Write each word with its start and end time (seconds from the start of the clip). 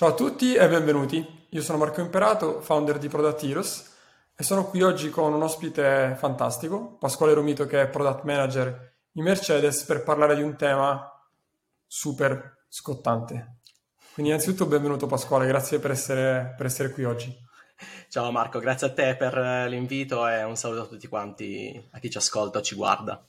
Ciao 0.00 0.08
a 0.08 0.14
tutti 0.14 0.54
e 0.54 0.66
benvenuti. 0.66 1.46
Io 1.50 1.60
sono 1.60 1.76
Marco 1.76 2.00
Imperato, 2.00 2.62
founder 2.62 2.96
di 2.96 3.08
Product 3.08 3.42
Heroes 3.42 3.96
e 4.34 4.42
sono 4.42 4.64
qui 4.64 4.80
oggi 4.80 5.10
con 5.10 5.34
un 5.34 5.42
ospite 5.42 6.16
fantastico, 6.18 6.96
Pasquale 6.98 7.34
Romito 7.34 7.66
che 7.66 7.82
è 7.82 7.86
Product 7.86 8.22
Manager 8.24 8.94
in 9.12 9.22
Mercedes 9.22 9.82
per 9.82 10.02
parlare 10.02 10.36
di 10.36 10.40
un 10.40 10.56
tema 10.56 11.06
super 11.86 12.64
scottante. 12.66 13.56
Quindi 14.14 14.32
innanzitutto 14.32 14.64
benvenuto 14.64 15.06
Pasquale, 15.06 15.46
grazie 15.46 15.78
per 15.80 15.90
essere, 15.90 16.54
per 16.56 16.64
essere 16.64 16.92
qui 16.92 17.04
oggi. 17.04 17.36
Ciao 18.08 18.32
Marco, 18.32 18.58
grazie 18.58 18.86
a 18.86 18.94
te 18.94 19.16
per 19.16 19.36
l'invito 19.68 20.26
e 20.26 20.42
un 20.44 20.56
saluto 20.56 20.80
a 20.80 20.86
tutti 20.86 21.08
quanti, 21.08 21.88
a 21.90 21.98
chi 21.98 22.08
ci 22.08 22.16
ascolta 22.16 22.60
o 22.60 22.62
ci 22.62 22.74
guarda. 22.74 23.22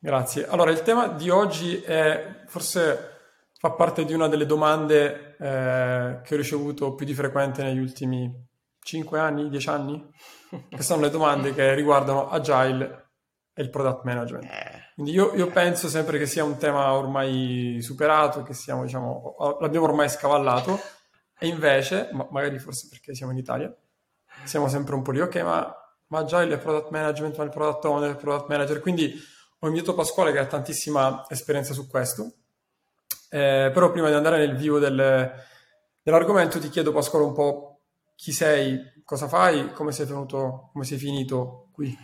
Grazie. 0.00 0.48
Allora, 0.48 0.72
il 0.72 0.82
tema 0.82 1.06
di 1.06 1.30
oggi 1.30 1.80
è 1.80 2.42
forse 2.48 3.18
fa 3.56 3.70
parte 3.70 4.04
di 4.04 4.14
una 4.14 4.26
delle 4.26 4.46
domande 4.46 5.29
eh, 5.40 6.20
che 6.22 6.34
ho 6.34 6.36
ricevuto 6.36 6.94
più 6.94 7.06
di 7.06 7.14
frequente 7.14 7.62
negli 7.62 7.78
ultimi 7.78 8.30
5 8.82 9.18
anni, 9.18 9.48
10 9.48 9.68
anni, 9.70 10.10
che 10.68 10.82
sono 10.82 11.00
le 11.00 11.10
domande 11.10 11.54
che 11.54 11.74
riguardano 11.74 12.28
Agile 12.28 13.12
e 13.54 13.62
il 13.62 13.70
product 13.70 14.04
management. 14.04 14.44
Eh. 14.44 14.88
Quindi 14.94 15.12
io, 15.12 15.34
io, 15.34 15.46
penso 15.48 15.88
sempre 15.88 16.18
che 16.18 16.26
sia 16.26 16.44
un 16.44 16.58
tema 16.58 16.92
ormai 16.92 17.78
superato, 17.80 18.42
che 18.42 18.52
siamo, 18.52 18.82
diciamo, 18.82 19.56
l'abbiamo 19.60 19.86
ormai 19.86 20.10
scavallato, 20.10 20.78
e 21.38 21.46
invece, 21.46 22.10
ma 22.12 22.28
magari 22.30 22.58
forse 22.58 22.88
perché 22.90 23.14
siamo 23.14 23.32
in 23.32 23.38
Italia, 23.38 23.74
siamo 24.44 24.68
sempre 24.68 24.94
un 24.94 25.00
po' 25.00 25.12
lì, 25.12 25.20
ok, 25.22 25.36
ma, 25.36 25.74
ma 26.08 26.18
Agile 26.18 26.56
è 26.56 26.58
product 26.58 26.90
management, 26.90 27.38
ma 27.38 27.44
il 27.44 27.50
product 27.50 27.84
owner 27.86 28.08
è 28.08 28.12
il 28.12 28.18
product 28.18 28.48
manager, 28.48 28.80
quindi 28.80 29.18
ho 29.58 29.66
invitato 29.66 29.94
Pasquale 29.94 30.32
che 30.32 30.38
ha 30.38 30.46
tantissima 30.46 31.24
esperienza 31.28 31.72
su 31.72 31.88
questo 31.88 32.39
eh, 33.32 33.70
però 33.72 33.92
prima 33.92 34.08
di 34.08 34.14
andare 34.14 34.38
nel 34.38 34.56
vivo 34.56 34.80
del, 34.80 35.32
dell'argomento 36.02 36.58
ti 36.58 36.68
chiedo 36.68 36.92
Pasquale 36.92 37.24
un 37.24 37.32
po' 37.32 37.82
chi 38.16 38.32
sei, 38.32 39.02
cosa 39.04 39.28
fai, 39.28 39.72
come 39.72 39.92
sei 39.92 40.06
venuto, 40.06 40.70
come 40.72 40.84
sei 40.84 40.98
finito 40.98 41.68
qui 41.72 41.96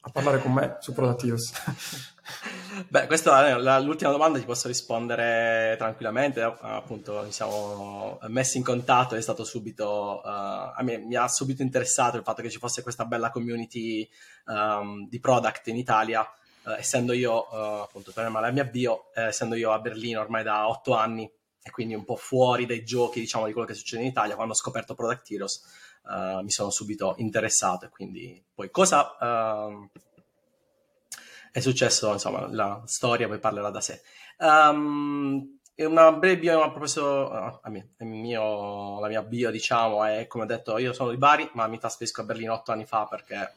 a 0.00 0.10
parlare 0.10 0.40
con 0.40 0.52
me 0.52 0.76
su 0.80 0.92
Productivos. 0.92 1.52
Beh, 2.88 3.06
questa 3.06 3.46
è 3.46 3.80
l'ultima 3.80 4.10
domanda, 4.10 4.38
ti 4.38 4.44
posso 4.44 4.66
rispondere 4.66 5.76
tranquillamente. 5.78 6.42
Appunto, 6.42 7.24
ci 7.26 7.32
siamo 7.32 8.18
messi 8.26 8.58
in 8.58 8.64
contatto, 8.64 9.14
è 9.14 9.20
stato 9.20 9.44
subito. 9.44 10.20
Uh, 10.22 10.84
me 10.84 10.98
mi 10.98 11.14
ha 11.14 11.28
subito 11.28 11.62
interessato 11.62 12.16
il 12.16 12.22
fatto 12.22 12.42
che 12.42 12.50
ci 12.50 12.58
fosse 12.58 12.82
questa 12.82 13.04
bella 13.04 13.30
community 13.30 14.06
um, 14.46 15.08
di 15.08 15.20
product 15.20 15.68
in 15.68 15.76
Italia 15.76 16.22
eh, 16.22 16.35
essendo 16.74 17.12
io, 17.12 17.50
eh, 17.50 17.82
appunto, 17.82 18.12
torniamo 18.12 18.38
alla 18.38 18.50
mia 18.50 18.64
bio, 18.64 19.12
eh, 19.14 19.26
essendo 19.26 19.54
io 19.54 19.72
a 19.72 19.78
Berlino 19.78 20.20
ormai 20.20 20.42
da 20.42 20.68
otto 20.68 20.94
anni 20.94 21.30
e 21.62 21.70
quindi 21.70 21.94
un 21.94 22.04
po' 22.04 22.16
fuori 22.16 22.66
dai 22.66 22.84
giochi, 22.84 23.20
diciamo, 23.20 23.46
di 23.46 23.52
quello 23.52 23.66
che 23.66 23.74
succede 23.74 24.02
in 24.02 24.08
Italia, 24.08 24.34
quando 24.34 24.52
ho 24.52 24.56
scoperto 24.56 24.94
Product 24.94 25.30
Heroes 25.30 25.62
eh, 26.08 26.42
mi 26.42 26.50
sono 26.50 26.70
subito 26.70 27.14
interessato 27.18 27.86
e 27.86 27.88
quindi 27.88 28.42
poi 28.54 28.70
cosa 28.70 29.16
ehm, 29.20 29.90
è 31.50 31.60
successo, 31.60 32.12
insomma, 32.12 32.46
la 32.50 32.82
storia 32.84 33.26
poi 33.26 33.38
parlerà 33.38 33.70
da 33.70 33.80
sé. 33.80 34.02
Um, 34.38 35.58
una 35.76 36.12
breve 36.12 36.38
bio, 36.38 36.60
uh, 36.60 37.58
a 37.62 37.70
me, 37.70 37.94
mio, 37.98 39.00
la 39.00 39.08
mia 39.08 39.22
bio, 39.22 39.50
diciamo, 39.50 40.04
è 40.04 40.26
come 40.26 40.44
ho 40.44 40.46
detto, 40.46 40.78
io 40.78 40.92
sono 40.92 41.10
di 41.10 41.16
Bari, 41.16 41.48
ma 41.54 41.66
mi 41.66 41.78
trasferisco 41.78 42.20
a 42.20 42.24
Berlino 42.24 42.52
otto 42.52 42.72
anni 42.72 42.84
fa 42.84 43.06
perché 43.06 43.54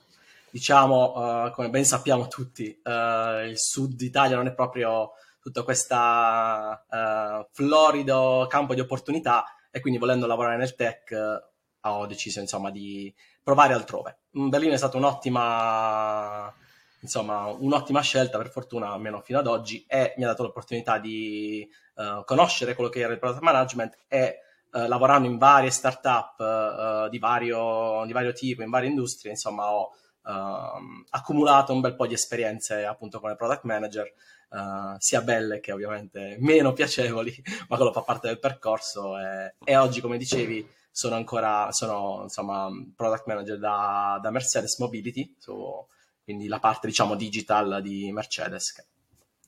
diciamo, 0.52 1.46
uh, 1.46 1.52
come 1.52 1.70
ben 1.70 1.86
sappiamo 1.86 2.28
tutti, 2.28 2.80
uh, 2.84 3.46
il 3.46 3.58
sud 3.58 4.00
Italia 4.02 4.36
non 4.36 4.48
è 4.48 4.54
proprio 4.54 5.12
tutto 5.42 5.64
questo 5.64 5.96
uh, 5.96 7.48
florido 7.52 8.46
campo 8.50 8.74
di 8.74 8.82
opportunità 8.82 9.46
e 9.72 9.80
quindi 9.80 10.00
volendo 10.00 10.28
lavorare 10.28 10.58
nel 10.58 10.76
tech 10.76 11.16
ho 11.82 12.06
deciso 12.08 12.40
insomma 12.40 12.72
di 12.72 13.14
provare 13.42 13.74
altrove. 13.74 14.20
Berlino 14.32 14.74
è 14.74 14.78
stata 14.78 14.98
un'ottima, 14.98 16.54
insomma, 17.00 17.46
un'ottima 17.46 18.02
scelta 18.02 18.38
per 18.38 18.50
fortuna, 18.50 18.92
almeno 18.92 19.22
fino 19.22 19.40
ad 19.40 19.48
oggi, 19.48 19.86
e 19.88 20.14
mi 20.18 20.26
ha 20.26 20.28
dato 20.28 20.44
l'opportunità 20.44 20.98
di 20.98 21.68
conoscere 22.26 22.76
quello 22.76 22.90
che 22.90 23.00
era 23.00 23.14
il 23.14 23.20
product 23.20 23.42
management 23.42 23.98
e 24.08 24.40
lavorando 24.72 25.28
in 25.28 25.38
varie 25.38 25.70
start-up 25.72 27.08
di 27.10 27.18
vario, 27.18 28.04
di 28.06 28.12
vario 28.12 28.34
tipo, 28.34 28.62
in 28.62 28.70
varie 28.70 28.90
industrie, 28.90 29.32
insomma 29.32 29.72
ho 29.72 29.94
uh, 30.30 31.04
accumulato 31.10 31.74
un 31.74 31.82
bel 31.82 31.96
po' 31.96 32.08
di 32.08 32.14
esperienze 32.14 32.86
appunto 32.86 33.20
come 33.20 33.36
product 33.36 33.64
manager, 33.64 34.12
uh, 34.50 34.96
sia 35.00 35.22
belle 35.22 35.60
che 35.60 35.72
ovviamente 35.72 36.38
meno 36.40 36.74
piacevoli, 36.74 37.36
ma 37.68 37.76
quello 37.76 37.92
fa 37.92 38.02
parte 38.02 38.28
del 38.28 38.40
percorso 38.40 39.18
e, 39.18 39.56
e 39.64 39.76
oggi, 39.76 40.02
come 40.02 40.18
dicevi, 40.18 40.68
sono 40.92 41.16
ancora 41.16 41.72
sono, 41.72 42.22
insomma, 42.24 42.70
product 42.96 43.26
manager 43.26 43.58
da, 43.58 44.20
da 44.22 44.30
Mercedes 44.30 44.78
Mobility, 44.80 45.36
su, 45.40 45.86
quindi 46.24 46.48
la 46.48 46.60
parte 46.60 46.88
diciamo 46.88 47.16
digital 47.16 47.82
di 47.82 48.12
Mercedes 48.12 48.74
che 48.74 48.86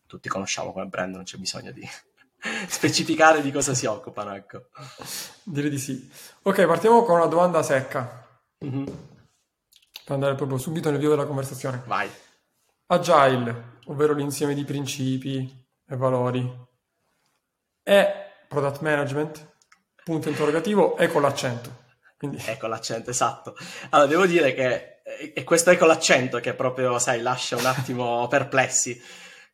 tutti 0.08 0.28
conosciamo 0.28 0.74
come 0.74 0.88
brand, 0.88 1.16
non 1.16 1.24
c'è 1.24 1.38
bisogno 1.38 1.72
di 1.72 1.88
specificare 2.68 3.42
di 3.42 3.52
cosa 3.52 3.74
si 3.74 3.86
occupano, 3.86 4.34
ecco. 4.36 4.66
Direi 5.44 5.69
di 5.69 5.78
sì. 5.78 6.09
Ok, 6.44 6.66
partiamo 6.66 7.03
con 7.03 7.16
una 7.16 7.28
domanda 7.28 7.63
secca. 7.63 8.28
Mm-hmm 8.63 9.10
per 10.03 10.13
andare 10.13 10.35
proprio 10.35 10.57
subito 10.57 10.89
nel 10.89 11.00
vivo 11.00 11.12
della 11.12 11.25
conversazione. 11.25 11.84
Vai. 11.85 12.09
Agile, 12.88 13.78
ovvero 13.85 14.13
l'insieme 14.13 14.53
di 14.53 14.66
principi 14.66 15.66
e 15.88 15.95
valori, 15.95 16.50
è 17.84 18.45
product 18.47 18.81
management? 18.81 19.50
Punto 20.03 20.29
interrogativo, 20.29 20.97
è 20.97 21.07
con 21.07 21.22
l'accento. 21.22 21.79
Quindi... 22.17 22.38
È 22.38 22.57
con 22.57 22.69
l'accento, 22.69 23.09
esatto. 23.09 23.56
Allora, 23.89 24.09
devo 24.09 24.25
dire 24.25 24.53
che 24.53 25.01
è 25.34 25.44
questo 25.44 25.72
è 25.72 25.78
con 25.78 25.88
l'accento 25.88 26.39
che 26.39 26.53
proprio, 26.53 27.00
sai, 27.00 27.22
lascia 27.22 27.56
un 27.56 27.66
attimo 27.66 28.28
perplessi, 28.29 29.00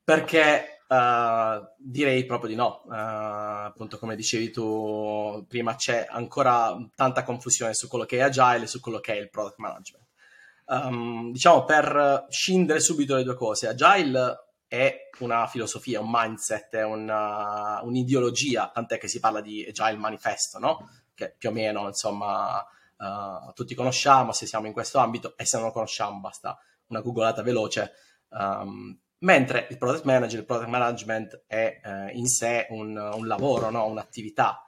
perché 0.04 0.72
Uh, 0.88 1.68
direi 1.78 2.26
proprio 2.26 2.50
di 2.50 2.56
no. 2.56 2.84
Uh, 2.86 2.94
appunto, 2.94 4.00
come 4.00 4.16
dicevi 4.16 4.52
tu 4.52 5.44
prima, 5.46 5.76
c'è 5.76 6.08
ancora 6.10 6.78
tanta 6.96 7.24
confusione 7.24 7.74
su 7.74 7.90
quello 7.90 8.06
che 8.06 8.20
è 8.20 8.22
agile 8.22 8.64
e 8.64 8.68
su 8.68 8.80
quello 8.80 9.00
che 9.00 9.12
è 9.12 9.18
il 9.18 9.30
product 9.30 9.58
management 9.58 10.07
um, 10.68 11.32
diciamo 11.32 11.66
per 11.66 12.26
scindere 12.30 12.80
subito 12.80 13.16
le 13.16 13.24
due 13.24 13.36
cose, 13.36 13.68
Agile 13.68 14.46
è 14.68 15.10
una 15.20 15.48
filosofia, 15.48 16.02
un 16.02 16.10
mindset, 16.12 16.76
è 16.76 16.84
una, 16.84 17.80
un'ideologia, 17.84 18.70
tant'è 18.74 18.98
che 18.98 19.08
si 19.08 19.20
parla 19.20 19.42
di 19.42 19.66
Agile 19.66 19.98
Manifesto, 19.98 20.60
no? 20.60 20.90
Che 21.14 21.36
più 21.38 21.50
o 21.50 21.52
meno, 21.52 21.88
insomma, 21.88 22.60
uh, 22.60 23.54
tutti 23.54 23.74
conosciamo 23.74 24.34
se 24.34 24.46
siamo 24.46 24.68
in 24.68 24.74
questo 24.74 25.00
ambito 25.00 25.36
e 25.38 25.46
se 25.46 25.58
non 25.58 25.68
lo 25.68 25.72
conosciamo 25.72 26.20
basta 26.20 26.60
una 26.88 27.02
googolata 27.02 27.42
veloce. 27.42 27.94
Um, 28.30 29.00
mentre 29.20 29.68
il 29.70 29.78
product 29.78 30.04
manager, 30.04 30.40
il 30.40 30.46
product 30.46 30.70
management 30.70 31.44
è 31.48 31.80
uh, 31.84 32.16
in 32.16 32.28
sé 32.28 32.68
un, 32.70 32.98
un 32.98 33.26
lavoro, 33.26 33.70
no? 33.70 33.86
un'attività. 33.86 34.62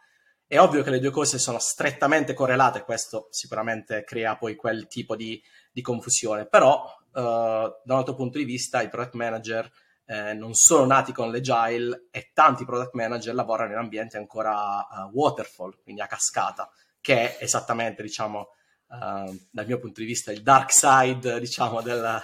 È 0.48 0.60
ovvio 0.60 0.82
che 0.82 0.90
le 0.90 1.00
due 1.00 1.12
cose 1.12 1.38
sono 1.38 1.60
strettamente 1.60 2.34
correlate, 2.34 2.84
questo 2.84 3.28
sicuramente 3.30 4.04
crea 4.04 4.36
poi 4.36 4.56
quel 4.56 4.88
tipo 4.88 5.16
di 5.16 5.40
di 5.72 5.82
confusione, 5.82 6.46
però 6.48 6.84
uh, 6.84 7.22
da 7.22 7.82
un 7.84 7.98
altro 7.98 8.16
punto 8.16 8.38
di 8.38 8.44
vista 8.44 8.82
i 8.82 8.90
product 8.90 9.14
manager 9.14 9.72
eh, 10.10 10.34
non 10.34 10.56
sono 10.56 10.86
nati 10.86 11.14
con 11.14 11.32
l'agile 11.32 12.08
e 12.10 12.32
tanti 12.34 12.66
product 12.66 12.94
manager 12.94 13.36
lavorano 13.36 13.74
in 13.74 13.78
ambienti 13.78 14.18
ancora 14.18 14.80
uh, 14.80 15.12
waterfall, 15.14 15.84
quindi 15.84 16.02
a 16.02 16.08
cascata, 16.08 16.68
che 17.00 17.38
è 17.38 17.44
esattamente, 17.44 18.02
diciamo, 18.02 18.48
uh, 18.88 19.40
dal 19.52 19.68
mio 19.68 19.78
punto 19.78 20.00
di 20.00 20.08
vista 20.08 20.32
il 20.32 20.42
dark 20.42 20.72
side, 20.72 21.40
diciamo, 21.40 21.82
del, 21.84 22.20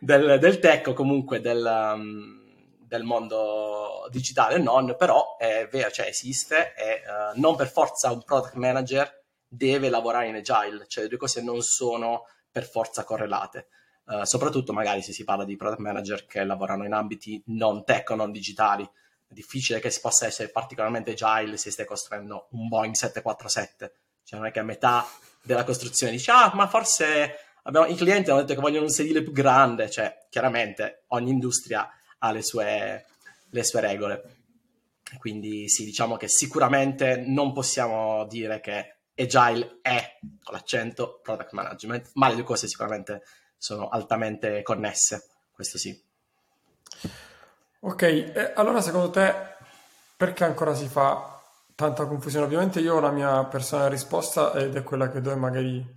del, 0.00 0.38
del 0.40 0.58
tech 0.58 0.88
o 0.88 0.92
comunque 0.92 1.40
del, 1.40 1.92
um, 1.94 2.76
del 2.80 3.04
mondo 3.04 4.08
digitale. 4.10 4.58
Non, 4.58 4.96
però 4.98 5.36
è 5.36 5.68
vero, 5.70 5.92
cioè 5.92 6.06
esiste 6.08 6.74
e 6.74 7.02
uh, 7.06 7.38
non 7.40 7.54
per 7.54 7.68
forza 7.68 8.10
un 8.10 8.24
product 8.24 8.54
manager 8.54 9.24
deve 9.46 9.88
lavorare 9.88 10.26
in 10.26 10.34
agile, 10.34 10.86
cioè 10.88 11.04
le 11.04 11.10
due 11.10 11.18
cose 11.18 11.42
non 11.42 11.62
sono 11.62 12.24
per 12.58 12.68
forza 12.68 13.04
correlate. 13.04 13.68
Uh, 14.04 14.24
soprattutto 14.24 14.72
magari 14.72 15.00
se 15.02 15.12
si 15.12 15.22
parla 15.22 15.44
di 15.44 15.54
product 15.54 15.80
manager 15.80 16.26
che 16.26 16.42
lavorano 16.42 16.84
in 16.84 16.92
ambiti 16.92 17.40
non 17.46 17.84
tech 17.84 18.10
o 18.10 18.14
non 18.16 18.32
digitali. 18.32 18.82
È 18.82 19.32
difficile 19.32 19.78
che 19.78 19.90
si 19.90 20.00
possa 20.00 20.26
essere 20.26 20.48
particolarmente 20.48 21.12
agile 21.12 21.56
se 21.56 21.70
stai 21.70 21.86
costruendo 21.86 22.48
un 22.52 22.66
Boeing 22.66 22.94
747. 22.94 23.92
Cioè 24.24 24.38
non 24.38 24.48
è 24.48 24.50
che 24.50 24.58
a 24.58 24.64
metà 24.64 25.06
della 25.42 25.62
costruzione 25.62 26.12
dici, 26.12 26.30
ah, 26.30 26.50
ma 26.54 26.66
forse 26.66 27.38
abbiamo... 27.62 27.86
i 27.86 27.94
clienti 27.94 28.30
hanno 28.30 28.40
detto 28.40 28.54
che 28.54 28.60
vogliono 28.60 28.86
un 28.86 28.90
sedile 28.90 29.22
più 29.22 29.32
grande. 29.32 29.88
Cioè, 29.88 30.26
chiaramente 30.30 31.04
ogni 31.08 31.30
industria 31.30 31.88
ha 32.18 32.32
le 32.32 32.42
sue, 32.42 33.04
le 33.50 33.64
sue 33.64 33.80
regole. 33.80 34.36
Quindi 35.18 35.68
sì, 35.68 35.84
diciamo 35.84 36.16
che 36.16 36.28
sicuramente 36.28 37.22
non 37.24 37.52
possiamo 37.52 38.26
dire 38.26 38.60
che 38.60 38.97
Agile 39.18 39.78
è, 39.82 40.18
con 40.42 40.54
l'accento, 40.54 41.20
product 41.22 41.52
management, 41.52 42.10
ma 42.14 42.28
le 42.28 42.34
due 42.34 42.44
cose 42.44 42.68
sicuramente 42.68 43.22
sono 43.56 43.88
altamente 43.88 44.62
connesse, 44.62 45.26
questo 45.52 45.78
sì. 45.78 46.00
Ok, 47.80 48.02
eh, 48.02 48.52
allora 48.54 48.80
secondo 48.80 49.10
te 49.10 49.34
perché 50.16 50.44
ancora 50.44 50.74
si 50.74 50.88
fa 50.88 51.40
tanta 51.74 52.06
confusione. 52.06 52.44
Ovviamente 52.44 52.80
io 52.80 52.96
ho 52.96 53.00
la 53.00 53.12
mia 53.12 53.44
personale 53.44 53.90
risposta 53.90 54.52
ed 54.54 54.74
è 54.74 54.82
quella 54.82 55.08
che 55.10 55.20
do 55.20 55.30
e 55.30 55.36
magari 55.36 55.96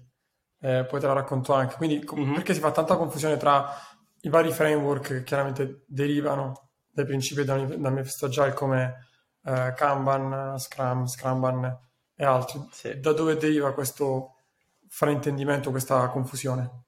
eh, 0.60 0.86
poi 0.86 1.00
te 1.00 1.08
la 1.08 1.14
racconto 1.14 1.54
anche. 1.54 1.76
Quindi 1.76 2.08
mm-hmm. 2.14 2.34
perché 2.36 2.54
si 2.54 2.60
fa 2.60 2.72
tanta 2.72 2.98
confusione 2.98 3.38
tra 3.38 3.74
i 4.22 4.30
vari 4.30 4.52
framework 4.52 5.08
che 5.08 5.24
chiaramente 5.24 5.84
derivano 5.88 6.70
dai 6.92 7.06
principi 7.06 7.44
da, 7.44 7.58
da 7.58 7.90
Agile 7.90 8.54
come 8.54 9.08
eh, 9.44 9.74
Kanban, 9.76 10.60
Scrum, 10.60 11.08
Scrumban 11.08 11.90
e 12.16 12.26
altri. 12.26 12.68
Sì. 12.72 13.00
Da 13.00 13.14
dove 13.14 13.38
deriva 13.38 13.74
questo 13.74 14.36
fraintendimento, 14.88 15.72
questa 15.72 16.08
confusione? 16.10 16.84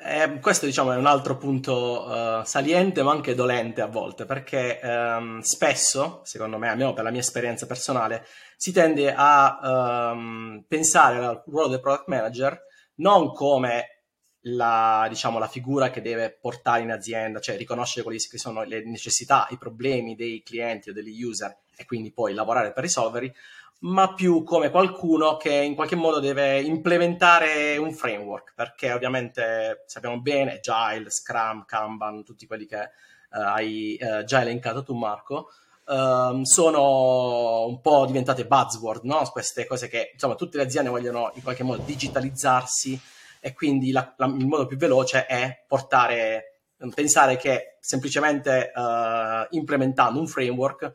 Eh, 0.00 0.38
questo 0.40 0.64
diciamo 0.64 0.92
è 0.92 0.96
un 0.96 1.06
altro 1.06 1.36
punto 1.36 2.06
uh, 2.06 2.44
saliente 2.44 3.02
ma 3.02 3.10
anche 3.10 3.34
dolente 3.34 3.80
a 3.80 3.86
volte 3.86 4.26
perché 4.26 4.78
um, 4.80 5.40
spesso, 5.40 6.20
secondo 6.22 6.56
me, 6.56 6.68
almeno 6.68 6.92
per 6.92 7.02
la 7.02 7.10
mia 7.10 7.20
esperienza 7.20 7.66
personale, 7.66 8.24
si 8.56 8.70
tende 8.70 9.12
a 9.12 10.12
um, 10.12 10.64
pensare 10.68 11.24
al 11.24 11.42
ruolo 11.46 11.66
del 11.66 11.80
product 11.80 12.06
manager 12.06 12.62
non 12.96 13.32
come 13.32 13.97
la, 14.42 15.06
diciamo, 15.08 15.38
la 15.38 15.48
figura 15.48 15.90
che 15.90 16.00
deve 16.00 16.30
portare 16.30 16.82
in 16.82 16.90
azienda, 16.90 17.40
cioè 17.40 17.56
riconoscere 17.56 18.02
quali 18.02 18.18
sono 18.18 18.62
le 18.62 18.84
necessità, 18.84 19.46
i 19.50 19.58
problemi 19.58 20.14
dei 20.14 20.42
clienti 20.42 20.90
o 20.90 20.92
degli 20.92 21.22
user 21.22 21.56
e 21.76 21.84
quindi 21.84 22.12
poi 22.12 22.34
lavorare 22.34 22.72
per 22.72 22.84
risolverli, 22.84 23.32
ma 23.80 24.12
più 24.14 24.42
come 24.42 24.70
qualcuno 24.70 25.36
che 25.36 25.52
in 25.52 25.74
qualche 25.74 25.94
modo 25.94 26.18
deve 26.18 26.60
implementare 26.60 27.76
un 27.76 27.92
framework, 27.92 28.52
perché 28.54 28.92
ovviamente 28.92 29.84
sappiamo 29.86 30.20
bene 30.20 30.60
Agile, 30.60 31.10
Scrum, 31.10 31.64
Kanban, 31.64 32.24
tutti 32.24 32.46
quelli 32.46 32.66
che 32.66 32.80
uh, 33.30 33.38
hai 33.38 33.96
uh, 34.00 34.24
già 34.24 34.40
elencato 34.40 34.82
tu 34.82 34.94
Marco, 34.94 35.50
uh, 35.86 36.40
sono 36.42 37.66
un 37.66 37.80
po' 37.80 38.04
diventate 38.06 38.46
buzzword, 38.46 39.04
no? 39.04 39.22
queste 39.30 39.64
cose 39.66 39.86
che 39.88 40.10
insomma 40.12 40.34
tutte 40.34 40.56
le 40.56 40.64
aziende 40.64 40.90
vogliono 40.90 41.30
in 41.34 41.42
qualche 41.42 41.62
modo 41.62 41.82
digitalizzarsi 41.84 43.00
e 43.40 43.54
quindi 43.54 43.90
la, 43.90 44.14
la, 44.16 44.26
il 44.26 44.46
modo 44.46 44.66
più 44.66 44.76
veloce 44.76 45.26
è 45.26 45.64
portare, 45.66 46.60
pensare 46.94 47.36
che 47.36 47.76
semplicemente 47.80 48.72
implementando 49.50 50.18
un 50.20 50.26
framework 50.26 50.92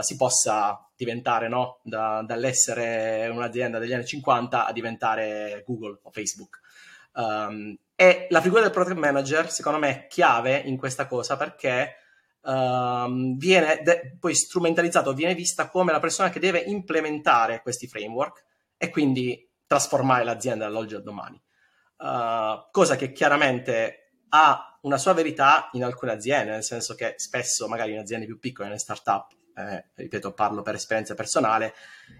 si 0.00 0.16
possa 0.16 0.86
diventare 0.96 1.48
no? 1.48 1.80
da, 1.82 2.22
dall'essere 2.26 3.28
un'azienda 3.28 3.78
degli 3.78 3.92
anni 3.92 4.06
50 4.06 4.66
a 4.66 4.72
diventare 4.72 5.62
Google 5.66 5.98
o 6.02 6.10
Facebook. 6.10 6.60
Um, 7.16 7.76
e 7.94 8.26
la 8.30 8.40
figura 8.40 8.62
del 8.62 8.70
product 8.70 8.98
manager, 8.98 9.50
secondo 9.50 9.78
me, 9.78 9.88
è 9.88 10.06
chiave 10.06 10.58
in 10.58 10.76
questa 10.76 11.06
cosa 11.06 11.36
perché 11.36 11.96
um, 12.42 13.36
viene 13.36 13.80
de- 13.82 14.16
poi 14.18 14.34
strumentalizzato, 14.34 15.14
viene 15.14 15.34
vista 15.34 15.68
come 15.68 15.92
la 15.92 16.00
persona 16.00 16.30
che 16.30 16.40
deve 16.40 16.58
implementare 16.58 17.62
questi 17.62 17.86
framework 17.86 18.44
e 18.76 18.90
quindi 18.90 19.48
trasformare 19.66 20.24
l'azienda 20.24 20.66
dall'oggi 20.66 20.94
al 20.94 21.02
domani. 21.02 21.40
Uh, 21.98 22.68
cosa 22.70 22.96
che 22.96 23.12
chiaramente 23.12 24.06
ha 24.28 24.78
una 24.82 24.98
sua 24.98 25.14
verità 25.14 25.68
in 25.72 25.84
alcune 25.84 26.12
aziende, 26.12 26.52
nel 26.52 26.62
senso 26.62 26.94
che 26.94 27.14
spesso, 27.16 27.68
magari 27.68 27.92
in 27.92 27.98
aziende 27.98 28.26
più 28.26 28.38
piccole, 28.38 28.68
nelle 28.68 28.78
start-up, 28.78 29.32
eh, 29.54 29.86
ripeto, 29.94 30.32
parlo 30.32 30.62
per 30.62 30.74
esperienza 30.74 31.14
personale, 31.14 31.74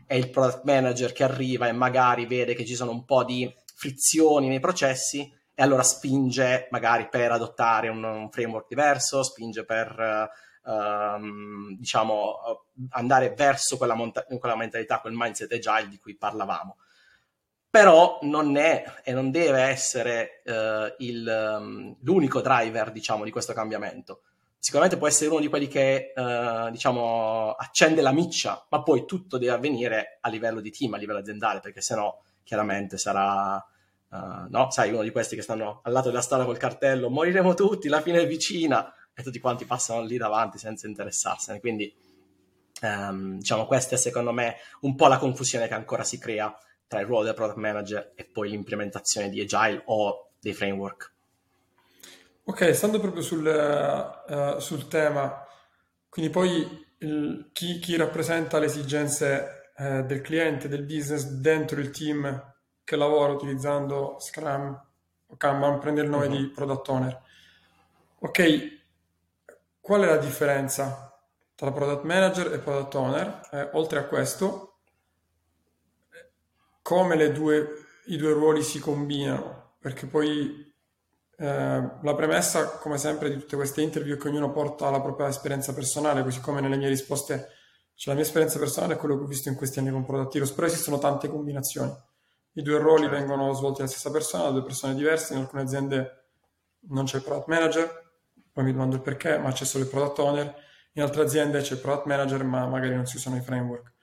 è 0.06 0.14
il 0.14 0.30
product 0.30 0.64
manager 0.64 1.12
che 1.12 1.24
arriva 1.24 1.68
e 1.68 1.72
magari 1.72 2.26
vede 2.26 2.54
che 2.54 2.64
ci 2.64 2.74
sono 2.74 2.90
un 2.90 3.04
po' 3.04 3.24
di 3.24 3.52
frizioni 3.74 4.48
nei 4.48 4.60
processi 4.60 5.30
e 5.54 5.62
allora 5.62 5.82
spinge 5.82 6.68
magari 6.70 7.08
per 7.08 7.32
adottare 7.32 7.88
un, 7.88 8.02
un 8.02 8.30
framework 8.30 8.66
diverso, 8.68 9.22
spinge 9.22 9.64
per 9.64 10.30
uh, 10.64 11.76
diciamo 11.76 12.64
andare 12.90 13.34
verso 13.34 13.76
quella, 13.76 13.94
monta- 13.94 14.24
quella 14.24 14.56
mentalità, 14.56 15.00
quel 15.00 15.14
mindset 15.14 15.52
agile 15.52 15.88
di 15.88 15.98
cui 15.98 16.16
parlavamo. 16.16 16.76
Però 17.76 18.18
non 18.22 18.56
è 18.56 18.84
e 19.04 19.12
non 19.12 19.30
deve 19.30 19.60
essere 19.60 20.40
uh, 20.46 20.94
il, 20.98 21.58
um, 21.60 21.94
l'unico 22.00 22.40
driver, 22.40 22.90
diciamo, 22.90 23.22
di 23.22 23.30
questo 23.30 23.52
cambiamento 23.52 24.22
sicuramente 24.58 24.96
può 24.96 25.06
essere 25.06 25.30
uno 25.30 25.38
di 25.38 25.46
quelli 25.46 25.68
che, 25.68 26.12
eh, 26.12 26.68
diciamo, 26.72 27.52
accende 27.52 28.02
la 28.02 28.10
miccia, 28.10 28.66
ma 28.70 28.82
poi 28.82 29.04
tutto 29.06 29.38
deve 29.38 29.52
avvenire 29.52 30.18
a 30.20 30.28
livello 30.28 30.60
di 30.60 30.72
team, 30.72 30.94
a 30.94 30.96
livello 30.96 31.20
aziendale, 31.20 31.60
perché 31.60 31.80
sennò 31.80 32.20
chiaramente 32.42 32.98
sarà, 32.98 33.54
uh, 33.54 34.16
no? 34.48 34.70
Sai, 34.72 34.90
uno 34.90 35.02
di 35.02 35.10
questi 35.10 35.36
che 35.36 35.42
stanno 35.42 35.82
al 35.84 35.92
lato 35.92 36.08
della 36.08 36.20
strada 36.20 36.44
col 36.44 36.56
cartello, 36.56 37.10
moriremo 37.10 37.54
tutti, 37.54 37.86
la 37.86 38.00
fine 38.00 38.22
è 38.22 38.26
vicina, 38.26 38.92
e 39.14 39.22
tutti 39.22 39.38
quanti 39.38 39.66
passano 39.66 40.02
lì 40.02 40.16
davanti 40.16 40.58
senza 40.58 40.88
interessarsene. 40.88 41.60
Quindi, 41.60 41.94
um, 42.82 43.36
diciamo, 43.36 43.66
questa 43.66 43.94
è 43.94 43.98
secondo 43.98 44.32
me 44.32 44.56
un 44.80 44.96
po' 44.96 45.06
la 45.06 45.18
confusione 45.18 45.68
che 45.68 45.74
ancora 45.74 46.02
si 46.02 46.18
crea 46.18 46.52
tra 46.86 47.00
il 47.00 47.06
ruolo 47.06 47.24
del 47.24 47.34
product 47.34 47.58
manager 47.58 48.12
e 48.14 48.24
poi 48.24 48.50
l'implementazione 48.50 49.28
di 49.28 49.40
agile 49.40 49.82
o 49.86 50.30
dei 50.40 50.54
framework. 50.54 51.12
Ok, 52.44 52.74
stando 52.74 53.00
proprio 53.00 53.22
sul, 53.22 53.44
uh, 53.44 54.58
sul 54.60 54.86
tema, 54.86 55.44
quindi 56.08 56.30
poi 56.30 56.86
il, 56.98 57.50
chi, 57.52 57.80
chi, 57.80 57.96
rappresenta 57.96 58.58
le 58.58 58.66
esigenze 58.66 59.72
uh, 59.76 60.02
del 60.04 60.20
cliente, 60.20 60.68
del 60.68 60.84
business 60.84 61.24
dentro 61.24 61.80
il 61.80 61.90
team 61.90 62.54
che 62.84 62.94
lavora 62.94 63.32
utilizzando 63.32 64.16
Scrum 64.20 64.80
o 65.26 65.36
Kanban, 65.36 65.80
prende 65.80 66.02
il 66.02 66.08
nome 66.08 66.26
uh-huh. 66.26 66.36
di 66.36 66.46
Product 66.50 66.88
Owner. 66.88 67.22
Ok, 68.20 68.80
qual 69.80 70.02
è 70.02 70.06
la 70.06 70.16
differenza 70.16 71.20
tra 71.56 71.72
Product 71.72 72.04
Manager 72.04 72.52
e 72.52 72.58
Product 72.58 72.94
Owner? 72.94 73.48
Eh, 73.50 73.70
oltre 73.72 73.98
a 73.98 74.04
questo, 74.04 74.65
come 76.86 77.32
due, 77.32 77.86
i 78.04 78.16
due 78.16 78.32
ruoli 78.32 78.62
si 78.62 78.78
combinano? 78.78 79.74
Perché 79.80 80.06
poi 80.06 80.72
eh, 81.36 81.90
la 82.00 82.14
premessa, 82.14 82.78
come 82.78 82.96
sempre, 82.96 83.28
di 83.28 83.40
tutte 83.40 83.56
queste 83.56 83.82
interview 83.82 84.14
è 84.14 84.18
che 84.20 84.28
ognuno 84.28 84.52
porta 84.52 84.88
la 84.88 85.00
propria 85.00 85.26
esperienza 85.26 85.74
personale, 85.74 86.22
così 86.22 86.38
come 86.38 86.60
nelle 86.60 86.76
mie 86.76 86.86
risposte 86.86 87.48
cioè, 87.96 88.14
la 88.14 88.20
mia 88.20 88.22
esperienza 88.22 88.60
personale 88.60 88.94
è 88.94 88.96
quello 88.98 89.16
che 89.16 89.24
ho 89.24 89.26
visto 89.26 89.48
in 89.48 89.56
questi 89.56 89.80
anni 89.80 89.90
con 89.90 90.04
Product 90.04 90.32
Heroes, 90.32 90.52
però 90.52 90.68
esistono 90.68 90.98
tante 90.98 91.28
combinazioni. 91.28 91.92
I 92.52 92.62
due 92.62 92.78
ruoli 92.78 93.02
certo. 93.02 93.16
vengono 93.16 93.52
svolti 93.54 93.78
dalla 93.78 93.90
stessa 93.90 94.12
persona, 94.12 94.44
da 94.44 94.50
due 94.50 94.62
persone 94.62 94.94
diverse, 94.94 95.34
in 95.34 95.40
alcune 95.40 95.62
aziende 95.62 96.28
non 96.90 97.04
c'è 97.04 97.16
il 97.16 97.24
product 97.24 97.48
manager, 97.48 98.12
poi 98.52 98.62
mi 98.62 98.70
domando 98.70 98.94
il 98.94 99.02
perché, 99.02 99.38
ma 99.38 99.50
c'è 99.50 99.64
solo 99.64 99.82
il 99.82 99.90
product 99.90 100.20
owner, 100.20 100.54
in 100.92 101.02
altre 101.02 101.22
aziende 101.22 101.60
c'è 101.62 101.74
il 101.74 101.80
product 101.80 102.06
manager, 102.06 102.44
ma 102.44 102.64
magari 102.68 102.94
non 102.94 103.06
si 103.06 103.16
usano 103.16 103.38
i 103.38 103.40
framework. 103.40 103.94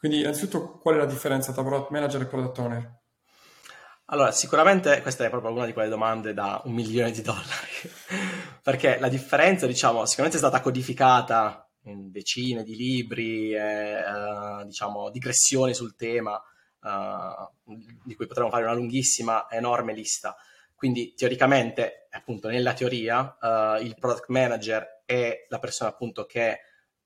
Quindi, 0.00 0.20
innanzitutto, 0.20 0.78
qual 0.78 0.94
è 0.94 0.98
la 0.98 1.04
differenza 1.04 1.52
tra 1.52 1.62
product 1.62 1.90
manager 1.90 2.22
e 2.22 2.26
product 2.26 2.58
owner? 2.58 3.00
Allora, 4.06 4.32
sicuramente 4.32 5.02
questa 5.02 5.26
è 5.26 5.28
proprio 5.28 5.52
una 5.52 5.66
di 5.66 5.74
quelle 5.74 5.90
domande 5.90 6.32
da 6.32 6.62
un 6.64 6.72
milione 6.72 7.10
di 7.10 7.20
dollari, 7.20 7.44
perché 8.64 8.98
la 8.98 9.10
differenza, 9.10 9.66
diciamo, 9.66 10.06
sicuramente 10.06 10.38
è 10.38 10.40
stata 10.40 10.62
codificata 10.62 11.70
in 11.82 12.10
decine 12.10 12.62
di 12.62 12.76
libri, 12.76 13.52
e, 13.52 13.98
uh, 14.02 14.64
diciamo, 14.64 15.10
digressioni 15.10 15.74
sul 15.74 15.94
tema, 15.94 16.32
uh, 16.32 17.74
di 18.02 18.14
cui 18.14 18.26
potremmo 18.26 18.48
fare 18.48 18.64
una 18.64 18.72
lunghissima, 18.72 19.50
enorme 19.50 19.92
lista. 19.92 20.34
Quindi, 20.74 21.12
teoricamente, 21.14 22.08
appunto, 22.10 22.48
nella 22.48 22.72
teoria, 22.72 23.36
uh, 23.38 23.82
il 23.82 23.96
product 24.00 24.28
manager 24.28 25.02
è 25.04 25.44
la 25.50 25.58
persona, 25.58 25.90
appunto, 25.90 26.24
che 26.24 26.60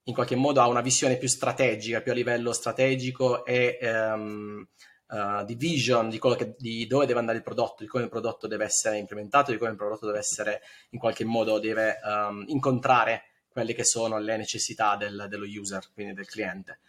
in 0.04 0.14
qualche 0.14 0.36
modo 0.36 0.60
ha 0.60 0.68
una 0.68 0.80
visione 0.80 1.16
più 1.16 1.28
strategica, 1.28 2.00
più 2.00 2.12
a 2.12 2.14
livello 2.14 2.52
strategico 2.52 3.44
e... 3.44 3.78
Um, 3.80 4.66
uh, 5.14 5.44
di 5.44 5.54
vision 5.54 6.08
di, 6.08 6.18
che, 6.18 6.54
di, 6.58 6.86
dove 6.86 7.06
deve 7.06 7.18
andare 7.18 7.38
il 7.38 7.44
prodotto, 7.44 7.82
di 7.82 7.88
come 7.88 8.04
il 8.04 8.10
prodotto 8.10 8.46
deve 8.46 8.64
essere 8.64 8.98
implementato, 8.98 9.50
di 9.50 9.58
come 9.58 9.70
il 9.70 9.76
prodotto 9.76 10.06
deve 10.06 10.18
essere 10.18 10.62
in 10.90 10.98
qualche 10.98 11.24
modo 11.24 11.58
deve 11.58 11.98
um, 12.02 12.44
incontrare 12.48 13.24
quelle 13.48 13.74
che 13.74 13.84
sono 13.84 14.18
le 14.18 14.36
necessità 14.36 14.96
del, 14.96 15.26
dello 15.28 15.44
user, 15.44 15.86
quindi 15.92 16.14
del 16.14 16.26
cliente. 16.26 16.80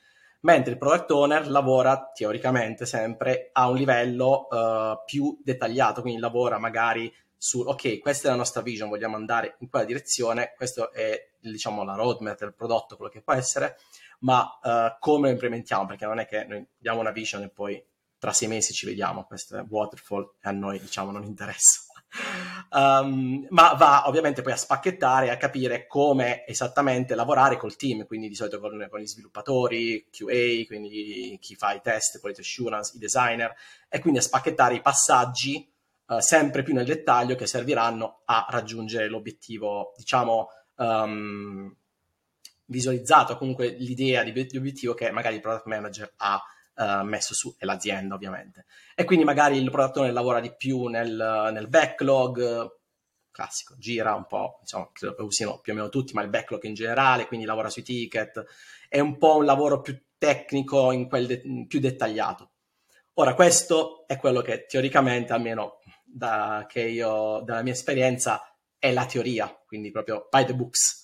Mentre 0.41 0.73
il 0.73 0.77
product 0.77 1.11
owner 1.11 1.49
lavora 1.49 2.11
teoricamente 2.13 2.85
sempre 2.85 3.49
a 3.51 3.67
un 3.67 3.75
livello 3.75 4.47
uh, 4.47 5.03
più 5.05 5.39
dettagliato, 5.43 6.01
quindi 6.01 6.19
lavora 6.19 6.59
magari 6.59 7.11
su, 7.37 7.61
ok, 7.61 7.99
questa 7.99 8.27
è 8.27 8.31
la 8.31 8.37
nostra 8.37 8.61
vision, 8.61 8.89
vogliamo 8.89 9.15
andare 9.15 9.55
in 9.59 9.69
quella 9.69 9.85
direzione, 9.85 10.53
questa 10.55 10.89
è 10.91 11.31
diciamo 11.39 11.83
la 11.83 11.95
roadmap 11.95 12.39
del 12.39 12.53
prodotto, 12.53 12.95
quello 12.95 13.11
che 13.11 13.21
può 13.21 13.33
essere, 13.33 13.77
ma 14.19 14.59
uh, 14.61 14.95
come 14.99 15.27
lo 15.27 15.33
implementiamo? 15.33 15.85
Perché 15.85 16.05
non 16.05 16.19
è 16.19 16.25
che 16.25 16.45
noi 16.45 16.65
diamo 16.77 16.99
una 16.99 17.11
vision 17.11 17.43
e 17.43 17.49
poi 17.49 17.83
tra 18.17 18.33
sei 18.33 18.47
mesi 18.47 18.73
ci 18.73 18.85
vediamo, 18.85 19.25
questo 19.25 19.57
è 19.57 19.65
waterfall 19.67 20.35
e 20.41 20.49
a 20.49 20.51
noi 20.51 20.79
diciamo 20.79 21.11
non 21.11 21.23
interessa. 21.23 21.81
Um, 22.71 23.45
ma 23.51 23.73
va 23.73 24.07
ovviamente 24.07 24.41
poi 24.41 24.53
a 24.53 24.57
spacchettare 24.57 25.27
e 25.27 25.29
a 25.29 25.37
capire 25.37 25.85
come 25.85 26.45
esattamente 26.47 27.13
lavorare 27.13 27.57
col 27.57 27.75
team, 27.75 28.05
quindi 28.05 28.27
di 28.27 28.35
solito 28.35 28.59
con, 28.59 28.87
con, 28.89 28.99
gli 28.99 29.07
sviluppatori, 29.07 30.07
QA, 30.09 30.65
quindi 30.65 31.37
chi 31.39 31.55
fa 31.55 31.73
i 31.73 31.81
test, 31.81 32.19
quality 32.19 32.41
assurance, 32.41 32.95
i 32.95 32.99
designer, 32.99 33.53
e 33.89 33.99
quindi 33.99 34.19
a 34.19 34.23
spacchettare 34.23 34.75
i 34.75 34.81
passaggi 34.81 35.71
uh, 36.07 36.19
sempre 36.19 36.63
più 36.63 36.73
nel 36.73 36.85
dettaglio 36.85 37.35
che 37.35 37.47
serviranno 37.47 38.21
a 38.25 38.45
raggiungere 38.49 39.07
l'obiettivo, 39.07 39.93
diciamo, 39.97 40.49
um, 40.75 41.75
visualizzato 42.65 43.37
comunque 43.37 43.69
l'idea 43.69 44.23
di, 44.23 44.31
di, 44.31 44.57
obiettivo 44.57 44.93
che 44.93 45.11
magari 45.11 45.35
il 45.35 45.41
product 45.41 45.65
manager 45.65 46.13
ha 46.17 46.41
uh, 46.75 47.05
messo 47.05 47.33
su, 47.33 47.55
e 47.57 47.65
l'azienda 47.65 48.15
ovviamente. 48.15 48.65
E 48.95 49.03
quindi 49.03 49.25
magari 49.25 49.57
il 49.57 49.69
product 49.69 49.97
owner 49.97 50.13
lavora 50.13 50.39
di 50.39 50.53
più 50.55 50.87
nel, 50.87 51.49
nel 51.53 51.67
backlog, 51.67 52.73
classico, 53.35 53.75
gira 53.77 54.15
un 54.15 54.25
po', 54.25 54.59
diciamo, 54.61 54.91
credo 54.93 55.15
che 55.15 55.21
usino 55.21 55.59
più 55.59 55.73
o 55.73 55.75
meno 55.75 55.89
tutti, 55.89 56.13
ma 56.13 56.21
il 56.21 56.29
backlog 56.29 56.63
in 56.63 56.73
generale, 56.73 57.27
quindi 57.27 57.45
lavora 57.45 57.69
sui 57.69 57.83
ticket, 57.83 58.43
è 58.87 58.99
un 59.01 59.17
po' 59.17 59.35
un 59.35 59.43
lavoro 59.43 59.81
più 59.81 60.01
tecnico, 60.17 60.91
in 60.93 61.09
quel 61.09 61.27
de- 61.27 61.65
più 61.67 61.79
dettagliato. 61.79 62.51
Ora, 63.15 63.33
questo 63.33 64.07
è 64.07 64.17
quello 64.17 64.41
che 64.41 64.65
teoricamente, 64.65 65.33
almeno 65.33 65.79
da, 66.15 66.65
che 66.67 66.81
io, 66.81 67.41
dalla 67.43 67.61
mia 67.61 67.73
esperienza, 67.73 68.41
è 68.79 68.91
la 68.93 69.05
teoria, 69.05 69.53
quindi 69.65 69.91
proprio 69.91 70.27
by 70.31 70.45
the 70.45 70.55
books. 70.55 71.03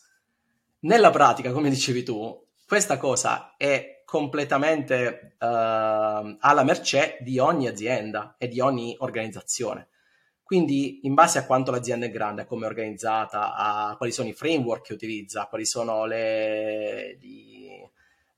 Nella 0.81 1.09
pratica, 1.09 1.51
come 1.51 1.69
dicevi 1.69 2.03
tu, 2.03 2.47
questa 2.65 2.97
cosa 2.97 3.55
è 3.57 4.03
completamente 4.05 5.35
uh, 5.37 5.45
alla 6.39 6.63
mercé 6.63 7.17
di 7.21 7.39
ogni 7.39 7.67
azienda 7.67 8.35
e 8.37 8.47
di 8.47 8.61
ogni 8.61 8.95
organizzazione. 8.99 9.89
Quindi, 10.43 11.05
in 11.05 11.13
base 11.13 11.39
a 11.39 11.45
quanto 11.45 11.71
l'azienda 11.71 12.05
è 12.05 12.11
grande, 12.11 12.41
a 12.41 12.45
come 12.45 12.65
è 12.65 12.69
organizzata, 12.69 13.55
a 13.55 13.95
quali 13.97 14.11
sono 14.11 14.29
i 14.29 14.33
framework 14.33 14.85
che 14.85 14.93
utilizza, 14.93 15.47
quali 15.47 15.65
sono 15.65 16.05
le, 16.05 17.17
gli, 17.19 17.67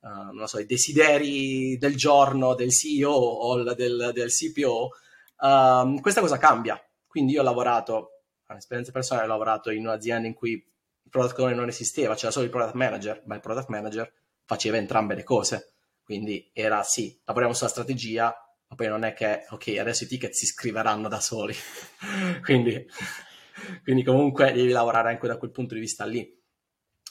uh, 0.01 0.45
so, 0.45 0.59
i 0.59 0.65
desideri 0.65 1.77
del 1.77 1.95
giorno 1.95 2.55
del 2.55 2.71
CEO 2.71 3.11
o 3.11 3.73
del, 3.73 4.11
del 4.13 4.29
CPO, 4.29 4.89
ehm, 5.43 5.99
questa 5.99 6.21
cosa 6.21 6.37
cambia. 6.37 6.81
Quindi, 7.07 7.33
io 7.33 7.41
ho 7.41 7.43
lavorato, 7.43 8.23
un'esperienza 8.47 8.91
personale, 8.91 9.25
ho 9.25 9.29
lavorato 9.29 9.69
in 9.69 9.85
un'azienda 9.85 10.27
in 10.27 10.33
cui 10.33 10.51
il 10.51 11.09
product 11.09 11.37
owner 11.39 11.55
non 11.55 11.67
esisteva, 11.67 12.15
c'era 12.15 12.31
solo 12.31 12.45
il 12.45 12.51
product 12.51 12.75
manager, 12.75 13.21
ma 13.25 13.35
il 13.35 13.41
product 13.41 13.67
manager 13.67 14.11
faceva 14.45 14.77
entrambe 14.77 15.15
le 15.15 15.23
cose. 15.23 15.73
Quindi 16.03 16.49
era 16.53 16.83
sì, 16.83 17.19
lavoriamo 17.25 17.53
sulla 17.53 17.69
strategia, 17.69 18.35
ma 18.67 18.75
poi 18.75 18.87
non 18.87 19.03
è 19.03 19.13
che, 19.13 19.45
ok, 19.49 19.75
adesso 19.79 20.03
i 20.03 20.07
ticket 20.07 20.31
si 20.31 20.45
scriveranno 20.45 21.07
da 21.07 21.19
soli. 21.19 21.55
quindi, 22.43 22.85
quindi, 23.83 24.03
comunque 24.03 24.51
devi 24.51 24.71
lavorare 24.71 25.09
anche 25.09 25.27
da 25.27 25.37
quel 25.37 25.51
punto 25.51 25.75
di 25.75 25.79
vista 25.79 26.05
lì. 26.05 26.41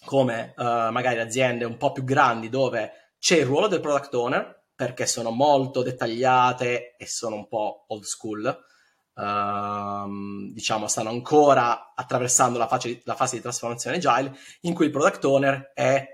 Come 0.04 0.52
uh, 0.56 0.90
magari 0.90 1.20
aziende 1.20 1.64
un 1.64 1.76
po' 1.76 1.92
più 1.92 2.02
grandi 2.02 2.48
dove 2.48 3.14
c'è 3.20 3.36
il 3.36 3.46
ruolo 3.46 3.68
del 3.68 3.80
product 3.80 4.12
owner, 4.14 4.61
perché 4.82 5.06
sono 5.06 5.30
molto 5.30 5.82
dettagliate 5.82 6.96
e 6.96 7.06
sono 7.06 7.36
un 7.36 7.46
po' 7.46 7.84
old 7.86 8.02
school. 8.02 8.66
Uh, 9.14 10.50
diciamo, 10.52 10.88
stanno 10.88 11.10
ancora 11.10 11.92
attraversando 11.94 12.58
la 12.58 12.66
fase, 12.66 13.00
la 13.04 13.14
fase, 13.14 13.36
di 13.36 13.42
trasformazione 13.42 13.98
agile, 13.98 14.36
in 14.62 14.74
cui 14.74 14.86
il 14.86 14.90
product 14.90 15.24
owner 15.24 15.70
è 15.72 16.04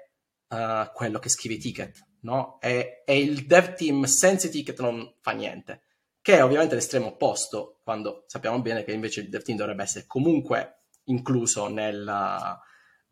uh, 0.48 0.92
quello 0.92 1.18
che 1.18 1.30
scrive 1.30 1.54
i 1.54 1.58
ticket 1.58 2.06
no? 2.20 2.58
E, 2.60 3.04
e, 3.06 3.18
il 3.18 3.46
dev 3.46 3.72
team 3.74 4.04
senza 4.04 4.48
i 4.48 4.50
ticket 4.50 4.80
non 4.80 5.14
fa 5.22 5.30
niente, 5.30 5.84
che 6.20 6.36
è 6.36 6.44
ovviamente 6.44 6.74
l'estremo 6.74 7.06
opposto, 7.06 7.80
quando 7.82 8.24
sappiamo 8.26 8.60
bene 8.60 8.84
che 8.84 8.92
invece 8.92 9.20
il 9.20 9.30
dev 9.30 9.42
team 9.42 9.56
dovrebbe 9.56 9.84
essere 9.84 10.04
comunque 10.06 10.82
incluso 11.04 11.68
nel, 11.68 12.04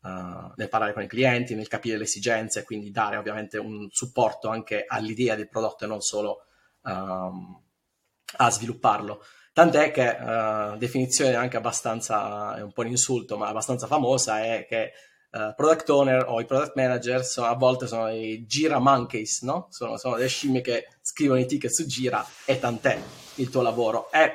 uh, 0.01 0.51
nel 0.55 0.69
parlare 0.69 0.93
con 0.93 1.03
i 1.03 1.07
clienti, 1.07 1.55
nel 1.55 1.67
capire 1.67 1.97
le 1.97 2.03
esigenze, 2.03 2.63
quindi 2.63 2.91
dare 2.91 3.17
ovviamente 3.17 3.57
un 3.57 3.87
supporto 3.91 4.49
anche 4.49 4.85
all'idea 4.87 5.35
del 5.35 5.49
prodotto 5.49 5.85
e 5.85 5.87
non 5.87 6.01
solo 6.01 6.43
um, 6.83 7.61
a 8.37 8.49
svilupparlo. 8.49 9.23
Tant'è 9.53 9.91
che 9.91 10.07
uh, 10.07 10.77
definizione 10.77 11.33
anche 11.35 11.57
abbastanza, 11.57 12.55
è 12.57 12.61
un 12.61 12.71
po' 12.71 12.81
un 12.81 12.87
insulto, 12.87 13.37
ma 13.37 13.47
abbastanza 13.47 13.87
famosa, 13.87 14.43
è 14.43 14.67
che 14.69 14.91
uh, 15.31 15.55
product 15.55 15.89
owner 15.89 16.25
o 16.27 16.39
i 16.39 16.45
product 16.45 16.75
manager 16.75 17.25
sono, 17.25 17.47
a 17.47 17.55
volte 17.55 17.87
sono 17.87 18.09
i 18.09 18.45
gira 18.45 18.77
monkeys, 18.77 19.41
no? 19.41 19.67
Sono, 19.71 19.97
sono 19.97 20.15
delle 20.15 20.27
scimmie 20.27 20.61
che 20.61 20.87
scrivono 21.01 21.39
i 21.39 21.47
ticket 21.47 21.71
su 21.71 21.87
gira 21.87 22.23
e 22.45 22.59
tant'è 22.59 23.01
il 23.35 23.49
tuo 23.49 23.63
lavoro. 23.63 24.11
E 24.11 24.31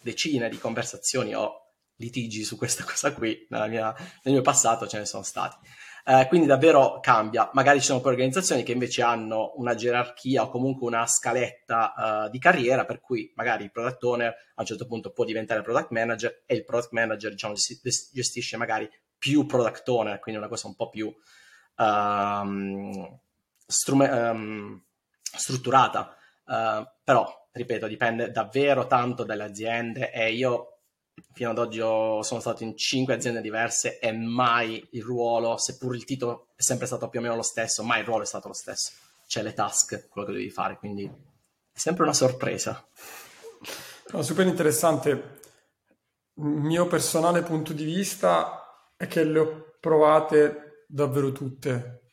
decine 0.00 0.48
di 0.48 0.58
conversazioni 0.58 1.34
o 1.34 1.67
litigi 1.98 2.44
su 2.44 2.56
questa 2.56 2.84
cosa 2.88 3.12
qui 3.12 3.46
mia, 3.50 3.94
nel 4.22 4.34
mio 4.34 4.42
passato 4.42 4.86
ce 4.86 4.98
ne 4.98 5.04
sono 5.04 5.22
stati. 5.22 5.56
Uh, 6.04 6.26
quindi 6.26 6.46
davvero 6.46 7.00
cambia. 7.00 7.50
Magari 7.52 7.80
ci 7.80 7.86
sono 7.86 8.00
poi 8.00 8.12
organizzazioni 8.12 8.62
che 8.62 8.72
invece 8.72 9.02
hanno 9.02 9.52
una 9.56 9.74
gerarchia 9.74 10.44
o 10.44 10.48
comunque 10.48 10.86
una 10.86 11.06
scaletta 11.06 12.24
uh, 12.24 12.30
di 12.30 12.38
carriera, 12.38 12.86
per 12.86 13.00
cui 13.00 13.30
magari 13.34 13.64
il 13.64 13.70
product 13.70 14.02
owner 14.04 14.28
a 14.28 14.60
un 14.60 14.64
certo 14.64 14.86
punto 14.86 15.12
può 15.12 15.24
diventare 15.26 15.60
product 15.60 15.90
manager 15.90 16.44
e 16.46 16.54
il 16.54 16.64
product 16.64 16.92
manager 16.92 17.32
diciamo, 17.32 17.52
gestisce 17.52 18.56
magari 18.56 18.88
più 19.18 19.44
product 19.44 19.86
owner, 19.88 20.18
quindi 20.18 20.40
una 20.40 20.48
cosa 20.48 20.68
un 20.68 20.76
po' 20.76 20.88
più 20.88 21.14
um, 21.76 23.20
strum- 23.66 24.10
um, 24.10 24.82
strutturata. 25.20 26.16
Uh, 26.46 26.88
però, 27.04 27.48
ripeto, 27.52 27.86
dipende 27.86 28.30
davvero 28.30 28.86
tanto 28.86 29.24
dalle 29.24 29.44
aziende 29.44 30.10
e 30.10 30.32
io 30.32 30.77
fino 31.32 31.50
ad 31.50 31.58
oggi 31.58 31.78
sono 31.78 32.40
stato 32.40 32.62
in 32.62 32.76
cinque 32.76 33.14
aziende 33.14 33.40
diverse 33.40 33.98
e 33.98 34.12
mai 34.12 34.86
il 34.92 35.02
ruolo, 35.02 35.56
seppur 35.56 35.94
il 35.94 36.04
titolo 36.04 36.48
è 36.56 36.62
sempre 36.62 36.86
stato 36.86 37.08
più 37.08 37.20
o 37.20 37.22
meno 37.22 37.36
lo 37.36 37.42
stesso, 37.42 37.82
mai 37.82 38.00
il 38.00 38.06
ruolo 38.06 38.22
è 38.22 38.26
stato 38.26 38.48
lo 38.48 38.54
stesso. 38.54 38.92
C'è 39.26 39.42
le 39.42 39.52
task, 39.52 40.08
quello 40.08 40.26
che 40.26 40.34
devi 40.34 40.50
fare, 40.50 40.78
quindi 40.78 41.04
è 41.04 41.78
sempre 41.78 42.04
una 42.04 42.14
sorpresa. 42.14 42.86
No, 44.10 44.22
super 44.22 44.46
interessante. 44.46 45.40
Mio 46.34 46.86
personale 46.86 47.42
punto 47.42 47.72
di 47.72 47.84
vista, 47.84 48.92
è 48.96 49.06
che 49.06 49.24
le 49.24 49.38
ho 49.38 49.76
provate 49.80 50.84
davvero 50.88 51.30
tutte. 51.30 52.07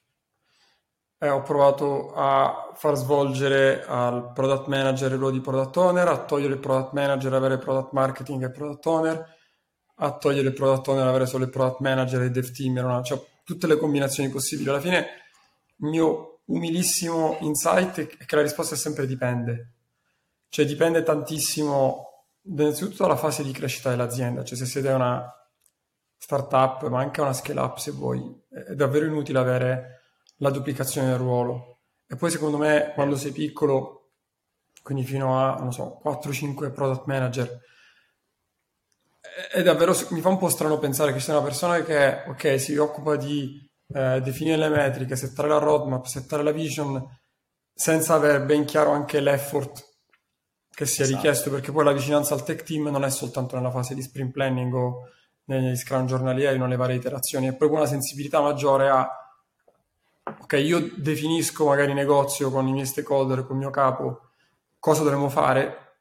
Eh, 1.17 1.29
ho 1.29 1.41
provato 1.43 2.13
a 2.13 2.71
far 2.75 2.95
svolgere 2.95 3.85
al 3.85 4.33
product 4.33 4.67
manager 4.67 5.11
il 5.11 5.17
ruolo 5.17 5.33
di 5.33 5.41
product 5.41 5.77
owner, 5.77 6.07
a 6.07 6.25
togliere 6.25 6.53
il 6.53 6.59
product 6.59 6.91
manager 6.91 7.33
avere 7.33 7.57
product 7.57 7.93
marketing 7.93 8.43
e 8.43 8.51
product 8.51 8.85
owner, 8.85 9.35
a 9.95 10.17
togliere 10.17 10.49
il 10.49 10.53
product 10.53 10.87
owner 10.89 11.07
avere 11.07 11.25
solo 11.25 11.45
il 11.45 11.49
product 11.49 11.79
manager 11.79 12.21
e 12.21 12.25
il 12.25 12.31
dev 12.31 12.51
team, 12.51 12.75
una, 12.77 13.01
cioè 13.01 13.21
tutte 13.45 13.65
le 13.65 13.77
combinazioni 13.77 14.29
possibili. 14.29 14.69
Alla 14.69 14.81
fine 14.81 14.97
il 15.77 15.87
mio 15.87 16.41
umilissimo 16.45 17.37
insight 17.39 18.17
è 18.17 18.25
che 18.25 18.35
la 18.35 18.41
risposta 18.41 18.75
è 18.75 18.77
sempre 18.77 19.07
dipende. 19.07 19.73
Cioè 20.49 20.65
dipende 20.65 21.01
tantissimo 21.01 22.25
innanzitutto 22.43 23.03
dalla 23.03 23.15
fase 23.15 23.43
di 23.43 23.51
crescita 23.51 23.89
dell'azienda, 23.89 24.43
cioè 24.43 24.57
se 24.57 24.65
siete 24.65 24.89
una 24.89 25.31
startup, 26.17 26.87
ma 26.87 26.99
anche 26.99 27.21
una 27.21 27.33
scale 27.33 27.59
up 27.59 27.77
se 27.77 27.91
vuoi, 27.91 28.21
è 28.49 28.73
davvero 28.73 29.05
inutile 29.05 29.39
avere 29.39 30.04
la 30.37 30.49
duplicazione 30.49 31.09
del 31.09 31.17
ruolo. 31.17 31.79
E 32.07 32.15
poi 32.15 32.29
secondo 32.29 32.57
me 32.57 32.91
quando 32.93 33.15
sei 33.15 33.31
piccolo, 33.31 34.11
quindi 34.81 35.03
fino 35.03 35.39
a, 35.39 35.55
non 35.55 35.73
so, 35.73 35.99
4-5 36.03 36.71
product 36.71 37.05
manager, 37.05 37.61
è 39.51 39.61
davvero, 39.63 39.95
mi 40.11 40.21
fa 40.21 40.29
un 40.29 40.37
po' 40.37 40.49
strano 40.49 40.77
pensare 40.77 41.11
che 41.11 41.19
sia 41.19 41.33
una 41.33 41.43
persona 41.43 41.81
che, 41.81 42.23
ok, 42.27 42.59
si 42.59 42.75
occupa 42.77 43.15
di 43.15 43.69
eh, 43.93 44.21
definire 44.21 44.57
le 44.57 44.69
metriche, 44.69 45.15
settare 45.15 45.47
la 45.47 45.57
roadmap, 45.57 46.05
settare 46.05 46.43
la 46.43 46.51
vision, 46.51 47.03
senza 47.73 48.13
avere 48.13 48.41
ben 48.41 48.65
chiaro 48.65 48.91
anche 48.91 49.19
l'effort 49.19 49.93
che 50.69 50.85
sia 50.85 51.03
esatto. 51.03 51.21
richiesto, 51.21 51.49
perché 51.49 51.71
poi 51.71 51.83
la 51.83 51.93
vicinanza 51.93 52.33
al 52.33 52.43
tech 52.43 52.63
team 52.63 52.87
non 52.89 53.03
è 53.03 53.09
soltanto 53.09 53.55
nella 53.55 53.71
fase 53.71 53.95
di 53.95 54.01
sprint 54.01 54.31
planning 54.31 54.73
o 54.73 55.09
negli 55.45 55.75
scrum 55.75 56.05
giornalieri, 56.05 56.57
nelle 56.57 56.75
varie 56.75 56.97
iterazioni, 56.97 57.47
è 57.47 57.55
proprio 57.55 57.79
una 57.79 57.87
sensibilità 57.87 58.41
maggiore 58.41 58.89
a 58.89 59.07
ok, 60.25 60.53
io 60.53 60.91
definisco 60.95 61.67
magari 61.67 61.93
negozio 61.93 62.49
con 62.49 62.67
i 62.67 62.71
miei 62.71 62.85
stakeholder, 62.85 63.45
con 63.45 63.55
il 63.55 63.61
mio 63.61 63.69
capo, 63.69 64.31
cosa 64.79 65.03
dovremmo 65.03 65.29
fare, 65.29 65.97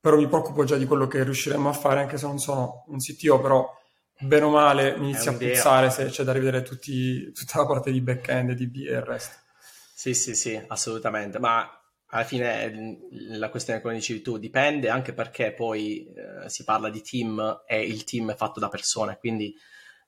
però 0.00 0.16
mi 0.16 0.28
preoccupo 0.28 0.64
già 0.64 0.76
di 0.76 0.84
quello 0.84 1.06
che 1.06 1.22
riusciremo 1.22 1.68
a 1.68 1.72
fare, 1.72 2.00
anche 2.00 2.18
se 2.18 2.26
non 2.26 2.38
sono 2.38 2.84
un 2.88 2.98
CTO, 2.98 3.40
però 3.40 3.80
bene 4.18 4.44
o 4.44 4.50
male 4.50 4.96
mi 4.98 5.10
inizia 5.10 5.32
a 5.32 5.36
puzzare 5.36 5.90
se 5.90 6.06
c'è 6.06 6.22
da 6.24 6.32
rivedere 6.32 6.62
tutti, 6.62 7.32
tutta 7.32 7.58
la 7.58 7.66
parte 7.66 7.90
di 7.90 8.00
back-end, 8.00 8.52
di 8.52 8.66
B 8.66 8.76
e 8.86 8.92
il 8.92 9.02
resto. 9.02 9.36
Sì, 9.94 10.14
sì, 10.14 10.34
sì, 10.34 10.60
assolutamente, 10.66 11.38
ma 11.38 11.68
alla 12.06 12.24
fine 12.24 12.98
la 13.10 13.48
questione 13.48 13.80
come 13.80 13.94
dicevi 13.94 14.20
tu 14.20 14.36
dipende 14.36 14.90
anche 14.90 15.14
perché 15.14 15.52
poi 15.52 16.06
eh, 16.06 16.48
si 16.48 16.64
parla 16.64 16.90
di 16.90 17.00
team 17.00 17.62
e 17.66 17.82
il 17.82 18.04
team 18.04 18.32
è 18.32 18.36
fatto 18.36 18.60
da 18.60 18.68
persone, 18.68 19.16
quindi 19.18 19.54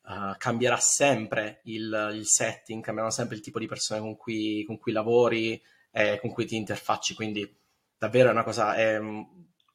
uh, 0.07 0.37
cambierà 0.39 0.77
sempre 0.79 1.61
il, 1.65 2.13
il, 2.15 2.27
setting, 2.27 2.83
cambieranno 2.83 3.15
sempre 3.15 3.37
il 3.37 3.43
tipo 3.43 3.59
di 3.59 3.67
persone 3.67 4.01
con 4.01 4.17
cui, 4.17 4.65
con 4.67 4.79
cui 4.79 4.93
lavori 4.93 5.61
e 5.91 6.19
con 6.21 6.31
cui 6.31 6.45
ti 6.45 6.57
interfacci, 6.57 7.15
quindi 7.15 7.57
davvero 7.97 8.29
è 8.29 8.33
una 8.33 8.43
cosa, 8.43 8.75
è 8.75 9.01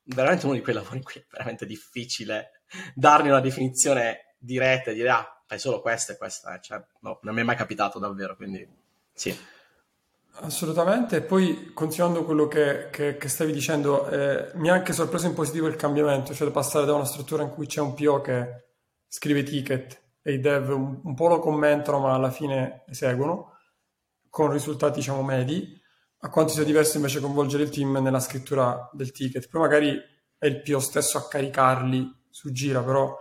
veramente 0.04 0.46
uno 0.46 0.56
di 0.56 0.62
quei 0.62 0.76
lavori 0.76 0.98
in 0.98 1.04
cui 1.04 1.20
è 1.22 1.26
veramente 1.30 1.66
difficile 1.66 2.62
darne 2.94 3.30
una 3.30 3.40
definizione 3.40 4.36
diretta 4.38 4.92
e 4.92 4.94
dire 4.94 5.10
ah, 5.10 5.42
fai 5.46 5.60
solo 5.60 5.82
questo 5.82 6.12
e 6.12 6.18
questo, 6.18 6.50
eh. 6.50 6.60
cioè, 6.62 6.84
no, 7.00 7.20
non 7.24 7.34
mi 7.34 7.42
è 7.42 7.44
mai 7.44 7.56
capitato 7.56 8.00
davvero, 8.00 8.36
quindi 8.36 8.68
sì. 9.14 9.36
Assolutamente, 10.42 11.18
e 11.18 11.22
poi 11.22 11.74
continuando 11.74 12.24
quello 12.24 12.48
che, 12.48 12.90
che, 12.92 13.18
che 13.18 13.28
stavi 13.28 13.52
dicendo, 13.52 14.08
eh, 14.08 14.52
mi 14.54 14.70
ha 14.70 14.74
anche 14.74 14.94
sorpreso 14.94 15.26
in 15.26 15.34
positivo 15.34 15.68
il 15.68 15.76
cambiamento, 15.76 16.34
cioè 16.34 16.50
passare 16.52 16.86
da 16.86 16.94
una 16.94 17.04
struttura 17.04 17.44
in 17.44 17.50
cui 17.50 17.68
c'è 17.68 17.82
un 17.82 17.94
PO 17.94 18.22
che 18.22 18.64
scrive 19.08 19.44
ticket 19.44 20.09
e 20.30 20.34
i 20.34 20.40
dev 20.40 20.70
un, 20.70 21.02
un 21.04 21.16
po' 21.16 21.28
lo 21.28 21.40
commentano 21.40 22.00
ma 22.00 22.14
alla 22.14 22.30
fine 22.30 22.84
eseguono 22.88 23.58
con 24.30 24.52
risultati 24.52 25.00
diciamo 25.00 25.24
medi, 25.24 25.76
a 26.20 26.30
quanto 26.30 26.54
sia 26.54 26.64
diverso 26.64 26.98
invece 26.98 27.20
coinvolgere 27.20 27.64
il 27.64 27.70
team 27.70 27.98
nella 27.98 28.20
scrittura 28.20 28.90
del 28.94 29.12
ticket. 29.12 29.50
Poi 29.50 29.62
magari 29.62 30.00
è 30.38 30.46
il 30.46 30.62
PO 30.62 30.80
stesso 30.80 31.18
a 31.18 31.28
caricarli 31.28 32.26
su 32.30 32.52
gira, 32.52 32.84
però 32.84 33.18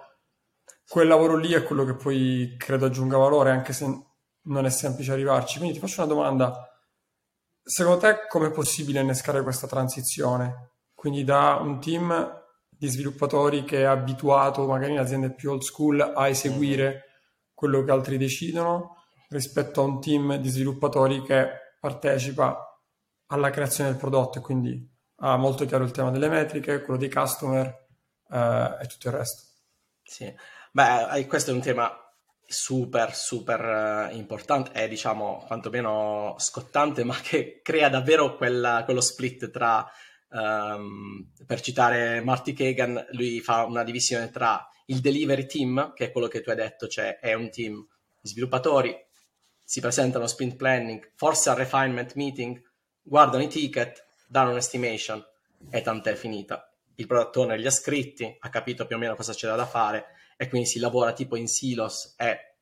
quel 0.87 1.09
lavoro 1.09 1.37
lì 1.37 1.53
è 1.53 1.63
quello 1.63 1.85
che 1.85 1.95
poi 1.95 2.57
credo 2.59 2.87
aggiunga 2.87 3.17
valore, 3.17 3.51
anche 3.51 3.73
se 3.73 3.87
non 4.43 4.67
è 4.67 4.71
semplice 4.71 5.13
arrivarci. 5.13 5.59
Quindi 5.59 5.75
ti 5.75 5.81
faccio 5.81 6.03
una 6.03 6.13
domanda. 6.13 6.63
Secondo 7.63 8.01
te 8.01 8.27
com'è 8.29 8.51
possibile 8.51 9.01
innescare 9.01 9.43
questa 9.43 9.67
transizione? 9.67 10.73
Quindi 10.95 11.25
da 11.25 11.59
un 11.61 11.81
team 11.81 12.38
di 12.79 12.87
sviluppatori 12.87 13.65
che 13.65 13.81
è 13.81 13.85
abituato 13.85 14.67
magari 14.67 14.93
in 14.93 14.99
aziende 14.99 15.35
più 15.35 15.51
old 15.51 15.63
school 15.63 16.01
a 16.01 16.29
eseguire 16.29 17.05
quello 17.53 17.83
che 17.83 17.91
altri 17.91 18.17
decidono 18.17 19.03
rispetto 19.31 19.81
a 19.81 19.85
un 19.85 20.01
team 20.01 20.37
di 20.37 20.49
sviluppatori 20.49 21.23
che 21.23 21.49
partecipa 21.81 22.81
alla 23.27 23.51
creazione 23.51 23.91
del 23.91 23.99
prodotto 23.99 24.39
e 24.39 24.41
quindi 24.41 24.97
ha 25.17 25.37
molto 25.37 25.67
chiaro 25.67 25.85
il 25.85 25.91
tema 25.91 26.11
delle 26.11 26.29
metriche, 26.29 26.83
quello 26.83 26.99
dei 26.99 27.11
customer 27.11 27.87
eh, 28.31 28.77
e 28.81 28.87
tutto 28.87 29.09
il 29.09 29.15
resto. 29.15 29.43
Sì, 30.03 30.33
beh, 30.73 31.27
questo 31.27 31.51
è 31.51 31.55
un 31.55 31.61
tema 31.61 31.93
super, 32.51 33.15
super 33.15 34.09
uh, 34.11 34.17
importante 34.17 34.73
e 34.73 34.89
diciamo 34.89 35.45
quantomeno 35.47 36.35
scottante, 36.39 37.05
ma 37.05 37.15
che 37.21 37.61
crea 37.63 37.91
davvero 37.91 38.37
quella, 38.37 38.83
quello 38.85 39.03
split 39.03 39.51
tra, 39.51 39.87
um, 40.31 41.31
per 41.47 41.61
citare 41.61 42.21
Marty 42.21 42.53
Kagan, 42.53 43.09
lui 43.13 43.41
fa 43.41 43.65
una 43.65 43.85
divisione 43.85 44.31
tra 44.31 44.69
il 44.87 45.01
delivery 45.01 45.47
team, 45.47 45.93
che 45.95 46.07
è 46.07 46.11
quello 46.11 46.29
che 46.29 46.41
tu 46.41 46.51
hai 46.51 46.57
detto, 46.57 46.89
cioè 46.89 47.19
è 47.19 47.35
un 47.35 47.51
team 47.51 47.87
di 48.21 48.29
sviluppatori, 48.29 48.97
si 49.63 49.81
presentano 49.81 50.27
sprint 50.27 50.57
planning, 50.57 51.13
forse 51.15 51.51
al 51.51 51.57
refinement 51.57 52.15
meeting, 52.15 52.61
guardano 53.03 53.43
i 53.43 53.49
ticket, 53.49 54.07
danno 54.27 54.51
un'estimation 54.51 55.23
e 55.71 55.83
tant'è 55.83 56.15
finita. 56.15 56.73
Il 56.95 57.07
product 57.07 57.37
owner 57.37 57.59
li 57.59 57.67
ha 57.67 57.71
scritti, 57.71 58.37
ha 58.39 58.49
capito 58.49 58.87
più 58.87 58.97
o 58.97 58.99
meno 58.99 59.15
cosa 59.15 59.35
c'era 59.35 59.57
da 59.57 59.67
fare 59.67 60.07
e 60.37 60.49
quindi 60.49 60.67
si 60.69 60.79
lavora 60.79 61.13
tipo 61.13 61.37
in 61.37 61.49
silos 61.49 62.15
e 62.17 62.57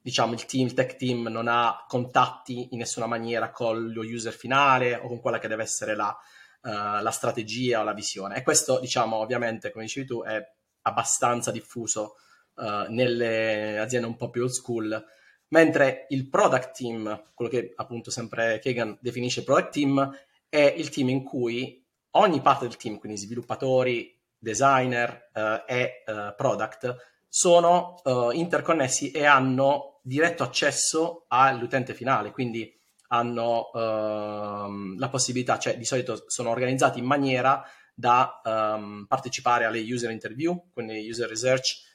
diciamo 0.00 0.32
il 0.32 0.44
team, 0.44 0.66
il 0.66 0.74
tech 0.74 0.96
team 0.96 1.28
non 1.28 1.46
ha 1.46 1.84
contatti 1.86 2.68
in 2.72 2.78
nessuna 2.78 3.06
maniera 3.06 3.50
con 3.50 3.92
lo 3.92 4.02
user 4.02 4.32
finale 4.32 4.96
o 4.96 5.06
con 5.06 5.20
quella 5.20 5.38
che 5.38 5.48
deve 5.48 5.62
essere 5.62 5.94
la, 5.94 6.16
la 6.62 7.10
strategia 7.10 7.80
o 7.80 7.84
la 7.84 7.92
visione. 7.92 8.36
E 8.36 8.42
questo, 8.42 8.78
diciamo, 8.78 9.16
ovviamente, 9.16 9.70
come 9.72 9.84
dicevi 9.84 10.06
tu, 10.06 10.22
è 10.22 10.40
abbastanza 10.82 11.50
diffuso 11.50 12.16
uh, 12.54 12.84
nelle 12.88 13.78
aziende 13.78 14.06
un 14.06 14.16
po' 14.16 14.30
più 14.30 14.42
old 14.42 14.50
school 14.50 15.04
mentre 15.52 16.06
il 16.10 16.28
product 16.28 16.76
team, 16.76 17.22
quello 17.34 17.50
che 17.50 17.72
appunto 17.76 18.10
sempre 18.10 18.58
Kagan 18.58 18.98
definisce 19.00 19.44
product 19.44 19.72
team, 19.72 20.18
è 20.48 20.74
il 20.76 20.88
team 20.88 21.10
in 21.10 21.22
cui 21.22 21.84
ogni 22.12 22.40
parte 22.40 22.66
del 22.66 22.76
team, 22.76 22.98
quindi 22.98 23.18
sviluppatori, 23.18 24.18
designer 24.38 25.30
uh, 25.32 25.70
e 25.70 26.02
uh, 26.06 26.34
product, 26.36 26.96
sono 27.28 28.00
uh, 28.02 28.30
interconnessi 28.30 29.10
e 29.10 29.24
hanno 29.24 30.00
diretto 30.02 30.42
accesso 30.42 31.24
all'utente 31.28 31.94
finale, 31.94 32.30
quindi 32.30 32.74
hanno 33.12 33.70
ehm, 33.74 34.98
la 34.98 35.08
possibilità, 35.10 35.58
cioè 35.58 35.76
di 35.76 35.84
solito 35.84 36.24
sono 36.28 36.48
organizzati 36.50 36.98
in 36.98 37.04
maniera 37.04 37.62
da 37.94 38.40
um, 38.42 39.04
partecipare 39.06 39.66
alle 39.66 39.80
user 39.80 40.10
interview, 40.10 40.70
quindi 40.72 41.08
user 41.08 41.28
research, 41.28 41.90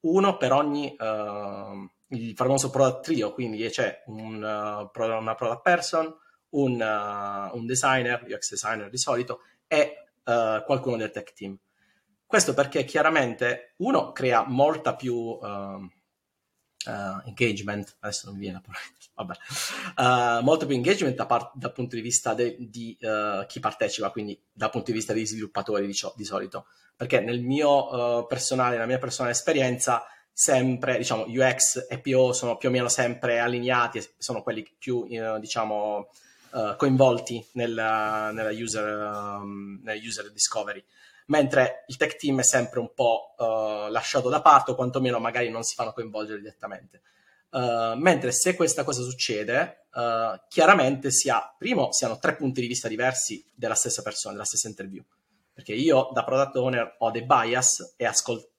uno 0.00 0.38
per 0.38 0.52
ogni 0.52 0.96
uh, 0.98 2.16
il 2.16 2.34
famoso 2.34 2.70
product 2.70 3.04
trio, 3.04 3.34
quindi 3.34 3.68
c'è 3.68 4.02
un, 4.06 4.36
uh, 4.36 5.02
una 5.02 5.34
product 5.34 5.62
person, 5.62 6.12
un, 6.50 6.72
uh, 6.80 7.56
un, 7.56 7.66
designer, 7.66 8.24
UX 8.26 8.50
designer 8.50 8.88
di 8.88 8.96
solito, 8.96 9.40
e 9.66 10.06
uh, 10.24 10.64
qualcuno 10.64 10.96
del 10.96 11.10
tech 11.10 11.34
team. 11.34 11.56
Questo 12.26 12.54
perché 12.54 12.84
chiaramente 12.84 13.74
uno 13.78 14.12
crea 14.12 14.44
molta 14.46 14.96
più 14.96 15.14
uh, 15.14 15.86
engagement, 16.86 17.96
adesso 18.00 18.26
non 18.26 18.36
mi 18.36 18.40
viene 18.40 18.56
a 18.56 18.62
vabbè, 19.22 20.42
molto 20.42 20.66
più 20.66 20.74
engagement 20.74 21.14
da 21.14 21.26
par- 21.26 21.52
dal 21.54 21.72
punto 21.72 21.94
di 21.94 22.00
vista 22.00 22.32
de- 22.34 22.56
di 22.58 22.96
chi 23.46 23.60
partecipa, 23.60 24.10
quindi 24.10 24.40
dal 24.50 24.70
punto 24.70 24.90
di 24.90 24.96
vista 24.96 25.12
degli 25.12 25.26
sviluppatori 25.26 25.86
di, 25.86 25.94
ciò, 25.94 26.12
di 26.16 26.24
solito. 26.24 26.66
Perché 26.96 27.20
nel 27.20 27.40
mio 27.40 28.26
personale, 28.26 28.74
nella 28.74 28.86
mia 28.86 28.98
personale 28.98 29.32
esperienza, 29.34 30.04
sempre, 30.32 30.96
diciamo, 30.96 31.24
UX 31.26 31.86
e 31.88 31.98
PO 31.98 32.32
sono 32.32 32.56
più 32.56 32.68
o 32.68 32.72
meno 32.72 32.88
sempre 32.88 33.40
allineati, 33.40 34.02
sono 34.16 34.42
quelli 34.42 34.66
più, 34.78 35.06
diciamo, 35.38 36.08
uh, 36.50 36.76
coinvolti 36.76 37.44
nella, 37.52 38.30
nella, 38.32 38.50
user, 38.50 38.84
um, 38.84 39.80
nella, 39.82 40.00
user, 40.02 40.30
discovery, 40.32 40.82
mentre 41.30 41.84
il 41.88 41.96
tech 41.96 42.16
team 42.16 42.40
è 42.40 42.44
sempre 42.44 42.80
un 42.80 42.92
po' 42.94 43.34
uh, 43.38 43.90
lasciato 43.90 44.28
da 44.28 44.40
parte 44.40 44.72
o 44.72 44.74
quantomeno 44.74 45.18
magari 45.18 45.48
non 45.48 45.62
si 45.62 45.74
fanno 45.74 45.92
coinvolgere 45.92 46.40
direttamente. 46.40 47.02
Uh, 47.50 47.96
mentre 47.96 48.30
se 48.30 48.54
questa 48.54 48.84
cosa 48.84 49.02
succede, 49.02 49.86
chiaramente 50.46 51.10
si 51.10 51.28
ha, 51.28 51.52
primo, 51.58 51.90
si 51.90 52.04
hanno 52.04 52.20
tre 52.20 52.36
punti 52.36 52.60
di 52.60 52.68
vista 52.68 52.86
diversi 52.86 53.44
della 53.52 53.74
stessa 53.74 54.02
persona, 54.02 54.34
della 54.34 54.44
stessa 54.44 54.68
interview. 54.68 55.02
Perché 55.52 55.72
io 55.72 56.10
da 56.12 56.22
product 56.22 56.56
owner 56.56 56.94
ho 56.98 57.10
dei 57.10 57.24
bias 57.24 57.94
e 57.96 58.06
ascolto 58.06 58.50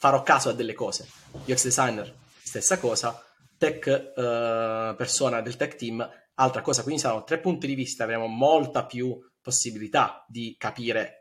farò 0.00 0.22
caso 0.22 0.48
a 0.48 0.52
delle 0.52 0.72
cose. 0.72 1.06
UX 1.44 1.62
designer, 1.62 2.12
stessa 2.42 2.78
cosa. 2.78 3.22
Tech 3.56 3.86
uh, 3.86 4.96
persona 4.96 5.42
del 5.42 5.56
tech 5.56 5.76
team, 5.76 6.08
altra 6.34 6.62
cosa. 6.62 6.82
Quindi 6.82 7.02
saranno 7.02 7.24
tre 7.24 7.38
punti 7.38 7.66
di 7.66 7.74
vista, 7.74 8.04
avremo 8.04 8.26
molta 8.26 8.86
più 8.86 9.16
possibilità 9.42 10.24
di 10.26 10.56
capire 10.58 11.19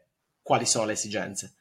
quali 0.50 0.66
sono 0.66 0.86
le 0.86 0.94
esigenze. 0.94 1.54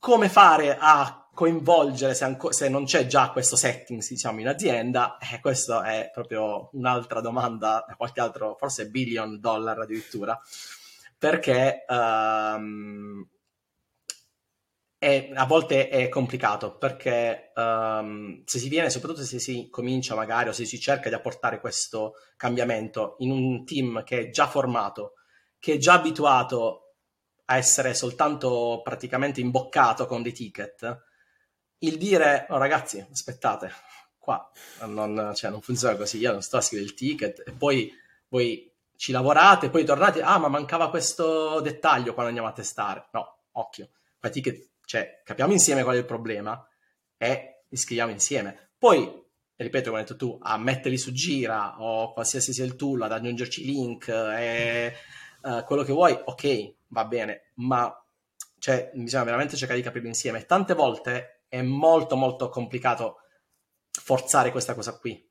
Come 0.00 0.28
fare 0.28 0.76
a 0.76 1.28
coinvolgere 1.32 2.14
se, 2.14 2.24
anco- 2.24 2.50
se 2.50 2.68
non 2.68 2.84
c'è 2.84 3.06
già 3.06 3.30
questo 3.30 3.54
setting, 3.54 4.04
diciamo, 4.04 4.40
in 4.40 4.48
azienda? 4.48 5.18
Eh, 5.18 5.38
questa 5.38 5.84
è 5.84 6.10
proprio 6.12 6.68
un'altra 6.72 7.20
domanda, 7.20 7.86
qualche 7.96 8.20
altro, 8.20 8.56
forse 8.58 8.88
billion 8.88 9.38
dollar 9.38 9.78
addirittura, 9.78 10.36
perché 11.16 11.84
um, 11.86 13.24
è, 14.98 15.30
a 15.32 15.46
volte 15.46 15.88
è 15.88 16.08
complicato 16.08 16.76
perché 16.76 17.52
um, 17.54 18.42
se 18.44 18.58
si 18.58 18.68
viene, 18.68 18.90
soprattutto 18.90 19.22
se 19.22 19.38
si 19.38 19.68
comincia 19.70 20.16
magari 20.16 20.48
o 20.48 20.52
se 20.52 20.64
si 20.64 20.80
cerca 20.80 21.08
di 21.08 21.14
apportare 21.14 21.60
questo 21.60 22.14
cambiamento 22.36 23.14
in 23.18 23.30
un 23.30 23.64
team 23.64 24.02
che 24.02 24.18
è 24.22 24.30
già 24.30 24.48
formato, 24.48 25.12
che 25.60 25.74
è 25.74 25.76
già 25.76 25.92
abituato 25.92 26.87
a 27.50 27.56
essere 27.56 27.94
soltanto 27.94 28.80
praticamente 28.82 29.40
imboccato 29.40 30.06
con 30.06 30.22
dei 30.22 30.32
ticket, 30.32 31.02
il 31.78 31.96
dire 31.96 32.46
oh, 32.50 32.58
ragazzi, 32.58 33.04
aspettate, 33.10 33.72
qua 34.18 34.50
non, 34.86 35.32
cioè, 35.34 35.50
non 35.50 35.62
funziona 35.62 35.96
così, 35.96 36.18
io 36.18 36.32
non 36.32 36.42
sto 36.42 36.58
a 36.58 36.60
scrivere 36.60 36.88
il 36.88 36.94
ticket 36.94 37.42
e 37.46 37.52
poi 37.52 37.92
voi 38.28 38.70
ci 38.96 39.12
lavorate, 39.12 39.70
poi 39.70 39.84
tornate, 39.84 40.22
ah 40.22 40.38
ma 40.38 40.48
mancava 40.48 40.90
questo 40.90 41.60
dettaglio 41.60 42.12
quando 42.12 42.28
andiamo 42.28 42.48
a 42.48 42.52
testare. 42.52 43.08
No, 43.12 43.44
occhio, 43.52 43.90
quei 44.18 44.32
ticket 44.32 44.68
cioè, 44.84 45.20
capiamo 45.22 45.52
insieme 45.52 45.82
qual 45.82 45.96
è 45.96 45.98
il 45.98 46.04
problema 46.04 46.66
e 47.16 47.64
li 47.68 47.76
scriviamo 47.76 48.10
insieme. 48.10 48.70
Poi, 48.78 49.22
ripeto, 49.54 49.90
come 49.90 50.00
hai 50.00 50.06
detto 50.06 50.16
tu, 50.16 50.38
a 50.40 50.56
metterli 50.56 50.96
su 50.96 51.12
gira 51.12 51.80
o 51.80 52.12
qualsiasi 52.12 52.52
sia 52.52 52.64
il 52.64 52.74
tool, 52.74 53.02
ad 53.02 53.12
aggiungerci 53.12 53.64
link 53.64 54.08
e 54.08 54.94
uh, 55.42 55.62
quello 55.64 55.82
che 55.82 55.92
vuoi, 55.92 56.18
ok, 56.24 56.74
va 56.88 57.04
bene, 57.04 57.52
ma 57.54 57.92
cioè, 58.58 58.90
bisogna 58.94 59.24
veramente 59.24 59.56
cercare 59.56 59.78
di 59.78 59.84
capirlo 59.84 60.08
insieme. 60.08 60.44
Tante 60.44 60.74
volte 60.74 61.44
è 61.48 61.62
molto 61.62 62.16
molto 62.16 62.48
complicato 62.48 63.18
forzare 63.90 64.50
questa 64.50 64.74
cosa 64.74 64.98
qui 64.98 65.28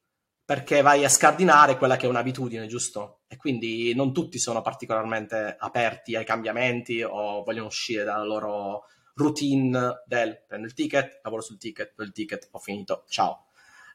perché 0.48 0.82
vai 0.82 1.04
a 1.04 1.10
scardinare 1.10 1.78
quella 1.78 1.98
che 1.98 2.06
è 2.06 2.10
un'abitudine, 2.10 2.68
giusto? 2.68 3.24
E 3.28 3.36
quindi 3.36 3.94
non 3.94 4.14
tutti 4.14 4.40
sono 4.40 4.62
particolarmente 4.62 5.58
aperti 5.60 6.16
ai 6.16 6.24
cambiamenti 6.24 7.04
o 7.04 7.44
vogliono 7.44 7.68
uscire 7.68 8.06
dalla 8.06 8.24
loro 8.24 8.86
routine 9.16 10.04
del 10.06 10.46
prendo 10.48 10.68
il 10.68 10.74
ticket, 10.74 11.20
lavoro 11.22 11.42
sul 11.42 11.58
ticket, 11.58 11.92
prendo 11.94 12.04
il 12.04 12.14
ticket, 12.14 12.48
ho 12.50 12.60
finito, 12.60 13.04
ciao. 13.10 13.48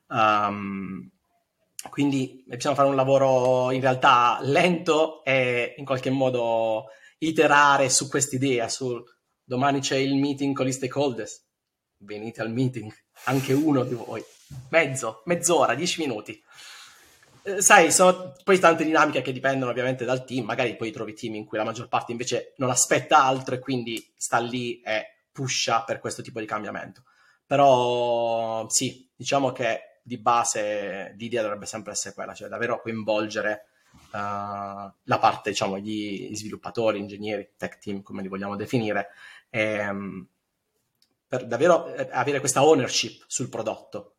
Um, 0.08 1.10
quindi 1.88 2.44
bisogna 2.46 2.74
fare 2.74 2.88
un 2.88 2.96
lavoro 2.96 3.70
in 3.70 3.80
realtà 3.80 4.38
lento 4.42 5.24
e 5.24 5.74
in 5.78 5.86
qualche 5.86 6.10
modo 6.10 6.88
iterare 7.26 7.88
su 7.88 8.08
quest'idea, 8.08 8.68
sul 8.68 9.02
domani 9.42 9.80
c'è 9.80 9.96
il 9.96 10.14
meeting 10.14 10.54
con 10.54 10.66
gli 10.66 10.72
stakeholders, 10.72 11.44
venite 11.98 12.40
al 12.40 12.50
meeting, 12.50 12.92
anche 13.24 13.52
uno 13.52 13.84
di 13.84 13.94
voi, 13.94 14.22
mezzo, 14.70 15.22
mezz'ora, 15.26 15.74
dieci 15.74 16.00
minuti. 16.00 16.42
Eh, 17.44 17.60
sai, 17.60 17.92
sono 17.92 18.34
poi 18.44 18.58
tante 18.58 18.84
dinamiche 18.84 19.22
che 19.22 19.32
dipendono 19.32 19.70
ovviamente 19.70 20.04
dal 20.04 20.24
team, 20.24 20.44
magari 20.44 20.76
poi 20.76 20.90
trovi 20.90 21.14
team 21.14 21.34
in 21.34 21.44
cui 21.44 21.58
la 21.58 21.64
maggior 21.64 21.88
parte 21.88 22.12
invece 22.12 22.54
non 22.56 22.70
aspetta 22.70 23.22
altro 23.22 23.54
e 23.54 23.58
quindi 23.58 24.12
sta 24.16 24.38
lì 24.38 24.80
e 24.80 25.26
pusha 25.30 25.82
per 25.82 25.98
questo 25.98 26.22
tipo 26.22 26.40
di 26.40 26.46
cambiamento. 26.46 27.04
Però 27.46 28.68
sì, 28.68 29.08
diciamo 29.14 29.52
che 29.52 30.00
di 30.02 30.18
base 30.18 31.14
l'idea 31.16 31.42
dovrebbe 31.42 31.66
sempre 31.66 31.92
essere 31.92 32.14
quella, 32.14 32.34
cioè 32.34 32.48
davvero 32.48 32.80
coinvolgere 32.80 33.66
la 34.12 35.18
parte, 35.18 35.50
diciamo, 35.50 35.78
gli 35.78 36.34
sviluppatori, 36.34 36.98
ingegneri, 36.98 37.52
tech 37.56 37.78
team, 37.78 38.02
come 38.02 38.22
li 38.22 38.28
vogliamo 38.28 38.56
definire, 38.56 39.08
e, 39.48 39.88
um, 39.88 40.26
per 41.26 41.46
davvero 41.46 41.86
eh, 41.94 42.08
avere 42.12 42.40
questa 42.40 42.62
ownership 42.64 43.24
sul 43.26 43.48
prodotto, 43.48 44.16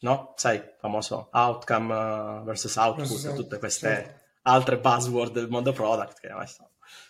no? 0.00 0.34
Sai, 0.36 0.62
famoso 0.78 1.28
outcome 1.32 1.94
uh, 1.94 2.42
versus 2.44 2.74
output, 2.76 3.06
versus 3.06 3.34
tutte 3.34 3.58
queste 3.58 3.88
certo. 3.88 4.20
altre 4.42 4.78
buzzword 4.78 5.32
del 5.32 5.48
mondo 5.48 5.72
product 5.72 6.18
che. 6.18 6.30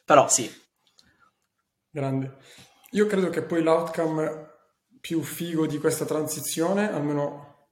Però 0.05 0.29
sì. 0.29 0.53
Grande. 1.89 2.37
Io 2.91 3.07
credo 3.07 3.31
che 3.31 3.43
poi 3.43 3.63
l'outcome 3.63 4.51
più 5.01 5.23
figo 5.23 5.67
di 5.67 5.79
questa 5.79 6.05
transizione, 6.05 6.93
almeno 6.93 7.69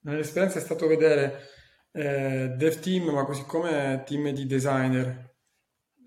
nell'esperienza, 0.00 0.58
è 0.58 0.62
stato 0.62 0.86
vedere 0.86 1.53
eh, 1.96 2.48
dev 2.56 2.80
team, 2.80 3.10
ma 3.10 3.24
così 3.24 3.44
come 3.46 4.02
team 4.04 4.30
di 4.30 4.46
designer, 4.46 5.32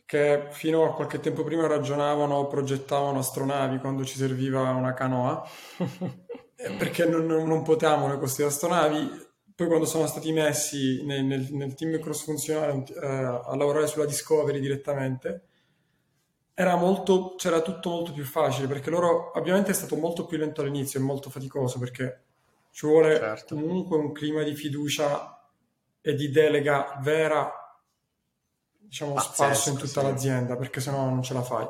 che 0.05 0.47
fino 0.51 0.85
a 0.85 0.93
qualche 0.93 1.19
tempo 1.21 1.43
prima 1.43 1.65
ragionavano, 1.65 2.47
progettavano 2.47 3.19
astronavi 3.19 3.77
quando 3.79 4.03
ci 4.03 4.17
serviva 4.17 4.69
una 4.71 4.93
canoa, 4.93 5.47
eh, 6.55 6.71
perché 6.77 7.05
non, 7.05 7.25
non 7.25 7.63
potevamo 7.63 8.07
noi 8.07 8.19
costruire 8.19 8.51
astronavi. 8.51 9.25
Poi 9.55 9.67
quando 9.67 9.85
sono 9.85 10.05
stati 10.05 10.31
messi 10.31 11.03
nel, 11.03 11.23
nel, 11.23 11.47
nel 11.51 11.73
team 11.73 11.99
cross-funzionale 11.99 12.83
eh, 13.01 13.07
a 13.07 13.55
lavorare 13.55 13.87
sulla 13.87 14.05
Discovery 14.05 14.59
direttamente, 14.59 15.45
era 16.53 16.75
molto, 16.75 17.35
c'era 17.37 17.61
tutto 17.61 17.89
molto 17.89 18.11
più 18.11 18.23
facile 18.23 18.67
perché 18.67 18.89
loro 18.89 19.31
ovviamente 19.37 19.71
è 19.71 19.73
stato 19.73 19.95
molto 19.95 20.25
più 20.25 20.37
lento 20.37 20.61
all'inizio 20.61 20.99
e 20.99 21.03
molto 21.03 21.29
faticoso 21.29 21.79
perché 21.79 22.23
ci 22.71 22.85
vuole 22.85 23.15
certo. 23.15 23.55
comunque 23.55 23.97
un 23.97 24.11
clima 24.11 24.43
di 24.43 24.55
fiducia 24.55 25.36
e 26.07 26.15
di 26.15 26.29
delega 26.29 26.97
vera 27.01 27.51
diciamo 28.71 29.11
Pazzesco, 29.11 29.33
sparso 29.33 29.69
in 29.71 29.75
tutta 29.75 29.99
sì. 29.99 30.05
l'azienda 30.05 30.55
perché 30.55 30.79
sennò 30.79 31.03
non 31.03 31.21
ce 31.21 31.33
la 31.33 31.41
fai 31.41 31.67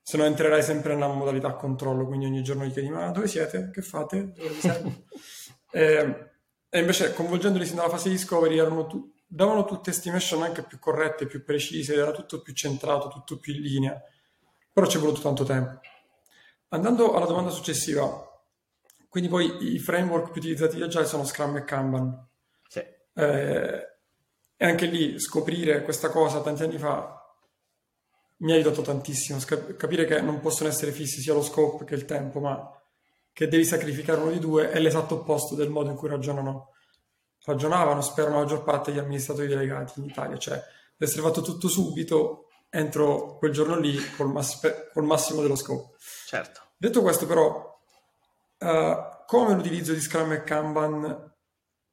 se 0.00 0.16
no 0.16 0.22
entrerai 0.22 0.62
sempre 0.62 0.94
nella 0.94 1.08
modalità 1.08 1.52
controllo 1.54 2.06
quindi 2.06 2.26
ogni 2.26 2.44
giorno 2.44 2.64
gli 2.64 2.70
chiedi 2.70 2.88
ma 2.90 3.10
dove 3.10 3.26
siete? 3.26 3.70
che 3.72 3.82
fate? 3.82 4.34
e, 5.72 5.82
ehm, 5.82 6.30
e, 6.68 6.78
invece 6.78 7.12
coinvolgendoli 7.12 7.66
sin 7.66 7.74
dalla 7.74 7.88
fase 7.88 8.08
di 8.08 8.14
discovery 8.14 8.56
erano 8.56 8.86
tu, 8.86 9.12
davano 9.26 9.64
tutte 9.64 9.90
estimation 9.90 10.44
anche 10.44 10.62
più 10.62 10.78
corrette, 10.78 11.26
più 11.26 11.42
precise, 11.42 11.94
era 11.94 12.12
tutto 12.12 12.42
più 12.42 12.52
centrato, 12.54 13.08
tutto 13.08 13.38
più 13.38 13.52
in 13.52 13.62
linea, 13.62 14.00
però 14.72 14.86
ci 14.86 14.98
è 14.98 15.00
voluto 15.00 15.20
tanto 15.20 15.42
tempo. 15.42 15.80
Andando 16.68 17.14
alla 17.14 17.26
domanda 17.26 17.50
successiva, 17.50 18.06
quindi 19.08 19.28
poi 19.28 19.74
i 19.74 19.80
framework 19.80 20.30
più 20.30 20.40
utilizzati 20.40 20.78
da 20.78 20.84
Agile 20.84 21.06
sono 21.06 21.24
Scrum 21.24 21.56
e 21.56 21.64
Kanban. 21.64 22.26
Eh, 23.16 23.86
e 24.58 24.66
anche 24.66 24.86
lì 24.86 25.18
scoprire 25.18 25.82
questa 25.82 26.08
cosa 26.10 26.40
tanti 26.40 26.62
anni 26.62 26.78
fa 26.78 27.20
mi 28.38 28.52
ha 28.52 28.54
aiutato 28.54 28.82
tantissimo, 28.82 29.38
capire 29.76 30.04
che 30.04 30.20
non 30.20 30.40
possono 30.40 30.68
essere 30.68 30.92
fissi 30.92 31.20
sia 31.20 31.32
lo 31.32 31.42
scope 31.42 31.84
che 31.84 31.94
il 31.94 32.04
tempo, 32.04 32.40
ma 32.40 32.70
che 33.32 33.48
devi 33.48 33.64
sacrificare 33.64 34.20
uno 34.20 34.30
di 34.30 34.38
due 34.38 34.70
è 34.70 34.78
l'esatto 34.78 35.16
opposto 35.16 35.54
del 35.54 35.70
modo 35.70 35.90
in 35.90 35.96
cui 35.96 36.08
ragionano 36.08 36.72
ragionavano, 37.44 38.00
spero 38.00 38.30
la 38.30 38.36
maggior 38.36 38.64
parte 38.64 38.90
degli 38.90 39.00
amministratori 39.00 39.46
delegati 39.46 40.00
in 40.00 40.06
Italia, 40.06 40.36
cioè 40.36 40.54
deve 40.54 41.10
essere 41.10 41.22
fatto 41.22 41.42
tutto 41.42 41.68
subito 41.68 42.48
entro 42.70 43.36
quel 43.38 43.52
giorno 43.52 43.78
lì 43.78 43.96
col, 44.16 44.30
mass- 44.32 44.90
col 44.92 45.04
massimo 45.04 45.42
dello 45.42 45.54
scopo. 45.54 45.94
Certo. 46.26 46.60
Detto 46.76 47.02
questo 47.02 47.26
però, 47.26 47.80
uh, 48.58 48.96
come 49.26 49.54
l'utilizzo 49.54 49.92
di 49.92 50.00
Scrum 50.00 50.32
e 50.32 50.42
Kanban 50.42 51.34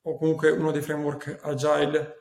o 0.04 0.18
comunque 0.18 0.52
uno 0.52 0.72
dei 0.72 0.82
framework 0.82 1.40
agile 1.42 2.18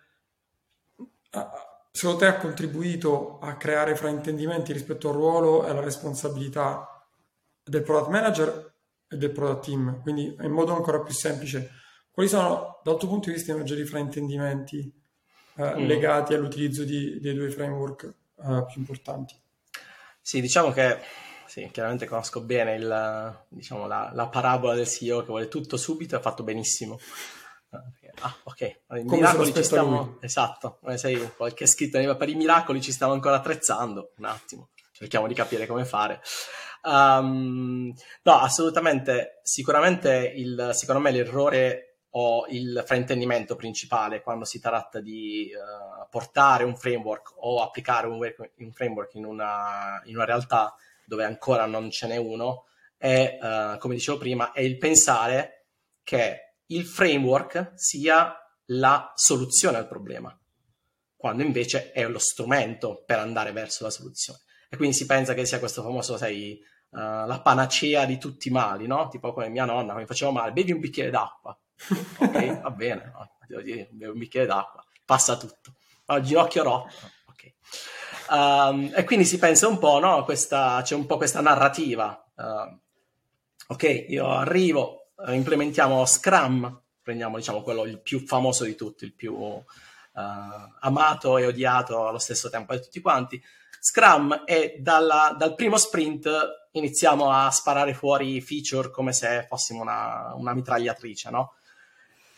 secondo 1.90 2.18
te 2.18 2.26
ha 2.26 2.36
contribuito 2.36 3.38
a 3.38 3.56
creare 3.56 3.94
fraintendimenti 3.96 4.72
rispetto 4.72 5.08
al 5.08 5.14
ruolo 5.14 5.66
e 5.66 5.70
alla 5.70 5.80
responsabilità 5.80 7.04
del 7.62 7.82
product 7.82 8.08
manager 8.08 8.74
e 9.08 9.16
del 9.16 9.30
product 9.30 9.64
team, 9.64 10.00
quindi 10.02 10.34
in 10.40 10.50
modo 10.50 10.74
ancora 10.74 11.00
più 11.00 11.12
semplice 11.12 11.70
quali 12.12 12.28
sono, 12.28 12.80
dal 12.84 12.98
tuo 12.98 13.08
punto 13.08 13.28
di 13.28 13.36
vista, 13.36 13.52
i 13.52 13.56
maggiori 13.56 13.84
fraintendimenti 13.84 14.92
eh, 15.56 15.74
mm. 15.74 15.86
legati 15.86 16.34
all'utilizzo 16.34 16.84
di, 16.84 17.18
dei 17.20 17.34
due 17.34 17.50
framework 17.50 18.04
eh, 18.04 18.64
più 18.70 18.80
importanti? 18.80 19.34
Sì, 20.20 20.42
diciamo 20.42 20.72
che 20.72 20.98
sì, 21.46 21.68
chiaramente 21.72 22.06
conosco 22.06 22.42
bene 22.42 22.74
il, 22.74 23.44
diciamo, 23.48 23.86
la, 23.86 24.10
la, 24.12 24.28
parabola 24.28 24.74
del 24.74 24.86
CEO 24.86 25.20
che 25.20 25.26
vuole 25.26 25.48
tutto 25.48 25.78
subito 25.78 26.14
e 26.14 26.18
ha 26.18 26.20
fatto 26.20 26.42
benissimo. 26.42 26.98
Ah, 28.20 28.36
ok, 28.44 28.60
i 28.60 28.76
Come 28.88 29.16
miracoli 29.16 29.52
ci 29.54 29.62
stiamo... 29.64 30.02
Lui. 30.02 30.16
Esatto, 30.20 30.78
sai, 30.94 31.32
qualche 31.36 31.66
scritto 31.66 32.16
per 32.16 32.28
i 32.28 32.34
miracoli 32.34 32.82
ci 32.82 32.92
stiamo 32.92 33.12
ancora 33.14 33.36
attrezzando. 33.36 34.12
Un 34.18 34.26
attimo, 34.26 34.68
cerchiamo 34.92 35.26
di 35.26 35.34
capire 35.34 35.66
come 35.66 35.84
fare. 35.84 36.20
Um, 36.82 37.94
no, 38.22 38.32
assolutamente, 38.38 39.40
sicuramente 39.42 40.32
il, 40.36 40.70
secondo 40.72 41.00
me 41.00 41.10
l'errore 41.10 41.98
o 42.14 42.44
il 42.48 42.82
fraintendimento 42.84 43.56
principale 43.56 44.20
quando 44.20 44.44
si 44.44 44.60
tratta 44.60 45.00
di 45.00 45.50
uh, 45.54 46.06
portare 46.10 46.64
un 46.64 46.76
framework 46.76 47.32
o 47.36 47.62
applicare 47.62 48.06
un, 48.06 48.18
un 48.18 48.72
framework 48.72 49.14
in 49.14 49.24
una, 49.24 50.02
in 50.04 50.16
una, 50.16 50.24
realtà 50.26 50.74
dove 51.06 51.24
ancora 51.24 51.64
non 51.64 51.90
ce 51.90 52.06
n'è 52.08 52.16
uno 52.16 52.66
è, 52.98 53.38
uh, 53.40 53.78
come 53.78 53.94
dicevo 53.94 54.18
prima, 54.18 54.52
è 54.52 54.60
il 54.60 54.76
pensare 54.76 55.68
che 56.02 56.51
il 56.66 56.86
framework 56.86 57.72
sia 57.74 58.34
la 58.66 59.12
soluzione 59.14 59.78
al 59.78 59.88
problema, 59.88 60.36
quando 61.16 61.42
invece 61.42 61.92
è 61.92 62.06
lo 62.06 62.18
strumento 62.18 63.02
per 63.04 63.18
andare 63.18 63.52
verso 63.52 63.84
la 63.84 63.90
soluzione. 63.90 64.40
E 64.68 64.76
quindi 64.76 64.96
si 64.96 65.06
pensa 65.06 65.34
che 65.34 65.44
sia 65.44 65.58
questo 65.58 65.82
famoso, 65.82 66.16
sai, 66.16 66.58
uh, 66.90 66.96
la 67.26 67.40
panacea 67.42 68.06
di 68.06 68.18
tutti 68.18 68.48
i 68.48 68.52
mali, 68.52 68.86
no? 68.86 69.08
Tipo 69.08 69.32
come 69.32 69.48
mia 69.48 69.64
nonna, 69.64 69.94
mi 69.94 70.06
faceva 70.06 70.30
male, 70.30 70.52
bevi 70.52 70.72
un 70.72 70.80
bicchiere 70.80 71.10
d'acqua 71.10 71.56
ok, 72.18 72.60
va 72.60 72.70
bene, 72.70 73.12
dire, 73.62 73.88
bevo 73.90 74.12
un 74.12 74.18
bicchiere 74.18 74.46
d'acqua, 74.46 74.84
passa 75.04 75.36
tutto. 75.36 75.74
Ho 76.06 76.16
il 76.16 76.24
ginocchio 76.24 76.62
rotto, 76.62 76.94
ok. 77.26 77.52
Um, 78.30 78.92
e 78.94 79.04
quindi 79.04 79.24
si 79.24 79.38
pensa 79.38 79.68
un 79.68 79.78
po', 79.78 79.98
no? 79.98 80.24
Questa, 80.24 80.80
c'è 80.82 80.94
un 80.94 81.06
po' 81.06 81.16
questa 81.16 81.40
narrativa. 81.40 82.24
Uh, 82.34 82.78
ok, 83.68 84.06
io 84.08 84.28
arrivo, 84.28 85.01
implementiamo 85.28 86.04
Scrum, 86.04 86.82
prendiamo 87.02 87.36
diciamo 87.36 87.62
quello 87.62 87.84
il 87.84 88.00
più 88.00 88.20
famoso 88.26 88.64
di 88.64 88.74
tutti, 88.74 89.04
il 89.04 89.14
più 89.14 89.34
uh, 89.34 89.64
amato 90.80 91.38
e 91.38 91.46
odiato 91.46 92.06
allo 92.06 92.18
stesso 92.18 92.50
tempo 92.50 92.74
da 92.74 92.80
tutti 92.80 93.00
quanti. 93.00 93.42
Scrum 93.80 94.44
e 94.46 94.76
dalla, 94.78 95.34
dal 95.36 95.54
primo 95.54 95.76
sprint 95.76 96.28
iniziamo 96.72 97.30
a 97.30 97.50
sparare 97.50 97.94
fuori 97.94 98.40
feature 98.40 98.90
come 98.90 99.12
se 99.12 99.44
fossimo 99.48 99.82
una, 99.82 100.32
una 100.34 100.54
mitragliatrice, 100.54 101.30
no? 101.30 101.54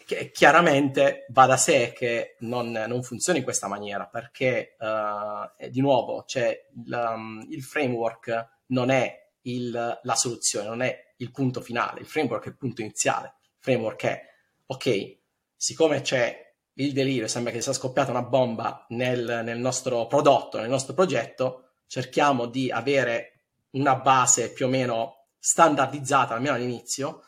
che 0.07 0.31
chiaramente 0.31 1.27
va 1.31 1.47
da 1.47 1.57
sé 1.57 1.92
che 1.97 2.37
non, 2.40 2.70
non 2.70 3.03
funzioni 3.03 3.38
in 3.38 3.44
questa 3.44 3.68
maniera 3.68 4.07
perché 4.07 4.77
uh, 4.79 5.68
di 5.70 5.81
nuovo 5.81 6.25
cioè, 6.27 6.66
um, 6.90 7.44
il 7.49 7.62
framework 7.62 8.49
non 8.66 8.90
è 8.90 9.31
il, 9.42 10.01
la 10.03 10.14
soluzione, 10.14 10.68
non 10.68 10.83
è 10.83 11.04
il 11.16 11.31
punto 11.31 11.61
finale, 11.61 12.00
il 12.00 12.07
framework 12.07 12.44
è 12.44 12.48
il 12.48 12.57
punto 12.57 12.81
iniziale. 12.81 13.37
Il 13.42 13.59
framework 13.61 14.05
è 14.05 14.20
ok, 14.66 15.18
siccome 15.57 16.00
c'è 16.00 16.42
il 16.74 16.92
delirio, 16.92 17.29
sembra 17.29 17.53
che 17.53 17.61
sia 17.61 17.72
scoppiata 17.72 18.11
una 18.11 18.22
bomba 18.22 18.85
nel, 18.90 19.42
nel 19.44 19.59
nostro 19.59 20.07
prodotto, 20.07 20.59
nel 20.59 20.68
nostro 20.68 20.94
progetto, 20.94 21.74
cerchiamo 21.87 22.46
di 22.46 22.70
avere 22.70 23.42
una 23.70 23.96
base 23.96 24.53
più 24.53 24.66
o 24.66 24.68
meno 24.68 25.29
standardizzata, 25.38 26.35
almeno 26.35 26.55
all'inizio, 26.55 27.22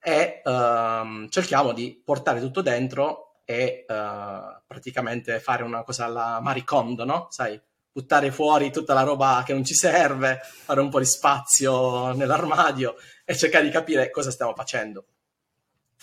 e 0.00 0.40
um, 0.44 1.28
cerchiamo 1.28 1.72
di 1.72 2.00
portare 2.04 2.40
tutto 2.40 2.62
dentro 2.62 3.40
e 3.44 3.84
uh, 3.88 4.62
praticamente 4.66 5.40
fare 5.40 5.62
una 5.62 5.82
cosa 5.82 6.04
alla 6.04 6.40
Maricondo, 6.40 7.04
no? 7.04 7.26
Sai, 7.30 7.60
buttare 7.96 8.30
fuori 8.30 8.70
tutta 8.70 8.92
la 8.92 9.00
roba 9.00 9.42
che 9.42 9.54
non 9.54 9.64
ci 9.64 9.72
serve, 9.72 10.40
fare 10.42 10.82
un 10.82 10.90
po' 10.90 10.98
di 10.98 11.06
spazio 11.06 12.12
nell'armadio 12.12 12.94
e 13.24 13.34
cercare 13.34 13.64
di 13.64 13.70
capire 13.70 14.10
cosa 14.10 14.30
stiamo 14.30 14.52
facendo. 14.52 15.06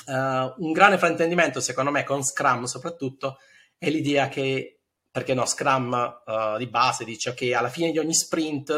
Uh, 0.08 0.56
un 0.58 0.72
grande 0.72 0.98
fraintendimento, 0.98 1.60
secondo 1.60 1.92
me, 1.92 2.04
con 2.04 2.24
Scrum 2.24 2.64
soprattutto, 2.64 3.38
è 3.78 3.92
l'idea 3.92 4.28
che, 4.28 4.80
perché 5.12 5.36
no, 5.36 5.46
Scrum 5.46 6.22
uh, 6.26 6.58
di 6.58 6.66
base 6.66 7.06
dice 7.06 7.36
che 7.36 7.54
alla 7.54 7.70
fine 7.70 7.92
di 7.92 8.00
ogni 8.00 8.16
sprint 8.16 8.70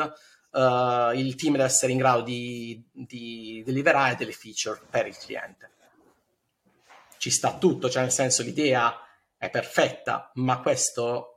uh, 0.52 1.14
il 1.14 1.36
team 1.36 1.54
deve 1.54 1.64
essere 1.64 1.94
in 1.94 1.98
grado 1.98 2.22
di, 2.22 2.84
di 2.92 3.64
deliverare 3.66 4.18
delle 4.18 4.34
feature 4.34 4.82
per 4.90 5.08
il 5.08 5.16
cliente. 5.18 5.70
Ci 7.18 7.30
sta 7.30 7.54
tutto, 7.54 7.90
cioè 7.90 8.02
nel 8.02 8.12
senso 8.12 8.44
l'idea 8.44 8.94
è 9.38 9.50
perfetta, 9.50 10.32
ma 10.34 10.60
questo 10.60 11.35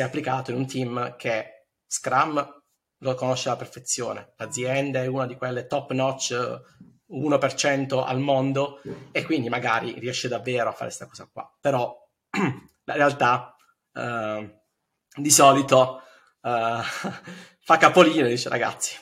è 0.00 0.04
applicato 0.04 0.50
in 0.50 0.56
un 0.56 0.66
team 0.66 1.16
che 1.16 1.66
Scrum 1.86 2.62
lo 2.98 3.14
conosce 3.14 3.48
alla 3.48 3.58
perfezione. 3.58 4.32
L'azienda 4.36 5.02
è 5.02 5.06
una 5.06 5.26
di 5.26 5.36
quelle 5.36 5.66
top 5.66 5.92
notch 5.92 6.34
1% 7.10 8.04
al 8.04 8.18
mondo 8.18 8.80
e 9.12 9.22
quindi 9.24 9.48
magari 9.48 9.98
riesce 9.98 10.28
davvero 10.28 10.68
a 10.68 10.72
fare 10.72 10.86
questa 10.86 11.06
cosa 11.06 11.28
qua. 11.30 11.56
Però 11.60 11.94
la 12.84 12.94
realtà 12.94 13.54
uh, 13.92 14.60
di 15.16 15.30
solito 15.30 16.02
uh, 16.40 16.80
fa 17.60 17.76
capolino 17.78 18.26
e 18.26 18.30
dice 18.30 18.48
ragazzi, 18.48 18.96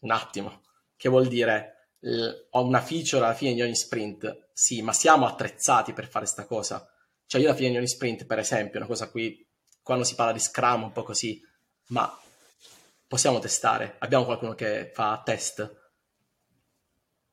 un 0.00 0.10
attimo, 0.10 0.62
che 0.96 1.08
vuol 1.08 1.26
dire 1.28 1.74
ho 2.50 2.64
una 2.64 2.80
feature 2.80 3.24
alla 3.24 3.34
fine 3.34 3.54
di 3.54 3.62
ogni 3.62 3.76
sprint? 3.76 4.48
Sì, 4.52 4.80
ma 4.82 4.92
siamo 4.92 5.26
attrezzati 5.26 5.92
per 5.92 6.04
fare 6.04 6.24
questa 6.24 6.46
cosa? 6.46 6.86
Cioè 7.26 7.40
io 7.40 7.48
alla 7.48 7.56
fine 7.56 7.70
di 7.70 7.76
ogni 7.76 7.88
sprint, 7.88 8.24
per 8.26 8.38
esempio, 8.38 8.78
una 8.78 8.88
cosa 8.88 9.10
qui, 9.10 9.46
quando 9.90 10.06
si 10.06 10.14
parla 10.14 10.30
di 10.30 10.38
Scrum, 10.38 10.84
un 10.84 10.92
po' 10.92 11.02
così, 11.02 11.44
ma 11.86 12.16
possiamo 13.08 13.40
testare? 13.40 13.96
Abbiamo 13.98 14.24
qualcuno 14.24 14.54
che 14.54 14.92
fa 14.94 15.20
test? 15.24 15.78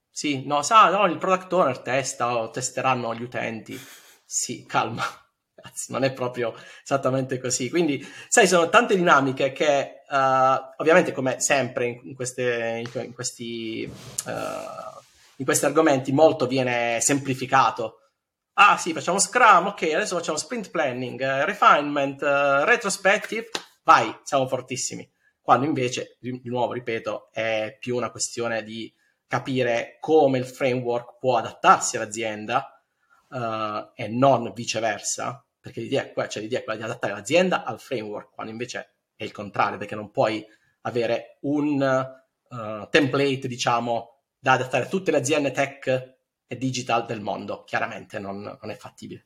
Sì, 0.10 0.43
no, 0.43 0.63
sa, 0.63 0.89
no, 0.89 1.06
il 1.06 1.20
product 1.20 1.54
owner 1.54 1.78
testa 1.78 2.36
o 2.36 2.50
testeranno 2.50 3.13
gli 3.13 3.22
utenti. 3.22 3.80
Sì, 4.26 4.65
calma, 4.65 5.04
non 5.89 6.04
è 6.04 6.12
proprio 6.13 6.56
esattamente 6.82 7.38
così. 7.38 7.70
Quindi, 7.70 8.04
sai, 8.28 8.48
sono 8.48 8.70
tante 8.70 8.96
dinamiche 8.96 9.52
che, 9.52 10.02
uh, 10.10 10.74
ovviamente, 10.78 11.12
come 11.12 11.39
sempre 11.39 11.86
in, 11.86 12.15
queste, 12.15 12.82
in 12.84 13.13
questi, 13.13 13.88
uh, 14.26 15.00
in 15.36 15.46
questi 15.46 15.65
argomenti, 15.65 16.12
molto 16.12 16.48
viene 16.48 17.00
semplificato. 17.02 18.07
Ah, 18.60 18.76
sì, 18.76 18.91
facciamo 18.91 19.20
Scrum, 19.20 19.67
ok, 19.67 19.84
adesso 19.84 20.15
facciamo 20.15 20.36
sprint 20.36 20.72
planning, 20.72 21.20
uh, 21.20 21.46
refinement, 21.46 22.20
retrospective, 22.24 23.50
vai, 23.84 24.12
siamo 24.24 24.48
fortissimi. 24.48 25.08
Quando 25.39 25.67
invece, 25.67 26.17
di 26.20 26.41
nuovo, 26.46 26.74
ripeto, 26.74 27.30
è 27.32 27.78
più 27.80 27.96
una 27.96 28.10
questione 28.10 28.63
di 28.63 28.91
capire 29.28 29.98
come 30.00 30.39
il 30.39 30.46
framework 30.46 31.20
può 31.20 31.38
adattarsi 31.38 31.98
all'azienda 31.98 32.84
uh, 33.30 33.91
e 33.93 34.08
non 34.08 34.52
viceversa, 34.56 35.46
perché 35.60 35.82
l'idea 35.82 36.02
è, 36.02 36.12
quella, 36.12 36.28
cioè 36.28 36.41
l'idea 36.41 36.58
è 36.58 36.63
quella 36.63 36.80
di 36.80 36.86
adattare 36.86 37.13
l'azienda 37.13 37.63
al 37.63 37.80
framework, 37.80 38.32
quando 38.34 38.52
invece 38.52 38.96
è 39.15 39.24
il 39.24 39.32
contrario, 39.32 39.78
perché 39.78 39.93
non 39.93 40.10
puoi 40.10 40.43
avere 40.82 41.38
un 41.41 41.80
uh, 42.50 42.88
template, 42.89 43.48
diciamo, 43.48 44.24
da 44.39 44.54
adattare 44.54 44.86
a 44.86 44.88
tutte 44.88 45.12
le 45.12 45.17
aziende 45.17 45.52
tech 45.52 46.16
digital 46.56 47.06
del 47.06 47.20
mondo, 47.20 47.64
chiaramente 47.64 48.20
non, 48.20 48.42
non 48.42 48.72
è 48.72 48.76
fattibile. 48.76 49.26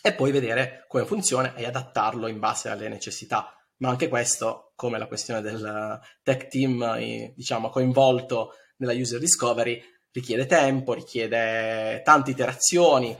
E 0.00 0.14
poi 0.14 0.30
vedere 0.30 0.84
come 0.88 1.04
funziona 1.04 1.54
e 1.54 1.64
adattarlo 1.64 2.26
in 2.26 2.38
base 2.38 2.68
alle 2.68 2.88
necessità. 2.88 3.56
Ma 3.78 3.88
anche 3.88 4.08
questo, 4.08 4.72
come 4.76 4.98
la 4.98 5.06
questione 5.06 5.40
del 5.40 6.00
tech 6.22 6.46
team, 6.48 6.82
eh, 6.98 7.32
diciamo, 7.34 7.70
coinvolto 7.70 8.54
nella 8.76 8.92
user 8.92 9.18
discovery 9.18 9.82
richiede 10.12 10.46
tempo, 10.46 10.92
richiede 10.92 12.02
tante 12.04 12.30
iterazioni, 12.30 13.16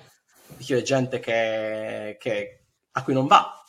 richiede 0.57 0.83
gente 0.83 1.21
che, 1.21 2.17
che, 2.21 2.65
a 2.93 3.03
cui 3.03 3.15
non 3.15 3.27
va. 3.27 3.65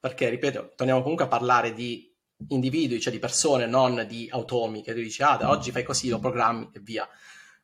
Perché, 0.00 0.28
ripeto, 0.28 0.72
torniamo 0.74 1.02
comunque 1.02 1.26
a 1.26 1.28
parlare 1.28 1.72
di 1.72 2.12
individui, 2.48 3.00
cioè 3.00 3.12
di 3.12 3.18
persone, 3.18 3.66
non 3.66 4.04
di 4.08 4.28
automi, 4.30 4.82
che 4.82 4.94
tu 4.94 5.00
dici, 5.00 5.22
ah, 5.22 5.36
da 5.36 5.50
oggi 5.50 5.70
fai 5.70 5.82
così, 5.82 6.08
lo 6.08 6.18
programmi 6.18 6.70
e 6.72 6.80
via. 6.80 7.08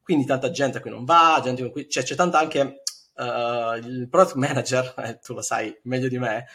Quindi 0.03 0.25
tanta 0.25 0.51
gente 0.51 0.79
a 0.79 0.81
cui 0.81 0.91
non 0.91 1.05
va, 1.05 1.41
gente 1.43 1.71
con. 1.71 1.85
Cioè, 1.89 2.03
c'è 2.03 2.15
tanta 2.15 2.39
anche... 2.39 2.83
Uh, 3.15 3.77
il 3.77 4.09
product 4.09 4.37
manager, 4.37 4.95
eh, 5.05 5.19
tu 5.19 5.35
lo 5.35 5.43
sai 5.43 5.79
meglio 5.83 6.09
di 6.09 6.19
me, 6.19 6.47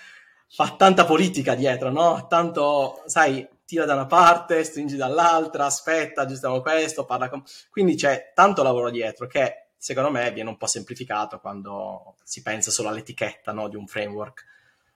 fa 0.49 0.75
tanta 0.75 1.05
politica 1.05 1.53
dietro, 1.53 1.91
no? 1.91 2.25
Tanto, 2.27 3.03
sai, 3.05 3.47
tira 3.67 3.85
da 3.85 3.93
una 3.93 4.05
parte, 4.05 4.63
stringi 4.63 4.95
dall'altra, 4.95 5.65
aspetta, 5.65 6.21
aggiustiamo 6.21 6.61
questo, 6.61 7.05
parla 7.05 7.29
con... 7.29 7.43
Quindi 7.69 7.95
c'è 7.95 8.31
tanto 8.33 8.63
lavoro 8.63 8.89
dietro 8.89 9.27
che 9.27 9.67
secondo 9.77 10.09
me 10.09 10.31
viene 10.31 10.49
un 10.49 10.57
po' 10.57 10.67
semplificato 10.67 11.39
quando 11.39 12.15
si 12.23 12.41
pensa 12.41 12.71
solo 12.71 12.89
all'etichetta 12.89 13.51
no, 13.51 13.67
di 13.67 13.75
un 13.75 13.85
framework. 13.85 14.45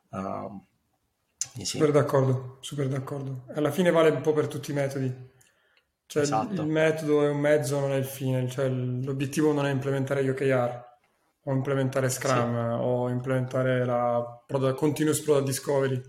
Uh, 0.10 0.64
sì. 1.58 1.66
Super 1.66 1.92
d'accordo, 1.92 2.58
super 2.62 2.88
d'accordo. 2.88 3.44
Alla 3.54 3.72
fine 3.72 3.92
vale 3.92 4.10
un 4.10 4.22
po' 4.22 4.32
per 4.34 4.48
tutti 4.48 4.72
i 4.72 4.74
metodi. 4.74 5.30
Cioè 6.12 6.24
esatto. 6.24 6.62
il, 6.62 6.68
metodo 6.68 7.24
è 7.24 7.30
un 7.30 7.38
mezzo, 7.38 7.80
non 7.80 7.94
è 7.94 7.96
il 7.96 8.04
fine. 8.04 8.50
Cioè, 8.50 8.68
l'obiettivo 8.68 9.54
non 9.54 9.66
è 9.66 9.72
implementare 9.72 10.22
gli 10.26 10.30
OKR 10.30 10.90
o 11.46 11.54
implementare 11.54 12.10
Scrum 12.10 12.76
sì. 12.76 12.82
o 12.82 13.10
implementare 13.10 13.86
la 13.86 14.44
product, 14.46 14.78
Continuous 14.78 15.22
Product 15.22 15.46
Discovery 15.46 16.02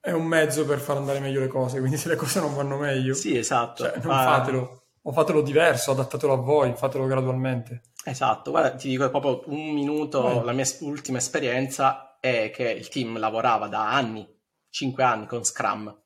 è 0.00 0.10
un 0.10 0.24
mezzo 0.24 0.64
per 0.64 0.80
far 0.80 0.96
andare 0.96 1.20
meglio 1.20 1.38
le 1.38 1.46
cose, 1.46 1.78
quindi 1.78 1.96
se 1.96 2.08
le 2.08 2.16
cose 2.16 2.40
non 2.40 2.52
vanno 2.54 2.76
meglio, 2.76 3.14
sì, 3.14 3.36
esatto. 3.36 3.84
Cioè, 3.84 4.00
non 4.02 4.12
ah, 4.12 4.24
fatelo, 4.24 4.86
o 5.02 5.12
fatelo 5.12 5.40
diverso, 5.40 5.92
adattatelo 5.92 6.32
a 6.32 6.36
voi, 6.36 6.74
fatelo 6.74 7.06
gradualmente. 7.06 7.82
Esatto, 8.04 8.50
guarda, 8.50 8.74
ti 8.74 8.88
dico 8.88 9.08
proprio 9.08 9.42
un 9.46 9.72
minuto, 9.72 10.22
Vai. 10.22 10.44
la 10.44 10.52
mia 10.52 10.66
ultima 10.80 11.18
esperienza 11.18 12.18
è 12.18 12.50
che 12.52 12.70
il 12.70 12.88
team 12.88 13.18
lavorava 13.18 13.68
da 13.68 13.92
anni, 13.92 14.24
5 14.68 15.02
anni 15.04 15.26
con 15.26 15.44
Scrum. 15.44 15.96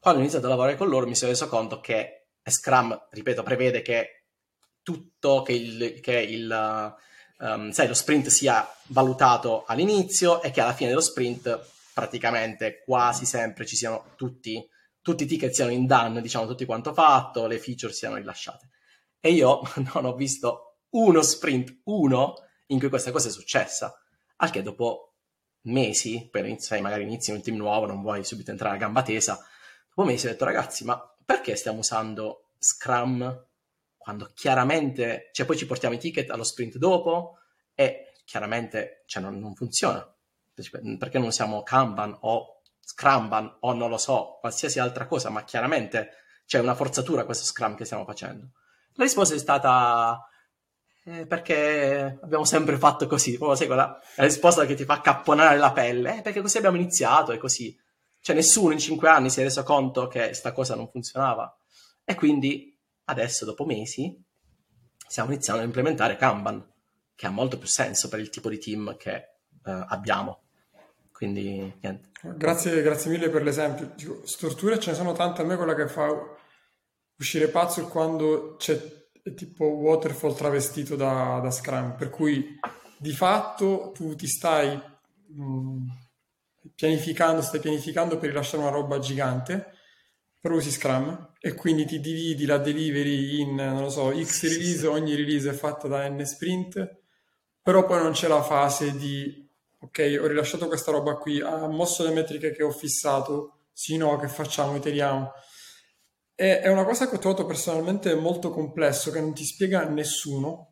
Quando 0.00 0.20
ho 0.20 0.22
iniziato 0.22 0.46
a 0.46 0.50
lavorare 0.50 0.76
con 0.76 0.88
loro 0.88 1.06
mi 1.06 1.14
sono 1.14 1.30
reso 1.30 1.46
conto 1.46 1.78
che 1.80 2.28
Scrum, 2.42 3.08
ripeto, 3.10 3.42
prevede 3.42 3.82
che 3.82 4.24
tutto, 4.82 5.42
che 5.42 5.52
il, 5.52 6.00
che 6.00 6.18
il 6.20 6.96
um, 7.38 7.70
sai, 7.70 7.86
lo 7.86 7.92
sprint 7.92 8.28
sia 8.28 8.66
valutato 8.86 9.64
all'inizio 9.66 10.40
e 10.40 10.50
che 10.50 10.62
alla 10.62 10.72
fine 10.72 10.88
dello 10.88 11.02
sprint 11.02 11.68
praticamente 11.92 12.82
quasi 12.82 13.26
sempre 13.26 13.66
ci 13.66 13.76
siano 13.76 14.14
tutti, 14.16 14.66
tutti 15.02 15.24
i 15.24 15.26
ticket 15.26 15.52
siano 15.52 15.70
in 15.70 15.86
done, 15.86 16.22
diciamo 16.22 16.46
tutti 16.46 16.64
quanto 16.64 16.94
fatto, 16.94 17.46
le 17.46 17.58
feature 17.58 17.92
siano 17.92 18.16
rilasciate. 18.16 18.70
E 19.20 19.32
io 19.32 19.60
non 19.92 20.06
ho 20.06 20.14
visto 20.14 20.78
uno 20.92 21.20
sprint, 21.20 21.80
uno, 21.84 22.36
in 22.68 22.78
cui 22.78 22.88
questa 22.88 23.10
cosa 23.10 23.28
è 23.28 23.30
successa. 23.30 23.94
Al 24.36 24.50
che 24.50 24.62
dopo 24.62 25.16
mesi, 25.64 26.26
per 26.30 26.44
magari 26.80 27.02
inizi 27.02 27.32
un 27.32 27.42
team 27.42 27.58
nuovo, 27.58 27.84
non 27.84 28.00
vuoi 28.00 28.24
subito 28.24 28.50
entrare 28.50 28.76
a 28.76 28.78
gamba 28.78 29.02
tesa, 29.02 29.38
dopo 29.94 30.08
mesi 30.08 30.26
ho 30.26 30.30
detto 30.30 30.44
ragazzi, 30.44 30.84
ma 30.84 31.00
perché 31.24 31.56
stiamo 31.56 31.80
usando 31.80 32.50
Scrum 32.58 33.46
quando 33.96 34.30
chiaramente, 34.34 35.30
cioè 35.32 35.46
poi 35.46 35.56
ci 35.56 35.66
portiamo 35.66 35.94
i 35.94 35.98
ticket 35.98 36.30
allo 36.30 36.44
sprint 36.44 36.76
dopo 36.78 37.38
e 37.74 38.12
chiaramente 38.24 39.02
cioè, 39.06 39.22
non, 39.22 39.38
non 39.38 39.54
funziona 39.54 40.06
perché 40.98 41.18
non 41.18 41.32
siamo 41.32 41.62
Kanban 41.62 42.16
o 42.20 42.60
Scrumban 42.80 43.58
o 43.60 43.72
non 43.72 43.88
lo 43.88 43.98
so, 43.98 44.38
qualsiasi 44.40 44.78
altra 44.78 45.06
cosa, 45.06 45.30
ma 45.30 45.44
chiaramente 45.44 46.10
c'è 46.46 46.58
una 46.58 46.74
forzatura 46.74 47.24
questo 47.24 47.44
Scrum 47.44 47.76
che 47.76 47.84
stiamo 47.84 48.04
facendo. 48.04 48.50
La 48.94 49.04
risposta 49.04 49.34
è 49.34 49.38
stata 49.38 50.20
eh, 51.04 51.26
perché 51.26 52.18
abbiamo 52.20 52.44
sempre 52.44 52.76
fatto 52.78 53.06
così, 53.06 53.36
proprio 53.36 53.56
sai 53.56 53.66
quella 53.66 53.98
la 54.16 54.24
risposta 54.24 54.66
che 54.66 54.74
ti 54.74 54.84
fa 54.84 55.00
capponare 55.00 55.56
la 55.56 55.72
pelle, 55.72 56.18
eh, 56.18 56.22
perché 56.22 56.40
così 56.40 56.58
abbiamo 56.58 56.76
iniziato 56.76 57.32
e 57.32 57.38
così. 57.38 57.78
Cioè 58.20 58.36
nessuno 58.36 58.72
in 58.72 58.78
cinque 58.78 59.08
anni 59.08 59.30
si 59.30 59.40
è 59.40 59.42
reso 59.42 59.62
conto 59.62 60.06
che 60.06 60.34
sta 60.34 60.52
cosa 60.52 60.74
non 60.74 60.88
funzionava. 60.88 61.56
E 62.04 62.14
quindi 62.14 62.76
adesso, 63.04 63.44
dopo 63.44 63.64
mesi, 63.64 64.16
stiamo 65.06 65.32
iniziando 65.32 65.62
a 65.62 65.66
implementare 65.66 66.16
Kanban, 66.16 66.64
che 67.14 67.26
ha 67.26 67.30
molto 67.30 67.58
più 67.58 67.68
senso 67.68 68.08
per 68.08 68.20
il 68.20 68.30
tipo 68.30 68.48
di 68.48 68.58
team 68.58 68.96
che 68.96 69.14
eh, 69.14 69.84
abbiamo. 69.88 70.42
Quindi 71.12 71.74
niente. 71.80 72.10
Grazie, 72.22 72.82
grazie 72.82 73.10
mille 73.10 73.28
per 73.28 73.42
l'esempio. 73.42 73.92
Dico, 73.94 74.26
storture 74.26 74.78
ce 74.78 74.90
ne 74.90 74.96
sono 74.96 75.12
tante. 75.12 75.42
A 75.42 75.44
me 75.44 75.56
quella 75.56 75.74
che 75.74 75.88
fa 75.88 76.08
uscire 77.16 77.48
pazzo 77.48 77.82
è 77.82 77.88
quando 77.88 78.56
c'è 78.56 78.98
tipo 79.34 79.64
waterfall 79.66 80.34
travestito 80.34 80.96
da, 80.96 81.40
da 81.42 81.50
Scrum, 81.50 81.94
per 81.96 82.10
cui 82.10 82.58
di 82.96 83.12
fatto 83.12 83.92
tu 83.94 84.14
ti 84.14 84.26
stai 84.26 84.74
mh, 84.76 85.42
mm, 85.42 85.88
pianificando, 86.74 87.42
stai 87.42 87.60
pianificando 87.60 88.18
per 88.18 88.30
rilasciare 88.30 88.62
una 88.62 88.72
roba 88.72 88.98
gigante, 88.98 89.72
però 90.40 90.54
usi 90.54 90.70
Scrum 90.70 91.32
e 91.38 91.54
quindi 91.54 91.84
ti 91.84 92.00
dividi 92.00 92.46
la 92.46 92.58
delivery 92.58 93.40
in, 93.40 93.54
non 93.54 93.82
lo 93.82 93.90
so, 93.90 94.12
X 94.12 94.42
release, 94.42 94.86
ogni 94.86 95.14
release 95.14 95.50
è 95.50 95.52
fatta 95.52 95.88
da 95.88 96.08
N 96.08 96.24
sprint, 96.24 96.98
però 97.62 97.84
poi 97.84 98.02
non 98.02 98.12
c'è 98.12 98.28
la 98.28 98.42
fase 98.42 98.96
di 98.96 99.48
ok, 99.82 100.18
ho 100.20 100.26
rilasciato 100.26 100.66
questa 100.66 100.90
roba 100.90 101.14
qui, 101.14 101.40
ha 101.40 101.66
mosso 101.66 102.04
le 102.04 102.12
metriche 102.12 102.52
che 102.52 102.62
ho 102.62 102.70
fissato, 102.70 103.68
sì, 103.72 103.96
no, 103.96 104.16
che 104.18 104.28
facciamo, 104.28 104.76
iteriamo. 104.76 105.32
E, 106.34 106.60
è 106.60 106.68
una 106.68 106.84
cosa 106.84 107.08
che 107.08 107.16
ho 107.16 107.18
trovato 107.18 107.46
personalmente 107.46 108.14
molto 108.14 108.50
complesso, 108.50 109.10
che 109.10 109.20
non 109.20 109.32
ti 109.32 109.44
spiega 109.44 109.88
nessuno, 109.88 110.69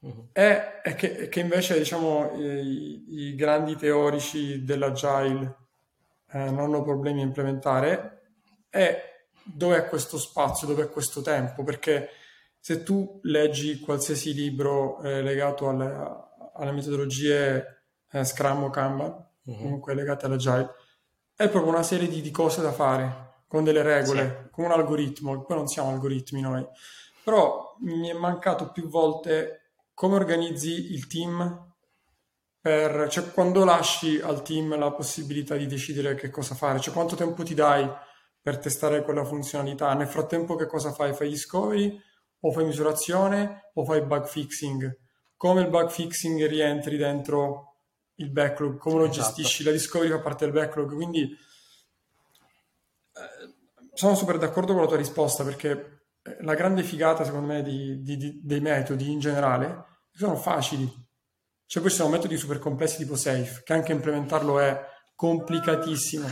uh-huh. 0.00 0.28
e, 0.32 0.80
e 0.82 0.94
che, 0.94 1.28
che, 1.28 1.40
invece, 1.40 1.78
diciamo, 1.78 2.32
i, 2.36 3.04
i 3.08 3.34
grandi 3.34 3.76
teorici 3.76 4.64
dell'agile 4.64 5.56
eh, 6.32 6.50
non 6.50 6.58
hanno 6.58 6.82
problemi 6.82 7.20
a 7.20 7.24
implementare, 7.24 8.22
è 8.68 9.02
dove 9.42 9.76
è 9.76 9.88
questo 9.88 10.18
spazio, 10.18 10.66
dove 10.66 10.84
è 10.84 10.90
questo 10.90 11.22
tempo, 11.22 11.64
perché 11.64 12.10
se 12.60 12.82
tu 12.82 13.20
leggi 13.22 13.80
qualsiasi 13.80 14.34
libro 14.34 15.00
eh, 15.00 15.22
legato 15.22 15.68
alle, 15.68 16.26
alle 16.54 16.72
metodologie 16.72 17.84
eh, 18.10 18.24
Scrum 18.24 18.64
o 18.64 18.70
Kanban, 18.70 19.26
uh-huh. 19.44 19.56
comunque 19.56 19.94
legate 19.94 20.26
all'agile, 20.26 20.74
è 21.34 21.48
proprio 21.48 21.72
una 21.72 21.82
serie 21.82 22.08
di, 22.08 22.20
di, 22.20 22.30
cose 22.30 22.60
da 22.60 22.72
fare, 22.72 23.42
con 23.46 23.64
delle 23.64 23.82
regole, 23.82 24.42
sì. 24.42 24.50
con 24.50 24.64
un 24.64 24.72
algoritmo, 24.72 25.42
poi 25.42 25.56
non 25.56 25.68
siamo 25.68 25.90
algoritmi 25.90 26.40
noi, 26.40 26.66
però 27.24 27.76
mi 27.80 28.08
è 28.08 28.12
mancato 28.12 28.70
più 28.70 28.88
volte 28.88 29.67
come 29.98 30.14
organizzi 30.14 30.92
il 30.92 31.08
team? 31.08 31.74
Per, 32.60 33.08
cioè 33.08 33.32
quando 33.32 33.64
lasci 33.64 34.20
al 34.20 34.42
team 34.42 34.78
la 34.78 34.92
possibilità 34.92 35.56
di 35.56 35.66
decidere 35.66 36.14
che 36.14 36.30
cosa 36.30 36.54
fare, 36.54 36.78
cioè 36.78 36.94
quanto 36.94 37.16
tempo 37.16 37.42
ti 37.42 37.52
dai 37.52 37.90
per 38.40 38.58
testare 38.58 39.02
quella 39.02 39.24
funzionalità, 39.24 39.92
nel 39.94 40.06
frattempo 40.06 40.54
che 40.54 40.66
cosa 40.66 40.92
fai? 40.92 41.14
Fai 41.14 41.30
discovery? 41.30 42.00
O 42.42 42.52
fai 42.52 42.66
misurazione? 42.66 43.72
O 43.74 43.84
fai 43.84 44.02
bug 44.02 44.26
fixing? 44.26 44.96
Come 45.36 45.62
il 45.62 45.68
bug 45.68 45.90
fixing 45.90 46.46
rientri 46.46 46.96
dentro 46.96 47.78
il 48.18 48.30
backlog, 48.30 48.78
come 48.78 48.98
lo 48.98 49.06
esatto. 49.06 49.18
gestisci, 49.18 49.64
la 49.64 49.72
discovery 49.72 50.12
fa 50.12 50.20
parte 50.20 50.44
del 50.44 50.54
backlog, 50.54 50.94
quindi 50.94 51.22
eh, 51.22 51.36
sono 53.94 54.14
super 54.14 54.38
d'accordo 54.38 54.74
con 54.74 54.82
la 54.82 54.88
tua 54.88 54.96
risposta 54.96 55.42
perché 55.42 55.97
la 56.40 56.54
grande 56.54 56.82
figata 56.82 57.24
secondo 57.24 57.46
me 57.46 57.62
di, 57.62 58.00
di, 58.02 58.16
di, 58.16 58.40
dei 58.42 58.60
metodi 58.60 59.10
in 59.10 59.18
generale 59.18 59.84
sono 60.12 60.36
facili 60.36 61.06
cioè 61.68 61.82
poi 61.82 61.90
ci 61.90 61.98
sono 61.98 62.08
metodi 62.08 62.38
super 62.38 62.58
complessi 62.58 62.96
tipo 62.96 63.14
Safe, 63.14 63.60
che 63.62 63.74
anche 63.74 63.92
implementarlo 63.92 64.58
è 64.58 64.80
complicatissimo. 65.14 66.26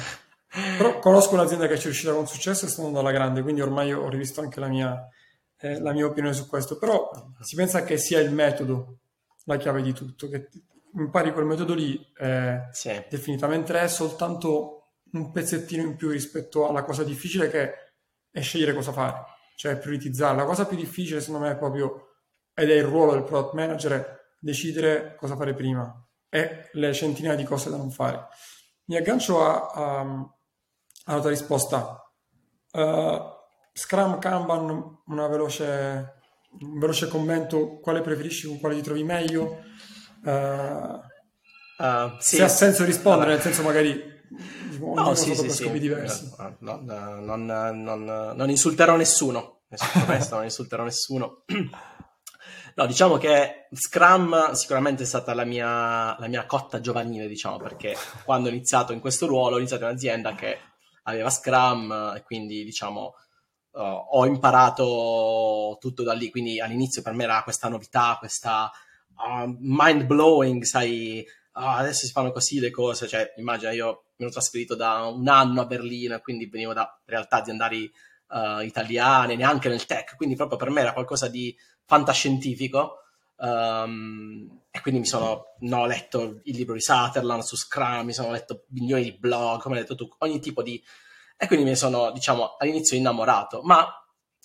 Però 0.79 0.99
conosco 0.99 1.35
un'azienda 1.35 1.67
che 1.67 1.75
ci 1.75 1.83
è 1.83 1.85
riuscita 1.85 2.15
con 2.15 2.27
successo 2.27 2.65
e 2.65 2.69
sta 2.71 2.81
andando 2.81 3.01
alla 3.01 3.13
grande, 3.13 3.43
quindi 3.43 3.61
ormai 3.61 3.93
ho 3.93 4.09
rivisto 4.09 4.41
anche 4.41 4.61
la 4.61 4.69
mia, 4.69 5.07
eh, 5.59 5.79
la 5.79 5.93
mia 5.93 6.07
opinione 6.07 6.35
su 6.35 6.49
questo. 6.49 6.79
Però 6.79 7.11
si 7.43 7.55
pensa 7.55 7.85
che 7.85 7.99
sia 7.99 8.19
il 8.19 8.33
metodo 8.33 9.01
la 9.45 9.59
chiave 9.59 9.83
di 9.83 9.93
tutto, 9.93 10.27
che 10.31 10.49
impari 10.95 11.35
quel 11.35 11.45
metodo 11.45 11.75
lì, 11.75 12.01
eh, 12.19 12.69
sì. 12.71 13.05
definitivamente 13.11 13.79
è 13.79 13.89
soltanto 13.89 14.93
un 15.13 15.31
pezzettino 15.33 15.83
in 15.83 15.97
più 15.97 16.09
rispetto 16.09 16.67
alla 16.67 16.83
cosa 16.83 17.05
difficile 17.05 17.51
che 17.51 17.73
è 18.31 18.41
scegliere 18.41 18.73
cosa 18.73 18.93
fare, 18.93 19.23
cioè 19.57 19.79
prioritizzare. 19.79 20.37
La 20.37 20.45
cosa 20.45 20.67
più 20.67 20.77
difficile 20.77 21.21
secondo 21.21 21.45
me 21.47 21.53
è 21.53 21.57
proprio, 21.57 22.19
ed 22.55 22.71
è 22.71 22.75
il 22.75 22.85
ruolo 22.85 23.13
del 23.13 23.25
product 23.25 23.55
manager, 23.55 23.93
è 23.93 24.17
decidere 24.39 25.17
cosa 25.19 25.35
fare 25.35 25.55
prima 25.55 25.93
e 26.29 26.69
le 26.73 26.93
centinaia 26.93 27.37
di 27.37 27.45
cose 27.45 27.71
da 27.71 27.77
non 27.77 27.91
fare. 27.91 28.29
Mi 28.85 28.97
aggancio 28.97 29.45
a, 29.45 29.71
a, 29.73 30.01
alla 31.07 31.21
tua 31.21 31.31
risposta. 31.31 32.01
Uh, 32.73 33.35
Scrum, 33.73 34.19
Kanban, 34.19 35.01
una 35.07 35.27
veloce, 35.27 36.15
un 36.61 36.79
veloce 36.79 37.09
commento, 37.09 37.79
quale 37.81 38.01
preferisci, 38.01 38.47
con 38.47 38.61
quale 38.61 38.77
ti 38.77 38.83
trovi 38.83 39.03
meglio? 39.03 39.63
Uh, 40.23 40.31
uh, 40.31 42.17
sì. 42.19 42.37
Se 42.37 42.43
ha 42.43 42.49
senso 42.49 42.85
rispondere, 42.85 43.33
nel 43.33 43.41
senso 43.41 43.63
magari 43.63 44.01
no, 44.81 45.15
sì, 45.15 45.35
sì, 45.35 45.51
sì. 45.51 45.79
diversi. 45.79 46.33
No, 46.59 46.81
no, 46.83 47.21
non, 47.21 47.45
non, 47.45 48.33
non, 48.35 48.51
insulterò 48.51 48.97
nessuno, 48.97 49.63
non 50.31 50.45
insulterò 50.45 50.85
nessuno. 50.85 51.45
No, 52.77 52.85
diciamo 52.85 53.17
che 53.17 53.69
Scrum 53.73 54.53
sicuramente 54.53 55.05
è 55.05 55.07
stata 55.07 55.33
la 55.33 55.45
mia, 55.45 56.15
la 56.19 56.29
mia 56.29 56.45
cotta 56.45 56.79
giovanile, 56.79 57.27
diciamo, 57.27 57.57
perché 57.57 57.97
quando 58.23 58.49
ho 58.49 58.53
iniziato 58.53 58.93
in 58.93 59.01
questo 59.01 59.27
ruolo, 59.27 59.55
ho 59.55 59.59
iniziato 59.59 59.85
in 59.85 59.89
un'azienda 59.91 60.35
che 60.35 60.59
aveva 61.05 61.31
Scrum 61.31 62.13
e 62.15 62.23
quindi, 62.23 62.65
diciamo, 62.65 63.15
uh, 63.71 63.81
ho 63.81 64.27
imparato 64.27 65.79
tutto 65.81 66.03
da 66.03 66.13
lì. 66.13 66.31
Quindi 66.31 66.61
all'inizio 66.61 67.01
per 67.01 67.15
me 67.15 67.25
era 67.25 67.43
questa 67.43 67.69
novità, 67.69 68.17
questa 68.19 68.71
uh, 69.17 69.57
mind 69.59 70.05
blowing, 70.05 70.63
sai, 70.65 71.25
uh, 71.57 71.79
adesso 71.79 72.07
si 72.07 72.13
fanno 72.13 72.33
così 72.33 72.61
le 72.61 72.71
cose. 72.71 73.09
Cioè, 73.09 73.35
immagina, 73.37 73.73
io 73.73 74.05
mi 74.17 74.25
ero 74.25 74.31
trasferito 74.31 74.75
da 74.75 75.03
un 75.05 75.27
anno 75.29 75.63
a 75.63 75.67
Berlino, 75.67 76.21
quindi 76.21 76.47
venivo 76.47 76.73
da 76.73 77.01
realtà 77.05 77.39
aziendali 77.39 77.91
uh, 78.29 78.61
italiane, 78.61 79.37
neanche 79.37 79.69
nel 79.69 79.87
tech, 79.87 80.17
quindi 80.17 80.37
proprio 80.37 80.59
per 80.59 80.71
me 80.71 80.81
era 80.83 80.93
qualcosa 80.93 81.29
di 81.29 81.57
fantascientifico. 81.85 83.01
Um, 83.39 84.63
e 84.71 84.81
quindi 84.81 85.01
mi 85.01 85.07
sono 85.07 85.55
no, 85.61 85.81
ho 85.81 85.87
letto 85.87 86.41
il 86.45 86.57
libro 86.57 86.75
di 86.75 86.81
Sutherland 86.81 87.43
su 87.43 87.57
Scrum, 87.57 88.07
mi 88.07 88.13
sono 88.13 88.31
letto 88.31 88.65
milioni 88.69 89.05
di 89.05 89.13
blog, 89.13 89.61
come 89.61 89.77
hai 89.77 89.83
detto 89.83 89.95
tu, 89.95 90.09
ogni 90.19 90.41
tipo 90.41 90.63
di... 90.63 90.83
E 91.39 91.47
quindi 91.47 91.67
mi 91.67 91.77
sono, 91.77 92.13
diciamo, 92.13 92.57
all'inizio 92.59 92.97
innamorato, 92.97 93.61
ma 93.63 93.87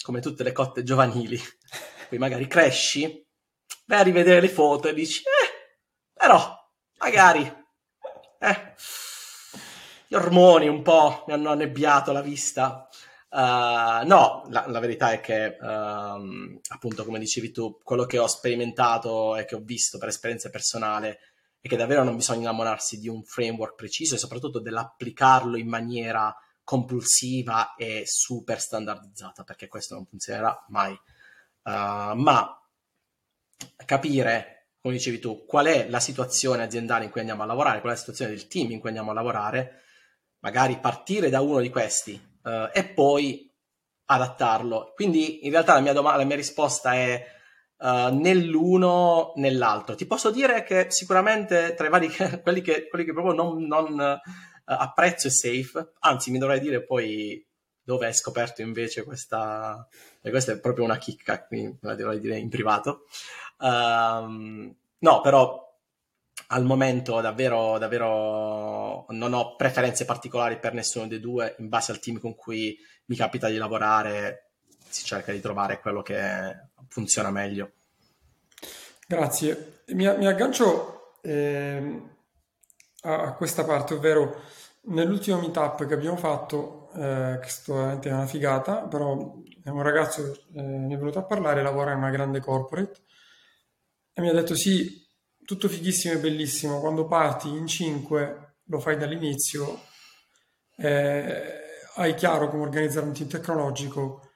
come 0.02 0.20
tutte 0.20 0.44
le 0.44 0.52
cotte 0.52 0.84
giovanili, 0.84 1.40
poi 2.10 2.18
magari 2.18 2.48
cresci, 2.48 3.26
vai 3.86 4.00
a 4.00 4.04
rivedere 4.04 4.42
le 4.42 4.50
foto 4.50 4.90
e 4.90 4.94
dici, 4.94 5.22
eh, 5.22 5.80
però, 6.14 6.61
magari, 7.02 7.42
eh, 8.40 8.74
gli 10.08 10.16
ormoni 10.16 10.68
un 10.68 10.82
po' 10.82 11.24
mi 11.28 11.34
hanno 11.34 11.50
annebbiato 11.50 12.12
la 12.12 12.22
vista. 12.22 12.88
Uh, 13.30 14.06
no, 14.06 14.44
la, 14.50 14.66
la, 14.68 14.80
verità 14.80 15.12
è 15.12 15.22
che, 15.22 15.58
um, 15.62 16.60
appunto, 16.70 17.06
come 17.06 17.18
dicevi 17.18 17.52
tu, 17.52 17.80
quello 17.82 18.06
che 18.06 18.20
ho 18.20 18.28
sperimentato 18.28 19.38
e 19.38 19.46
che 19.46 19.56
ho 19.56 19.62
visto 19.62 19.98
per 19.98 20.10
esperienza 20.10 20.50
personale 20.50 21.20
è 21.62 21.68
che 21.68 21.78
davvero 21.78 22.04
non 22.04 22.18
bisogna 22.18 22.42
innamorarsi 22.42 23.00
di 23.00 23.08
un 23.08 23.24
framework 23.24 23.76
preciso 23.76 24.16
e 24.16 24.18
soprattutto 24.18 24.60
dell'applicarlo 24.60 25.58
in 25.58 25.70
maniera 25.70 26.36
compulsiva 26.64 27.76
e 27.76 28.04
super 28.06 28.60
standardizzata, 28.60 29.44
perché 29.44 29.68
questo 29.68 29.96
non 29.96 30.06
funzionerà 30.06 30.66
mai. 30.70 30.92
Uh, 31.64 32.16
ma 32.16 32.60
capire, 33.86 34.61
come 34.82 34.96
dicevi 34.96 35.20
tu, 35.20 35.46
qual 35.46 35.68
è 35.68 35.88
la 35.90 36.00
situazione 36.00 36.64
aziendale 36.64 37.06
in 37.06 37.12
cui 37.12 37.20
andiamo 37.20 37.44
a 37.44 37.46
lavorare, 37.46 37.80
qual 37.80 37.92
è 37.92 37.96
la 37.96 38.00
situazione 38.00 38.32
del 38.32 38.48
team 38.48 38.72
in 38.72 38.80
cui 38.80 38.90
andiamo 38.90 39.12
a 39.12 39.14
lavorare, 39.14 39.82
magari 40.40 40.80
partire 40.80 41.30
da 41.30 41.42
uno 41.42 41.60
di 41.60 41.70
questi 41.70 42.20
uh, 42.44 42.70
e 42.74 42.86
poi 42.86 43.48
adattarlo. 44.06 44.92
Quindi 44.96 45.46
in 45.46 45.52
realtà 45.52 45.74
la 45.76 45.82
mia, 45.82 45.94
dom- 45.94 46.16
la 46.16 46.24
mia 46.24 46.36
risposta 46.36 46.94
è 46.94 47.24
uh, 47.78 48.14
nell'uno, 48.16 49.34
nell'altro. 49.36 49.94
Ti 49.94 50.08
posso 50.08 50.32
dire 50.32 50.64
che 50.64 50.88
sicuramente 50.90 51.76
tra 51.76 51.86
i 51.86 51.90
vari, 51.90 52.10
quelli, 52.42 52.62
che, 52.62 52.88
quelli 52.88 53.06
che 53.06 53.14
proprio 53.14 53.36
non, 53.36 53.64
non 53.64 53.94
uh, 53.94 54.20
apprezzo 54.66 55.28
è 55.28 55.32
Safe, 55.32 55.94
anzi 56.00 56.32
mi 56.32 56.40
dovrei 56.40 56.60
dire 56.60 56.84
poi 56.84 57.48
dove 57.84 58.06
hai 58.06 58.14
scoperto 58.14 58.62
invece 58.62 59.04
questa, 59.04 59.88
e 60.22 60.30
questa 60.30 60.54
è 60.54 60.60
proprio 60.60 60.86
una 60.86 60.98
chicca, 60.98 61.44
quindi 61.46 61.78
la 61.82 61.96
dovrei 61.96 62.20
dire 62.20 62.38
in 62.38 62.50
privato. 62.50 63.06
Um, 63.60 64.74
no, 65.00 65.22
però 65.22 65.70
al 66.48 66.66
momento 66.66 67.22
davvero, 67.22 67.78
davvero 67.78 69.06
non 69.10 69.34
ho 69.34 69.56
preferenze 69.56 70.06
particolari 70.06 70.60
per 70.60 70.74
nessuno 70.74 71.08
dei 71.08 71.20
due, 71.20 71.56
in 71.60 71.70
base 71.70 71.92
al 71.92 72.00
team 72.00 72.20
con 72.20 72.36
cui 72.36 72.78
mi 73.06 73.16
capita 73.16 73.48
di 73.48 73.58
lavorare 73.58 74.52
si 74.90 75.06
cerca 75.06 75.32
di 75.32 75.40
trovare 75.40 75.80
quello 75.80 76.02
che 76.02 76.70
funziona 76.88 77.32
meglio. 77.32 77.72
Grazie. 79.08 79.84
Mi, 79.88 80.06
mi 80.18 80.28
aggancio 80.28 81.20
eh, 81.22 82.02
a, 83.02 83.34
questa 83.34 83.64
parte, 83.64 83.94
ovvero 83.94 84.42
nell'ultimo 84.84 85.40
meetup 85.40 85.86
che 85.86 85.94
abbiamo 85.94 86.18
fatto, 86.18 86.90
eh, 86.94 87.40
che 87.42 87.48
è 87.48 87.72
veramente 87.72 88.10
una 88.10 88.26
figata, 88.26 88.88
però 88.88 89.42
è 89.64 89.70
un 89.70 89.82
ragazzo 89.82 90.32
eh, 90.56 90.62
mi 90.62 90.94
è 90.94 90.98
venuto 90.98 91.20
a 91.20 91.26
parlare, 91.26 91.62
lavora 91.62 91.92
in 91.92 91.98
una 91.98 92.10
grande 92.10 92.40
corporate 92.40 93.02
e 94.14 94.22
mi 94.22 94.30
ha 94.30 94.34
detto 94.34 94.56
sì, 94.56 95.06
tutto 95.46 95.68
fighissimo 95.70 96.16
e 96.16 96.20
bellissimo, 96.20 96.80
quando 96.80 97.08
parti 97.08 97.50
in 97.50 97.68
5 97.68 98.56
lo 98.66 98.80
fai 98.80 98.98
dall'inizio, 98.98 99.82
eh, 100.78 101.60
hai 101.96 102.14
chiaro 102.16 102.50
come 102.50 102.64
organizzare 102.64 103.06
un 103.06 103.14
team 103.14 103.30
tecnologico 103.30 104.30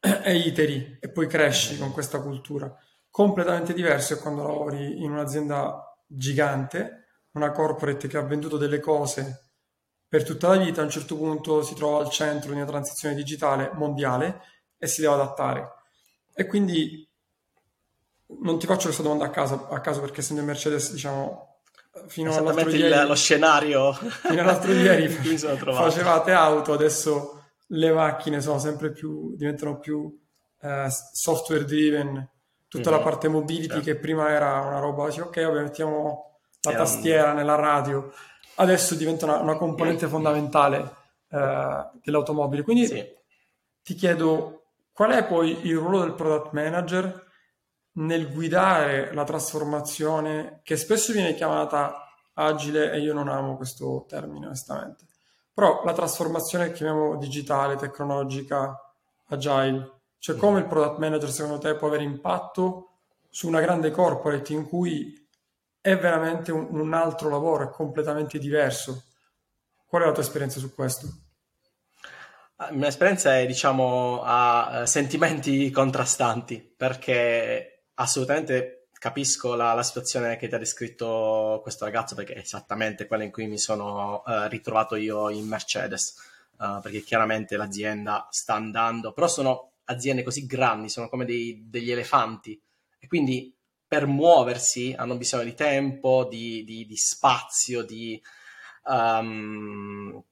e 0.00 0.36
iteri 0.36 0.98
e 1.00 1.10
poi 1.10 1.26
cresci 1.26 1.78
con 1.78 1.92
questa 1.92 2.20
cultura. 2.20 2.74
Completamente 3.10 3.74
diverso 3.74 4.14
è 4.14 4.18
quando 4.18 4.42
lavori 4.42 5.02
in 5.02 5.10
un'azienda 5.10 5.96
gigante, 6.06 7.06
una 7.32 7.50
corporate 7.50 8.08
che 8.08 8.16
ha 8.16 8.22
venduto 8.22 8.56
delle 8.56 8.80
cose 8.80 9.49
per 10.10 10.24
tutta 10.24 10.48
la 10.48 10.56
vita, 10.56 10.80
a 10.80 10.84
un 10.84 10.90
certo 10.90 11.16
punto 11.16 11.62
si 11.62 11.76
trova 11.76 12.00
al 12.00 12.10
centro 12.10 12.50
di 12.50 12.56
una 12.56 12.66
transizione 12.66 13.14
digitale 13.14 13.70
mondiale 13.74 14.42
e 14.76 14.88
si 14.88 15.02
deve 15.02 15.14
adattare. 15.14 15.72
E 16.34 16.46
quindi 16.46 17.08
non 18.40 18.58
ti 18.58 18.66
faccio 18.66 18.86
questa 18.86 19.04
domanda 19.04 19.26
a 19.26 19.30
caso, 19.30 19.68
a 19.68 19.78
caso 19.80 20.00
perché 20.00 20.18
essendo 20.18 20.42
Mercedes, 20.42 20.90
diciamo, 20.90 21.60
fino 22.08 22.34
all'altro 22.34 22.70
ieri... 22.70 23.06
lo 23.06 23.14
scenario 23.14 23.92
fino 23.92 24.40
all'altro 24.40 24.72
ieri 24.72 25.06
facevate 25.46 26.32
auto, 26.32 26.72
adesso 26.72 27.44
le 27.68 27.92
macchine 27.92 28.40
sono 28.40 28.58
sempre 28.58 28.90
più, 28.90 29.36
diventano 29.36 29.78
più 29.78 30.12
eh, 30.60 30.88
software 31.12 31.64
driven, 31.64 32.28
tutta 32.66 32.90
mm-hmm. 32.90 32.98
la 32.98 33.04
parte 33.04 33.28
mobility 33.28 33.68
certo. 33.68 33.84
che 33.84 33.96
prima 33.96 34.28
era 34.30 34.58
una 34.58 34.80
roba, 34.80 35.06
dici, 35.06 35.20
ok, 35.20 35.40
vabbè, 35.40 35.62
mettiamo 35.62 36.40
la 36.62 36.70
era 36.70 36.78
tastiera 36.80 37.32
nella 37.32 37.54
radio, 37.54 38.12
adesso 38.60 38.94
diventa 38.94 39.24
una, 39.24 39.38
una 39.38 39.56
componente 39.56 40.04
mm-hmm. 40.04 40.14
fondamentale 40.14 40.94
eh, 41.30 41.90
dell'automobile. 42.02 42.62
Quindi 42.62 42.86
sì. 42.86 43.04
ti 43.82 43.94
chiedo, 43.94 44.62
qual 44.92 45.12
è 45.12 45.26
poi 45.26 45.66
il 45.66 45.76
ruolo 45.76 46.00
del 46.00 46.14
product 46.14 46.52
manager? 46.52 47.28
nel 47.92 48.32
guidare 48.32 49.12
la 49.12 49.24
trasformazione 49.24 50.60
che 50.62 50.76
spesso 50.76 51.12
viene 51.12 51.34
chiamata 51.34 52.06
agile 52.34 52.92
e 52.92 53.00
io 53.00 53.12
non 53.12 53.28
amo 53.28 53.56
questo 53.56 54.04
termine 54.08 54.46
onestamente, 54.46 55.06
però 55.52 55.82
la 55.84 55.92
trasformazione 55.92 56.72
chiamiamo 56.72 57.16
digitale, 57.16 57.76
tecnologica, 57.76 58.76
agile, 59.28 59.98
Cioè 60.18 60.36
come 60.36 60.60
il 60.60 60.66
product 60.66 60.98
manager 60.98 61.30
secondo 61.30 61.58
te 61.58 61.74
può 61.74 61.88
avere 61.88 62.04
impatto 62.04 62.88
su 63.28 63.48
una 63.48 63.60
grande 63.60 63.90
corporate 63.90 64.52
in 64.52 64.66
cui 64.66 65.19
è 65.80 65.96
veramente 65.96 66.52
un, 66.52 66.68
un 66.70 66.92
altro 66.92 67.28
lavoro, 67.28 67.64
è 67.64 67.70
completamente 67.70 68.38
diverso. 68.38 69.04
Qual 69.86 70.02
è 70.02 70.06
la 70.06 70.12
tua 70.12 70.22
esperienza 70.22 70.58
su 70.58 70.74
questo? 70.74 71.08
La 72.56 72.70
mia 72.72 72.88
esperienza 72.88 73.38
è, 73.38 73.46
diciamo, 73.46 74.22
a 74.22 74.84
sentimenti 74.86 75.70
contrastanti, 75.72 76.60
perché 76.76 77.86
assolutamente 77.94 78.88
capisco 78.92 79.54
la, 79.54 79.72
la, 79.72 79.82
situazione 79.82 80.36
che 80.36 80.46
ti 80.46 80.54
ha 80.54 80.58
descritto 80.58 81.60
questo 81.62 81.86
ragazzo, 81.86 82.14
perché 82.14 82.34
è 82.34 82.38
esattamente 82.40 83.06
quella 83.06 83.24
in 83.24 83.30
cui 83.30 83.46
mi 83.46 83.58
sono 83.58 84.22
uh, 84.26 84.46
ritrovato 84.48 84.94
io 84.96 85.30
in 85.30 85.48
Mercedes, 85.48 86.16
uh, 86.58 86.80
perché 86.82 87.00
chiaramente 87.00 87.56
l'azienda 87.56 88.28
sta 88.30 88.54
andando, 88.54 89.12
però 89.12 89.26
sono 89.26 89.72
aziende 89.84 90.22
così 90.22 90.44
grandi, 90.44 90.90
sono 90.90 91.08
come 91.08 91.24
dei, 91.24 91.64
degli 91.66 91.90
elefanti, 91.90 92.60
e 92.98 93.06
quindi 93.06 93.56
per 93.90 94.06
muoversi 94.06 94.94
hanno 94.96 95.16
bisogno 95.16 95.42
di 95.42 95.54
tempo, 95.54 96.24
di, 96.30 96.62
di, 96.62 96.86
di 96.86 96.96
spazio, 96.96 97.82
di... 97.82 98.22
Um, 98.84 100.22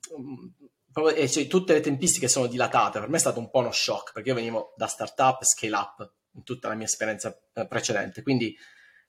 cioè, 0.93 1.47
tutte 1.49 1.73
le 1.73 1.81
tempistiche 1.81 2.29
sono 2.29 2.47
dilatate. 2.47 3.01
Per 3.01 3.09
me 3.09 3.17
è 3.17 3.19
stato 3.19 3.41
un 3.41 3.51
po' 3.51 3.59
uno 3.59 3.73
shock 3.73 4.13
perché 4.13 4.29
io 4.29 4.37
venivo 4.37 4.75
da 4.77 4.87
startup 4.87 5.43
scale 5.43 5.75
up 5.75 6.13
in 6.35 6.45
tutta 6.45 6.69
la 6.69 6.75
mia 6.77 6.87
esperienza 6.87 7.37
eh, 7.53 7.67
precedente. 7.67 8.23
Quindi 8.23 8.57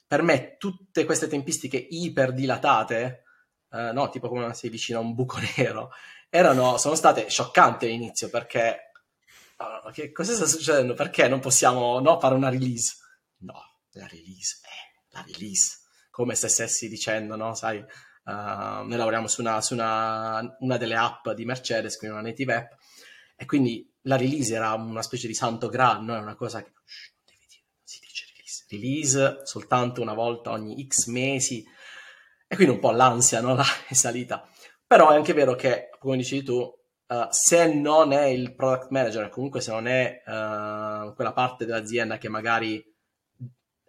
per 0.08 0.24
me 0.24 0.58
tutte 0.58 1.06
queste 1.06 1.28
tempistiche 1.28 1.78
iper 1.78 2.34
dilatate, 2.34 3.26
eh, 3.70 3.92
no, 3.92 4.10
tipo 4.10 4.30
come 4.30 4.52
sei 4.56 4.72
vicino 4.72 4.98
a 4.98 5.04
un 5.04 5.14
buco 5.14 5.38
nero, 5.58 5.92
erano, 6.28 6.80
sono 6.80 6.96
state 6.96 7.30
scioccanti 7.30 7.86
all'inizio 7.86 8.32
perché 8.32 8.94
uh, 9.60 9.92
che 9.92 10.12
cosa 10.12 10.34
sta 10.34 10.48
succedendo? 10.48 10.96
Perché 10.96 11.28
non 11.28 11.40
possiamo 11.40 12.00
no, 12.00 12.20
fare 12.20 12.34
una 12.34 12.50
release? 12.50 12.96
No, 13.42 13.69
la 14.00 14.08
release, 14.08 14.60
eh, 14.64 15.06
la 15.12 15.24
release, 15.26 15.80
come 16.10 16.36
se 16.36 16.48
stessi 16.48 16.88
dicendo, 16.88 17.36
no, 17.36 17.54
sai, 17.54 17.78
uh, 17.78 17.84
noi 18.24 18.96
lavoriamo 18.96 19.28
su, 19.28 19.42
una, 19.42 19.62
su 19.62 19.74
una, 19.74 20.56
una, 20.60 20.78
delle 20.78 20.96
app 20.96 21.30
di 21.30 21.46
Mercedes, 21.46 21.98
quindi 21.98 22.18
una 22.18 22.28
native 22.28 22.56
app, 22.56 22.72
e 23.36 23.46
quindi 23.46 23.88
la 24.04 24.18
release 24.18 24.54
era 24.54 24.74
una 24.74 25.02
specie 25.02 25.28
di 25.28 25.34
santo 25.34 25.70
graal, 25.70 26.04
no? 26.04 26.16
È 26.16 26.20
una 26.20 26.36
cosa 26.36 26.62
che 26.62 26.72
shh, 26.84 27.12
non 27.16 27.24
devi 27.26 27.46
dire, 27.48 27.64
non 27.76 27.82
si 27.84 28.00
dice 28.02 28.26
release. 28.34 28.66
Release 28.70 29.46
soltanto 29.46 30.02
una 30.02 30.14
volta 30.14 30.52
ogni 30.52 30.86
X 30.88 31.08
mesi, 31.08 31.64
e 32.48 32.56
quindi 32.56 32.74
un 32.74 32.80
po' 32.80 32.92
l'ansia, 32.92 33.42
no? 33.42 33.58
è 33.88 33.94
salita. 33.94 34.48
Però 34.88 35.12
è 35.12 35.16
anche 35.16 35.34
vero 35.34 35.56
che, 35.56 35.90
come 36.00 36.18
dicevi 36.18 36.44
tu, 36.44 36.78
Uh, 37.12 37.26
se 37.32 37.74
non 37.74 38.12
è 38.12 38.26
il 38.26 38.54
product 38.54 38.92
manager, 38.92 39.30
comunque 39.30 39.62
se 39.62 39.72
non 39.72 39.88
è 39.88 40.22
uh, 40.28 41.12
quella 41.16 41.34
parte 41.34 41.66
dell'azienda 41.66 42.20
che 42.20 42.30
magari 42.30 42.86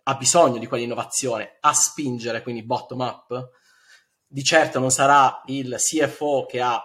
ha 0.03 0.15
bisogno 0.15 0.59
di 0.59 0.67
quell'innovazione 0.67 1.57
a 1.61 1.73
spingere, 1.73 2.43
quindi 2.43 2.63
bottom 2.63 3.01
up, 3.01 3.51
di 4.27 4.45
certo 4.45 4.79
non 4.79 4.91
sarà 4.91 5.43
il 5.47 5.77
CFO 5.77 6.47
che 6.47 6.61
ha 6.61 6.83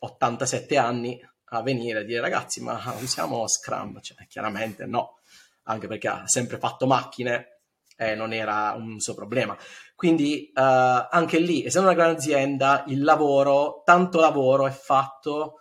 87 0.00 0.76
anni 0.76 1.20
a 1.50 1.62
venire 1.62 2.00
a 2.00 2.02
dire 2.02 2.20
ragazzi 2.20 2.62
ma 2.62 2.80
usiamo 3.00 3.46
Scrum, 3.48 4.00
cioè, 4.00 4.26
chiaramente 4.28 4.86
no, 4.86 5.18
anche 5.64 5.86
perché 5.86 6.08
ha 6.08 6.22
sempre 6.26 6.58
fatto 6.58 6.86
macchine 6.86 7.60
e 7.96 8.14
non 8.14 8.32
era 8.32 8.74
un 8.76 9.00
suo 9.00 9.14
problema. 9.14 9.56
Quindi 9.96 10.52
uh, 10.54 10.60
anche 11.10 11.40
lì, 11.40 11.64
essendo 11.64 11.88
una 11.88 11.96
grande 11.96 12.18
azienda, 12.18 12.84
il 12.86 13.02
lavoro, 13.02 13.82
tanto 13.84 14.20
lavoro 14.20 14.68
è 14.68 14.70
fatto 14.70 15.54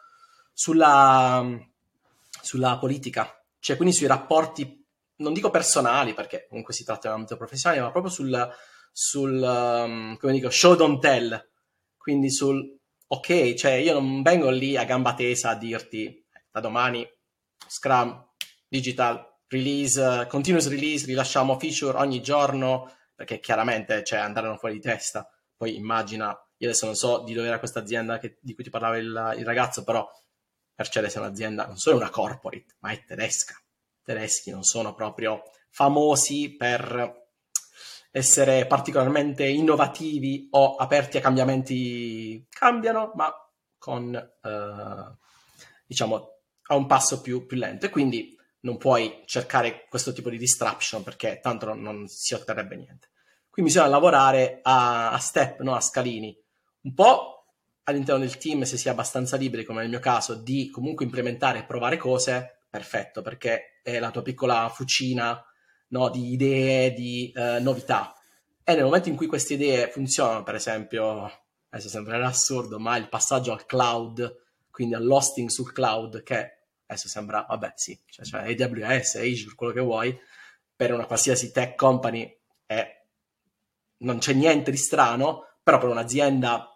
sulla, 0.53 1.43
sulla 2.41 2.77
politica, 2.77 3.43
cioè 3.59 3.75
quindi 3.75 3.95
sui 3.95 4.05
rapporti 4.05 4.85
non 5.17 5.33
dico 5.33 5.49
personali, 5.49 6.13
perché 6.13 6.45
comunque 6.47 6.73
si 6.73 6.83
tratta 6.83 7.01
di 7.01 7.07
un 7.07 7.13
ambito 7.13 7.37
professionale, 7.37 7.81
ma 7.81 7.91
proprio 7.91 8.11
sul, 8.11 8.55
sul 8.91 9.41
um, 9.41 10.17
come 10.17 10.33
dico, 10.33 10.49
show 10.49 10.75
don't 10.75 10.99
tell. 10.99 11.49
Quindi 11.97 12.31
sul, 12.31 12.77
ok, 13.07 13.53
cioè 13.53 13.73
io 13.73 13.93
non 13.93 14.21
vengo 14.21 14.49
lì 14.49 14.77
a 14.77 14.85
gamba 14.85 15.13
tesa 15.13 15.49
a 15.51 15.55
dirti, 15.55 16.05
eh, 16.05 16.25
da 16.51 16.59
domani, 16.59 17.07
Scrum, 17.67 18.25
Digital, 18.67 19.25
release, 19.47 20.25
continuous 20.29 20.69
release, 20.69 21.05
rilasciamo 21.05 21.57
feature 21.57 21.97
ogni 21.97 22.21
giorno, 22.21 22.91
perché 23.15 23.39
chiaramente, 23.39 24.03
cioè, 24.03 24.19
andarono 24.19 24.57
fuori 24.57 24.75
di 24.75 24.81
testa. 24.81 25.27
Poi 25.55 25.75
immagina, 25.75 26.27
io 26.57 26.67
adesso 26.67 26.85
non 26.85 26.95
so 26.95 27.23
di 27.23 27.33
dove 27.33 27.47
era 27.47 27.59
questa 27.59 27.79
azienda 27.79 28.19
che, 28.19 28.37
di 28.41 28.53
cui 28.53 28.63
ti 28.63 28.69
parlava 28.69 28.97
il, 28.97 29.35
il 29.37 29.45
ragazzo, 29.45 29.83
però 29.83 30.07
Mercedes 30.75 31.15
è 31.15 31.19
un'azienda, 31.19 31.65
non 31.65 31.77
solo 31.77 31.97
una 31.97 32.09
corporate, 32.09 32.75
ma 32.79 32.91
è 32.91 33.03
tedesca 33.03 33.55
tedeschi 34.07 34.51
non 34.51 34.63
sono 34.63 34.93
proprio 34.93 35.43
famosi 35.69 36.55
per 36.55 37.25
essere 38.09 38.65
particolarmente 38.65 39.45
innovativi 39.45 40.47
o 40.51 40.75
aperti 40.75 41.17
a 41.17 41.21
cambiamenti. 41.21 42.47
Cambiano, 42.49 43.11
ma 43.15 43.31
con, 43.77 44.15
eh, 44.15 45.17
diciamo, 45.85 46.29
a 46.69 46.75
un 46.75 46.85
passo 46.85 47.19
più, 47.19 47.45
più, 47.45 47.57
lento. 47.57 47.85
E 47.85 47.89
quindi 47.89 48.33
non 48.61 48.77
puoi 48.77 49.23
cercare 49.25 49.85
questo 49.89 50.13
tipo 50.13 50.29
di 50.29 50.37
disruption 50.37 51.03
perché 51.03 51.39
tanto 51.41 51.65
non, 51.65 51.81
non 51.81 52.07
si 52.07 52.33
otterrebbe 52.33 52.77
niente. 52.77 53.09
Quindi 53.49 53.71
bisogna 53.71 53.89
lavorare 53.89 54.59
a, 54.63 55.11
a 55.11 55.17
step, 55.19 55.61
no? 55.61 55.75
a 55.75 55.81
scalini. 55.81 56.35
Un 56.83 56.93
po' 56.93 57.45
all'interno 57.83 58.21
del 58.21 58.37
team, 58.37 58.63
se 58.63 58.77
si 58.77 58.87
è 58.87 58.91
abbastanza 58.91 59.35
liberi, 59.35 59.65
come 59.65 59.81
nel 59.81 59.89
mio 59.89 59.99
caso, 59.99 60.33
di 60.33 60.69
comunque 60.69 61.05
implementare 61.05 61.59
e 61.59 61.65
provare 61.65 61.97
cose, 61.97 62.56
perfetto, 62.77 63.23
perché 63.23 63.79
è 63.81 63.97
la 63.97 64.11
tua 64.11 64.21
piccola 64.21 64.69
fucina 64.69 65.43
no, 65.89 66.09
di 66.09 66.31
idee, 66.31 66.93
di 66.93 67.31
uh, 67.35 67.61
novità. 67.61 68.13
E 68.63 68.73
nel 68.75 68.83
momento 68.83 69.09
in 69.09 69.15
cui 69.15 69.25
queste 69.25 69.55
idee 69.55 69.89
funzionano, 69.89 70.43
per 70.43 70.55
esempio, 70.55 71.23
adesso 71.69 71.89
sembrerà 71.89 72.27
assurdo, 72.27 72.79
ma 72.79 72.95
il 72.97 73.09
passaggio 73.09 73.51
al 73.51 73.65
cloud, 73.65 74.43
quindi 74.69 74.93
all'hosting 74.93 75.49
sul 75.49 75.73
cloud, 75.73 76.21
che 76.21 76.65
adesso 76.85 77.07
sembra, 77.07 77.45
vabbè, 77.47 77.73
sì, 77.75 77.99
cioè, 78.05 78.25
cioè 78.25 78.41
AWS, 78.41 79.15
Azure, 79.15 79.55
quello 79.55 79.73
che 79.73 79.81
vuoi, 79.81 80.17
per 80.75 80.93
una 80.93 81.05
qualsiasi 81.05 81.51
tech 81.51 81.75
company 81.75 82.31
è, 82.65 83.05
non 83.99 84.19
c'è 84.19 84.33
niente 84.33 84.69
di 84.69 84.77
strano, 84.77 85.45
però 85.63 85.79
per 85.79 85.89
un'azienda 85.89 86.71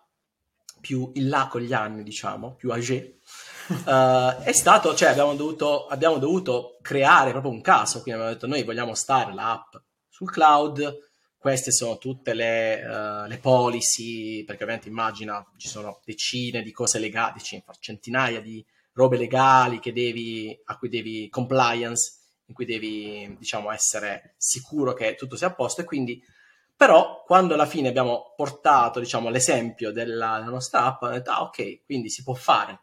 più 0.80 1.12
in 1.14 1.30
là 1.30 1.48
con 1.48 1.62
gli 1.62 1.74
anni, 1.74 2.02
diciamo, 2.02 2.56
più 2.56 2.72
age, 2.72 3.20
uh, 3.68 4.44
è 4.44 4.52
stato, 4.52 4.96
cioè 4.96 5.10
abbiamo 5.10 5.36
dovuto, 5.36 5.88
abbiamo 5.88 6.18
dovuto 6.18 6.78
creare 6.82 7.32
proprio 7.32 7.52
un 7.52 7.62
caso, 7.62 8.02
quindi 8.02 8.20
abbiamo 8.20 8.34
detto 8.34 8.48
noi 8.48 8.64
vogliamo 8.64 8.94
stare 8.96 9.34
l'app 9.34 9.76
sul 10.08 10.32
cloud, 10.32 11.10
queste 11.38 11.72
sono 11.72 11.98
tutte 11.98 12.34
le, 12.34 12.84
uh, 12.84 13.28
le, 13.28 13.38
policy, 13.40 14.44
perché 14.44 14.64
ovviamente 14.64 14.90
immagina 14.90 15.44
ci 15.58 15.68
sono 15.68 16.00
decine 16.06 16.62
di 16.62 16.72
cose 16.72 17.00
legate, 17.00 17.42
centinaia 17.80 18.42
di 18.42 18.64
robe 18.94 19.18
legali 19.18 19.80
devi, 19.82 20.60
a 20.66 20.78
cui 20.78 20.90
devi 20.90 21.30
compliance, 21.30 22.20
in 22.46 22.54
cui 22.54 22.66
devi 22.66 23.36
diciamo 23.40 23.72
essere 23.72 24.36
sicuro 24.38 24.94
che 24.94 25.16
tutto 25.16 25.36
sia 25.36 25.48
a 25.48 25.54
posto. 25.54 25.82
E 25.82 25.86
quindi 25.86 26.22
però 26.76 27.24
quando 27.26 27.54
alla 27.54 27.66
fine 27.66 27.90
abbiamo 27.90 28.34
portato 28.36 29.00
diciamo 29.00 29.30
l'esempio 29.30 29.92
della, 29.92 30.40
della 30.40 30.52
nostra 30.52 30.86
app, 30.86 31.04
abbiamo 31.04 31.16
detto 31.16 31.32
ah 31.32 31.42
ok, 31.44 31.86
quindi 31.86 32.10
si 32.10 32.24
può 32.24 32.34
fare 32.34 32.80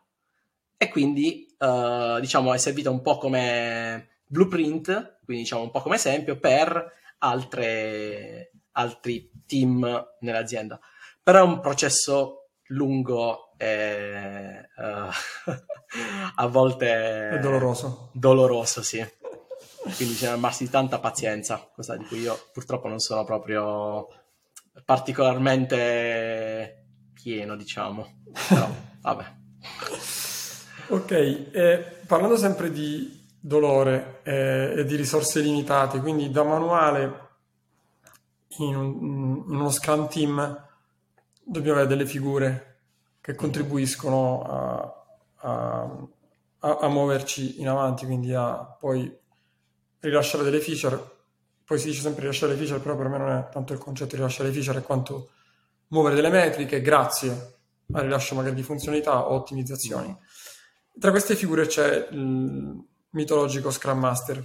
e 0.80 0.88
quindi 0.88 1.52
uh, 1.58 2.20
diciamo 2.20 2.54
è 2.54 2.56
servita 2.56 2.88
un 2.88 3.02
po' 3.02 3.18
come 3.18 4.20
blueprint, 4.26 5.18
quindi 5.24 5.42
diciamo 5.42 5.62
un 5.62 5.72
po' 5.72 5.82
come 5.82 5.96
esempio 5.96 6.38
per 6.38 6.92
altre, 7.18 8.52
altri 8.72 9.28
team 9.44 10.06
nell'azienda. 10.20 10.78
Però 11.20 11.40
è 11.40 11.42
un 11.42 11.58
processo 11.60 12.50
lungo 12.68 13.54
e 13.56 14.68
uh, 14.76 15.10
a 16.36 16.46
volte 16.46 17.30
è 17.30 17.40
doloroso. 17.40 18.10
Doloroso, 18.12 18.80
sì. 18.82 19.04
Quindi 19.96 20.16
base 20.38 20.64
di 20.64 20.70
tanta 20.70 21.00
pazienza, 21.00 21.68
cosa 21.74 21.96
di 21.96 22.04
cui 22.04 22.20
io 22.20 22.38
purtroppo 22.52 22.86
non 22.88 23.00
sono 23.00 23.24
proprio 23.24 24.06
particolarmente 24.84 26.84
pieno, 27.14 27.56
diciamo. 27.56 28.20
Però, 28.48 28.68
vabbè. 29.00 29.46
Ok, 30.90 31.10
eh, 31.10 32.00
parlando 32.06 32.38
sempre 32.38 32.70
di 32.70 33.26
dolore 33.38 34.20
eh, 34.22 34.72
e 34.74 34.84
di 34.86 34.96
risorse 34.96 35.40
limitate, 35.40 36.00
quindi 36.00 36.30
da 36.30 36.42
manuale 36.44 37.28
in, 38.60 38.74
un, 38.74 39.44
in 39.46 39.54
uno 39.54 39.68
Scrum 39.68 40.08
Team 40.08 40.66
dobbiamo 41.44 41.76
avere 41.76 41.94
delle 41.94 42.06
figure 42.06 42.76
che 43.20 43.34
contribuiscono 43.34 44.42
a, 44.42 45.06
a, 45.40 46.06
a, 46.60 46.76
a, 46.78 46.88
muoverci 46.88 47.60
in 47.60 47.68
avanti, 47.68 48.06
quindi 48.06 48.32
a 48.32 48.54
poi 48.56 49.14
rilasciare 50.00 50.42
delle 50.42 50.60
feature. 50.60 50.98
Poi 51.66 51.78
si 51.78 51.88
dice 51.88 52.00
sempre 52.00 52.22
rilasciare 52.22 52.52
le 52.52 52.58
feature, 52.58 52.80
però 52.80 52.96
per 52.96 53.08
me 53.08 53.18
non 53.18 53.30
è 53.30 53.48
tanto 53.52 53.74
il 53.74 53.78
concetto 53.78 54.12
di 54.12 54.16
rilasciare 54.16 54.48
le 54.48 54.54
feature 54.54 54.80
quanto 54.80 55.28
muovere 55.88 56.14
delle 56.14 56.30
metriche 56.30 56.80
grazie 56.80 57.56
al 57.92 58.04
rilascio 58.04 58.34
magari 58.34 58.54
di 58.54 58.62
funzionalità 58.62 59.28
o 59.28 59.34
ottimizzazioni. 59.34 60.16
Tra 60.98 61.10
queste 61.10 61.36
figure 61.36 61.66
c'è 61.66 62.08
il, 62.10 62.86
mitologico 63.10 63.70
Scrum 63.70 63.98
Master. 63.98 64.44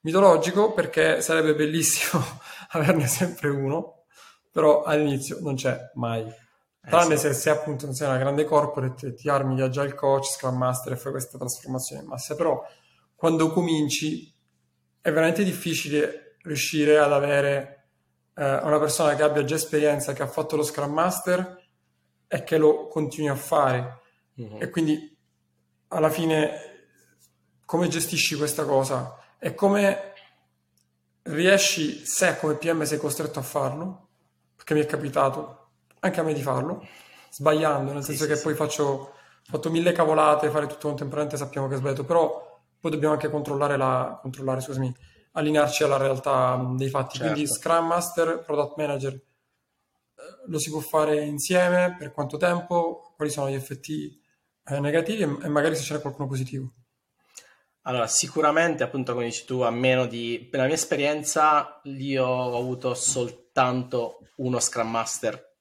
Mitologico 0.00 0.72
perché 0.72 1.20
sarebbe 1.22 1.54
bellissimo 1.54 2.22
averne 2.70 3.06
sempre 3.06 3.48
uno, 3.48 4.04
però 4.50 4.82
all'inizio 4.82 5.38
non 5.40 5.54
c'è 5.54 5.90
mai. 5.94 6.22
Eh, 6.22 6.90
Tranne 6.90 7.16
se 7.16 7.32
sei 7.32 7.52
appunto 7.52 7.92
sei 7.94 8.08
una 8.08 8.18
grande 8.18 8.44
corporate 8.44 9.08
e 9.08 9.14
ti 9.14 9.28
armi 9.28 9.54
di 9.54 9.62
agile 9.62 9.94
coach, 9.94 10.26
Scrum 10.26 10.56
Master 10.56 10.92
e 10.92 10.96
fai 10.96 11.12
questa 11.12 11.38
trasformazione 11.38 12.02
in 12.02 12.08
massa, 12.08 12.34
però 12.34 12.62
quando 13.14 13.50
cominci 13.50 14.32
è 15.00 15.10
veramente 15.10 15.44
difficile 15.44 16.36
riuscire 16.42 16.98
ad 16.98 17.12
avere 17.12 17.88
eh, 18.34 18.44
una 18.44 18.78
persona 18.78 19.14
che 19.14 19.22
abbia 19.22 19.44
già 19.44 19.54
esperienza, 19.54 20.12
che 20.12 20.22
ha 20.22 20.26
fatto 20.26 20.56
lo 20.56 20.62
Scrum 20.62 20.92
Master 20.92 21.62
e 22.26 22.44
che 22.44 22.58
lo 22.58 22.88
continui 22.88 23.30
a 23.30 23.36
fare. 23.36 24.02
Mm-hmm. 24.38 24.60
E 24.60 24.68
quindi 24.68 25.13
alla 25.94 26.10
fine 26.10 26.72
come 27.64 27.88
gestisci 27.88 28.36
questa 28.36 28.64
cosa 28.64 29.16
e 29.38 29.54
come 29.54 30.12
riesci, 31.22 32.04
se 32.04 32.36
come 32.38 32.54
PM 32.54 32.82
sei 32.82 32.98
costretto 32.98 33.38
a 33.38 33.42
farlo, 33.42 34.08
perché 34.56 34.74
mi 34.74 34.80
è 34.80 34.86
capitato 34.86 35.68
anche 36.00 36.20
a 36.20 36.22
me 36.22 36.34
di 36.34 36.42
farlo, 36.42 36.86
sbagliando, 37.30 37.92
nel 37.92 38.04
senso 38.04 38.24
sì, 38.24 38.28
che 38.28 38.36
sì, 38.36 38.42
poi 38.42 38.52
sì. 38.52 38.58
faccio 38.58 38.84
ho 39.46 39.50
fatto 39.50 39.70
mille 39.70 39.92
cavolate, 39.92 40.48
fare 40.48 40.66
tutto 40.66 40.88
contemporaneamente 40.88 41.36
sappiamo 41.36 41.68
che 41.68 41.74
è 41.74 41.78
sbagliato, 41.78 42.04
però 42.04 42.62
poi 42.80 42.90
dobbiamo 42.90 43.14
anche 43.14 43.28
controllare, 43.28 43.76
la, 43.76 44.18
controllare 44.20 44.60
scusami, 44.60 44.94
allinearci 45.32 45.82
alla 45.84 45.98
realtà 45.98 46.72
dei 46.76 46.88
fatti. 46.88 47.18
Certo. 47.18 47.32
Quindi 47.32 47.50
Scrum 47.50 47.86
Master, 47.86 48.42
Product 48.42 48.76
Manager, 48.76 49.12
eh, 49.12 49.22
lo 50.46 50.58
si 50.58 50.70
può 50.70 50.80
fare 50.80 51.22
insieme, 51.24 51.94
per 51.98 52.12
quanto 52.12 52.38
tempo, 52.38 53.12
quali 53.16 53.30
sono 53.30 53.50
gli 53.50 53.54
effetti 53.54 54.22
eh, 54.66 54.80
negativi 54.80 55.22
e, 55.22 55.48
magari 55.48 55.76
se 55.76 55.82
ce 55.82 55.94
n'è 55.94 56.00
qualcuno 56.00 56.28
positivo. 56.28 56.72
Allora, 57.82 58.06
sicuramente, 58.06 58.82
appunto, 58.82 59.12
come 59.12 59.26
dici 59.26 59.44
tu, 59.44 59.60
a 59.60 59.70
meno 59.70 60.06
di... 60.06 60.46
Per 60.50 60.58
la 60.58 60.66
mia 60.66 60.74
esperienza, 60.74 61.80
io 61.84 62.24
ho 62.24 62.58
avuto 62.58 62.94
soltanto 62.94 64.20
uno 64.36 64.58
Scrum 64.58 64.88
Master 64.88 65.56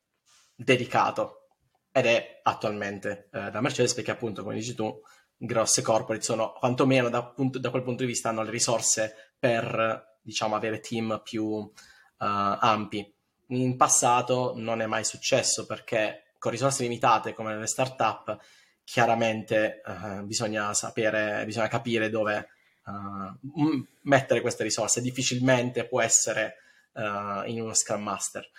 dedicato, 0.56 1.50
ed 1.92 2.06
è 2.06 2.40
attualmente 2.44 3.30
eh, 3.32 3.52
da 3.52 3.60
Mercedes, 3.60 3.94
perché 3.94 4.12
appunto, 4.12 4.42
come 4.42 4.56
dici 4.56 4.74
tu, 4.74 5.02
grosse 5.36 5.82
corporate 5.82 6.24
sono, 6.24 6.54
quantomeno 6.54 7.10
da, 7.10 7.26
punto, 7.26 7.60
da 7.60 7.70
quel 7.70 7.84
punto 7.84 8.04
di 8.04 8.10
vista, 8.10 8.30
hanno 8.30 8.44
le 8.44 8.52
risorse 8.52 9.34
per, 9.38 10.20
diciamo, 10.22 10.56
avere 10.56 10.80
team 10.80 11.20
più 11.22 11.44
uh, 11.44 11.72
ampi. 12.18 13.14
In 13.48 13.76
passato 13.76 14.54
non 14.56 14.82
è 14.82 14.86
mai 14.86 15.04
successo, 15.04 15.66
perché 15.66 16.36
con 16.40 16.52
risorse 16.52 16.84
limitate, 16.84 17.34
come 17.34 17.54
nelle 17.54 17.68
startup, 17.68 18.38
chiaramente 18.84 19.82
uh, 19.86 20.24
bisogna 20.24 20.74
sapere, 20.74 21.44
bisogna 21.46 21.68
capire 21.68 22.10
dove 22.10 22.50
uh, 22.86 23.86
mettere 24.04 24.42
queste 24.42 24.64
risorse. 24.64 25.02
Difficilmente 25.02 25.88
può 25.88 26.02
essere 26.02 26.56
uh, 26.94 27.48
in 27.50 27.62
uno 27.62 27.74
Scrum 27.74 28.02
Master. 28.02 28.50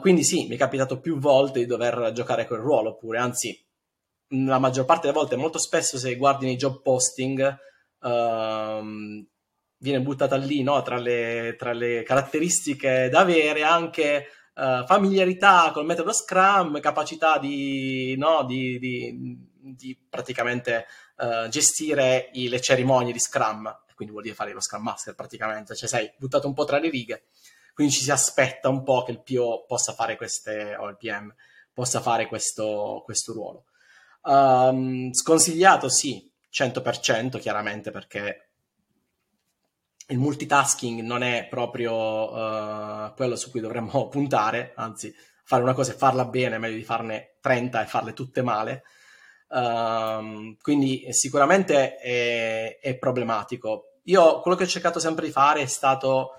quindi 0.00 0.24
sì, 0.24 0.46
mi 0.46 0.54
è 0.54 0.58
capitato 0.58 1.00
più 1.00 1.18
volte 1.18 1.60
di 1.60 1.66
dover 1.66 2.12
giocare 2.12 2.46
quel 2.46 2.60
ruolo, 2.60 2.90
oppure 2.90 3.18
anzi, 3.18 3.64
la 4.28 4.58
maggior 4.58 4.84
parte 4.84 5.06
delle 5.06 5.18
volte, 5.18 5.36
molto 5.36 5.58
spesso 5.58 5.98
se 5.98 6.16
guardi 6.16 6.46
nei 6.46 6.56
job 6.56 6.80
posting, 6.82 7.56
uh, 8.00 9.26
viene 9.78 10.00
buttata 10.00 10.36
lì 10.36 10.62
no? 10.62 10.80
tra, 10.82 10.96
le, 10.98 11.54
tra, 11.58 11.72
le, 11.72 12.02
caratteristiche 12.02 13.08
da 13.10 13.20
avere 13.20 13.62
anche 13.62 14.28
uh, 14.54 14.84
familiarità 14.86 15.70
col 15.72 15.84
metodo 15.84 16.12
Scrum, 16.12 16.80
capacità 16.80 17.38
di, 17.38 18.14
no? 18.16 18.44
di, 18.44 18.78
di, 18.78 19.38
di 19.60 19.98
praticamente 20.08 20.86
uh, 21.16 21.48
gestire 21.48 22.30
i, 22.32 22.48
le 22.48 22.60
cerimonie 22.60 23.12
di 23.12 23.18
Scrum, 23.18 23.82
quindi 23.94 24.12
vuol 24.12 24.24
dire 24.24 24.36
fare 24.36 24.52
lo 24.52 24.60
Scrum 24.60 24.82
Master 24.82 25.14
praticamente, 25.14 25.74
cioè 25.74 25.88
sei 25.88 26.12
buttato 26.18 26.46
un 26.46 26.54
po' 26.54 26.64
tra 26.64 26.78
le 26.78 26.90
righe, 26.90 27.24
quindi 27.74 27.92
ci 27.92 28.02
si 28.02 28.10
aspetta 28.10 28.68
un 28.68 28.82
po' 28.82 29.02
che 29.02 29.12
il 29.12 29.22
PO 29.22 29.64
possa 29.66 29.92
fare 29.92 30.16
queste, 30.16 30.76
o 30.76 30.88
il 30.88 30.96
PM 30.96 31.34
possa 31.72 32.00
fare 32.00 32.26
questo, 32.26 33.02
questo 33.04 33.32
ruolo. 33.32 33.64
Um, 34.22 35.12
sconsigliato 35.12 35.88
sì, 35.88 36.32
100% 36.50 37.38
chiaramente 37.38 37.90
perché 37.90 38.53
il 40.08 40.18
multitasking 40.18 41.00
non 41.00 41.22
è 41.22 41.46
proprio 41.48 41.94
uh, 41.94 43.14
quello 43.14 43.36
su 43.36 43.50
cui 43.50 43.60
dovremmo 43.60 44.08
puntare, 44.08 44.72
anzi 44.76 45.14
fare 45.44 45.62
una 45.62 45.74
cosa 45.74 45.92
e 45.92 45.96
farla 45.96 46.24
bene 46.24 46.56
è 46.56 46.58
meglio 46.58 46.76
di 46.76 46.84
farne 46.84 47.36
30 47.40 47.82
e 47.82 47.86
farle 47.86 48.12
tutte 48.12 48.42
male. 48.42 48.82
Uh, 49.46 50.56
quindi 50.60 51.06
sicuramente 51.12 51.96
è, 51.96 52.78
è, 52.80 52.96
problematico. 52.96 53.98
Io 54.04 54.40
quello 54.40 54.56
che 54.56 54.64
ho 54.64 54.68
cercato 54.68 54.98
sempre 54.98 55.26
di 55.26 55.32
fare 55.32 55.60
è 55.60 55.66
stato 55.66 56.30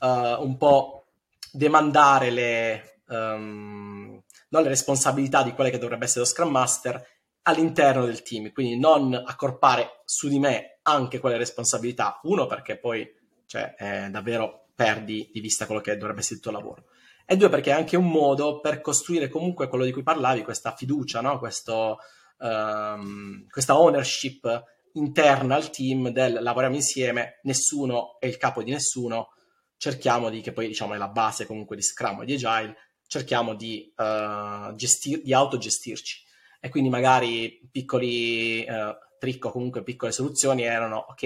uh, 0.00 0.06
un 0.42 0.56
po' 0.56 1.06
demandare 1.52 2.30
le, 2.30 3.00
um, 3.08 4.20
le 4.48 4.68
responsabilità 4.68 5.42
di 5.42 5.52
quelle 5.52 5.70
che 5.70 5.78
dovrebbe 5.78 6.06
essere 6.06 6.20
lo 6.20 6.26
Scrum 6.26 6.50
Master 6.50 7.06
all'interno 7.42 8.06
del 8.06 8.22
team, 8.22 8.50
quindi 8.52 8.78
non 8.78 9.14
accorpare 9.14 10.00
su 10.04 10.28
di 10.28 10.38
me 10.38 10.73
anche 10.84 11.18
quelle 11.18 11.36
responsabilità. 11.36 12.20
Uno, 12.22 12.46
perché 12.46 12.78
poi 12.78 13.08
cioè, 13.46 13.74
eh, 13.78 14.10
davvero 14.10 14.68
perdi 14.74 15.30
di 15.32 15.40
vista 15.40 15.66
quello 15.66 15.80
che 15.80 15.96
dovrebbe 15.96 16.20
essere 16.20 16.36
il 16.36 16.40
tuo 16.40 16.50
lavoro. 16.50 16.84
E 17.26 17.36
due, 17.36 17.48
perché 17.48 17.70
è 17.70 17.74
anche 17.74 17.96
un 17.96 18.08
modo 18.08 18.60
per 18.60 18.80
costruire 18.80 19.28
comunque 19.28 19.68
quello 19.68 19.84
di 19.84 19.92
cui 19.92 20.02
parlavi, 20.02 20.42
questa 20.42 20.74
fiducia, 20.74 21.20
no? 21.20 21.38
Questo, 21.38 21.98
um, 22.38 23.46
questa 23.48 23.78
ownership 23.78 24.62
interna 24.92 25.54
al 25.56 25.70
team 25.70 26.10
del 26.10 26.38
lavoriamo 26.40 26.74
insieme, 26.74 27.40
nessuno 27.44 28.18
è 28.20 28.26
il 28.26 28.36
capo 28.36 28.62
di 28.62 28.70
nessuno, 28.70 29.32
cerchiamo 29.76 30.28
di, 30.30 30.40
che 30.40 30.52
poi 30.52 30.68
diciamo 30.68 30.94
è 30.94 30.98
la 30.98 31.08
base 31.08 31.46
comunque 31.46 31.76
di 31.76 31.82
Scrum 31.82 32.22
e 32.22 32.24
di 32.26 32.34
Agile, 32.34 32.76
cerchiamo 33.06 33.54
di, 33.54 33.92
uh, 33.96 34.74
gestir, 34.74 35.22
di 35.22 35.32
autogestirci 35.32 36.22
e 36.60 36.68
quindi 36.68 36.90
magari 36.90 37.68
piccoli 37.70 38.64
uh, 38.68 38.94
trick 39.24 39.46
o 39.46 39.50
comunque 39.50 39.82
piccole 39.82 40.12
soluzioni 40.12 40.62
erano 40.62 41.06
ok, 41.08 41.22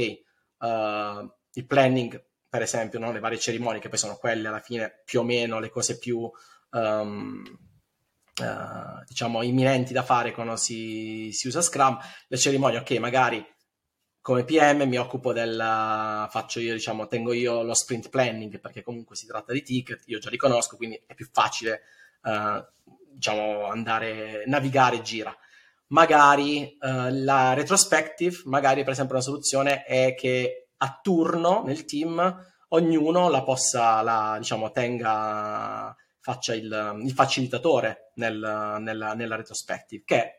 uh, 0.58 1.34
il 1.52 1.66
planning 1.66 2.24
per 2.48 2.62
esempio, 2.62 2.98
no? 2.98 3.12
le 3.12 3.18
varie 3.20 3.38
cerimonie 3.38 3.80
che 3.80 3.88
poi 3.88 3.98
sono 3.98 4.16
quelle 4.16 4.48
alla 4.48 4.60
fine 4.60 5.02
più 5.04 5.20
o 5.20 5.22
meno 5.22 5.58
le 5.58 5.68
cose 5.68 5.98
più 5.98 6.18
um, 6.70 7.58
uh, 8.40 9.04
diciamo 9.06 9.42
imminenti 9.42 9.92
da 9.92 10.02
fare 10.02 10.32
quando 10.32 10.56
si, 10.56 11.30
si, 11.32 11.48
usa 11.48 11.60
Scrum, 11.60 11.98
le 12.28 12.36
cerimonie 12.38 12.78
ok 12.78 12.90
magari 12.92 13.44
come 14.20 14.44
PM 14.44 14.88
mi 14.88 14.96
occupo 14.96 15.32
del 15.32 15.56
faccio 16.30 16.60
io 16.60 16.74
diciamo 16.74 17.06
tengo 17.06 17.32
io 17.32 17.62
lo 17.62 17.74
sprint 17.74 18.08
planning 18.08 18.60
perché 18.60 18.82
comunque 18.82 19.16
si 19.16 19.26
tratta 19.26 19.52
di 19.52 19.62
ticket, 19.62 20.02
io 20.06 20.18
già 20.18 20.30
li 20.30 20.36
conosco 20.36 20.76
quindi 20.76 21.02
è 21.06 21.14
più 21.14 21.28
facile 21.30 21.82
uh, 22.22 22.64
diciamo, 23.18 23.66
andare, 23.66 24.44
navigare 24.46 25.02
gira. 25.02 25.36
Magari 25.88 26.76
uh, 26.80 27.08
la 27.10 27.54
retrospective, 27.54 28.42
magari 28.44 28.82
per 28.82 28.92
esempio 28.92 29.14
una 29.14 29.24
soluzione 29.24 29.84
è 29.84 30.14
che 30.14 30.68
a 30.76 30.98
turno 31.02 31.62
nel 31.64 31.84
team 31.84 32.46
ognuno 32.68 33.28
la 33.28 33.42
possa, 33.42 34.02
la, 34.02 34.36
diciamo, 34.38 34.70
tenga, 34.70 35.94
faccia 36.20 36.54
il, 36.54 37.00
il 37.02 37.12
facilitatore 37.12 38.12
nel, 38.14 38.76
nella, 38.80 39.14
nella 39.14 39.36
retrospective, 39.36 40.02
che 40.04 40.32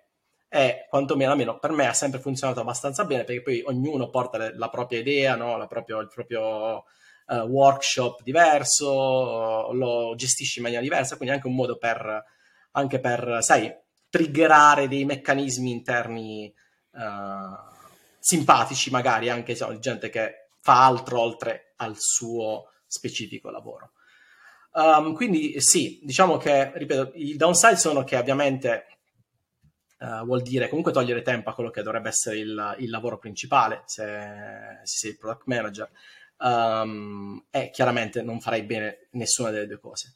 è 0.48 0.86
quantomeno 0.90 1.32
almeno 1.32 1.60
per 1.60 1.72
me 1.72 1.88
ha 1.88 1.94
sempre 1.94 2.20
funzionato 2.20 2.60
abbastanza 2.60 3.06
bene 3.06 3.24
perché 3.24 3.44
poi 3.44 3.62
ognuno 3.66 4.10
porta 4.10 4.38
le, 4.38 4.58
la 4.58 4.70
propria 4.70 5.00
idea, 5.00 5.36
no? 5.36 5.58
la 5.58 5.68
proprio, 5.68 6.00
il 6.00 6.10
proprio 6.14 6.84
uh, 7.28 7.36
workshop 7.36 8.22
diverso, 8.24 9.72
lo 9.72 10.14
gestisce 10.16 10.60
in 10.60 10.64
maniera 10.64 10.84
diversa, 10.84 11.16
quindi 11.18 11.34
anche 11.34 11.48
un 11.48 11.56
modo 11.56 11.78
per 11.78 12.24
anche 12.72 13.00
per, 13.00 13.40
sai, 13.42 13.74
triggerare 14.10 14.88
dei 14.88 15.06
meccanismi 15.06 15.72
interni 15.72 16.54
uh, 16.92 17.78
simpatici, 18.20 18.90
magari 18.90 19.30
anche 19.30 19.56
se 19.56 19.66
no, 19.66 19.80
gente 19.80 20.10
che 20.10 20.50
fa 20.60 20.86
altro 20.86 21.20
oltre 21.20 21.74
al 21.78 21.96
suo 21.98 22.72
specifico 22.86 23.50
lavoro. 23.50 23.92
Um, 24.72 25.14
quindi 25.14 25.60
sì, 25.62 26.00
diciamo 26.04 26.38
che, 26.38 26.72
ripeto, 26.74 27.12
i 27.16 27.36
downside 27.36 27.78
sono 27.78 28.04
che 28.04 28.18
ovviamente 28.18 28.86
uh, 30.00 30.26
vuol 30.26 30.42
dire 30.42 30.68
comunque 30.70 30.92
togliere 30.92 31.22
tempo 31.22 31.50
a 31.50 31.56
quello 31.56 31.72
che 31.72 31.82
dovrebbe 31.82 32.10
essere 32.10 32.38
il, 32.38 32.76
il 32.80 32.90
lavoro 32.90 33.18
principale, 33.18 33.84
se, 33.86 34.04
se 34.84 34.98
sei 34.98 35.12
il 35.12 35.18
product 35.18 35.44
manager, 35.46 35.90
um, 36.38 37.44
e 37.50 37.72
chiaramente 37.72 38.22
non 38.22 38.40
farai 38.40 38.64
bene 38.64 39.08
nessuna 39.12 39.50
delle 39.50 39.68
due 39.68 39.80
cose. 39.80 40.16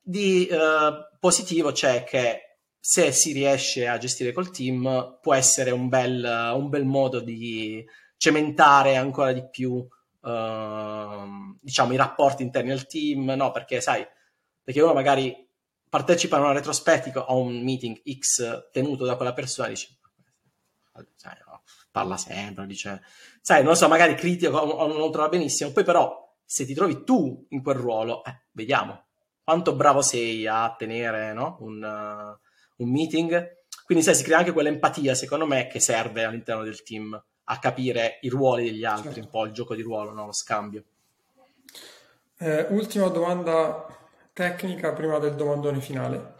Di 0.00 0.48
uh, 0.50 1.16
positivo 1.18 1.72
c'è 1.72 2.04
che 2.04 2.53
se 2.86 3.12
si 3.12 3.32
riesce 3.32 3.86
a 3.86 3.96
gestire 3.96 4.32
col 4.32 4.50
team 4.50 5.18
può 5.22 5.32
essere 5.32 5.70
un 5.70 5.88
bel, 5.88 6.52
un 6.54 6.68
bel 6.68 6.84
modo 6.84 7.20
di 7.20 7.82
cementare 8.18 8.96
ancora 8.96 9.32
di 9.32 9.48
più 9.48 9.72
uh, 9.72 11.56
diciamo, 11.62 11.94
i 11.94 11.96
rapporti 11.96 12.42
interni 12.42 12.72
al 12.72 12.86
team, 12.86 13.30
no? 13.30 13.52
Perché 13.52 13.80
sai, 13.80 14.06
perché 14.62 14.82
uno 14.82 14.92
magari 14.92 15.34
partecipa 15.88 16.36
a 16.36 16.40
una 16.40 16.52
retrospettiva 16.52 17.22
o 17.22 17.26
a 17.28 17.36
un 17.36 17.62
meeting 17.62 18.02
X 18.18 18.68
tenuto 18.70 19.06
da 19.06 19.16
quella 19.16 19.32
persona 19.32 19.68
e 19.68 19.70
dice 19.70 19.88
parla 21.90 22.18
sempre, 22.18 22.66
dice, 22.66 23.02
sai, 23.40 23.64
non 23.64 23.76
so, 23.76 23.88
magari 23.88 24.14
critico 24.14 24.58
o 24.58 24.86
non 24.86 24.98
lo 24.98 25.08
trova 25.08 25.30
benissimo, 25.30 25.70
poi 25.70 25.84
però 25.84 26.36
se 26.44 26.66
ti 26.66 26.74
trovi 26.74 27.02
tu 27.02 27.46
in 27.48 27.62
quel 27.62 27.76
ruolo, 27.76 28.22
eh, 28.24 28.42
vediamo 28.50 29.06
quanto 29.42 29.74
bravo 29.74 30.02
sei 30.02 30.46
a 30.46 30.74
tenere 30.76 31.32
no? 31.32 31.56
un, 31.60 31.82
uh, 31.82 32.43
un 32.76 32.90
meeting. 32.90 33.62
Quindi 33.84 34.04
sai, 34.04 34.14
si 34.14 34.22
crea 34.24 34.38
anche 34.38 34.52
quell'empatia, 34.52 35.14
secondo 35.14 35.46
me, 35.46 35.66
che 35.66 35.80
serve 35.80 36.24
all'interno 36.24 36.62
del 36.62 36.82
team 36.82 37.22
a 37.44 37.58
capire 37.58 38.18
i 38.22 38.28
ruoli 38.28 38.64
degli 38.64 38.84
altri, 38.84 39.12
certo. 39.12 39.20
un 39.20 39.30
po' 39.30 39.44
il 39.44 39.52
gioco 39.52 39.74
di 39.74 39.82
ruolo, 39.82 40.12
no? 40.12 40.26
lo 40.26 40.32
scambio. 40.32 40.84
Eh, 42.38 42.66
ultima 42.70 43.08
domanda 43.08 43.86
tecnica 44.32 44.92
prima 44.92 45.18
del 45.18 45.34
domandone 45.34 45.80
finale. 45.80 46.34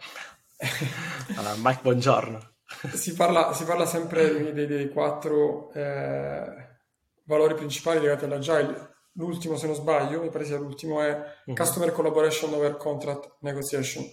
allora, 1.35 1.55
Mike, 1.57 1.81
buongiorno. 1.81 2.53
si, 2.93 3.13
parla, 3.13 3.53
si 3.53 3.63
parla 3.63 3.85
sempre 3.85 4.53
dei, 4.53 4.65
dei 4.65 4.89
quattro 4.89 5.71
eh, 5.73 6.77
valori 7.23 7.53
principali 7.53 7.99
legati 7.99 8.25
all'agile. 8.25 8.93
L'ultimo, 9.13 9.55
se 9.55 9.67
non 9.67 9.75
sbaglio, 9.75 10.21
mi 10.21 10.29
pare 10.29 10.43
sia 10.43 10.57
l'ultimo, 10.57 11.01
è 11.01 11.17
uh-huh. 11.45 11.53
Customer 11.53 11.91
Collaboration 11.91 12.53
over 12.53 12.75
Contract 12.75 13.35
Negotiation. 13.39 14.03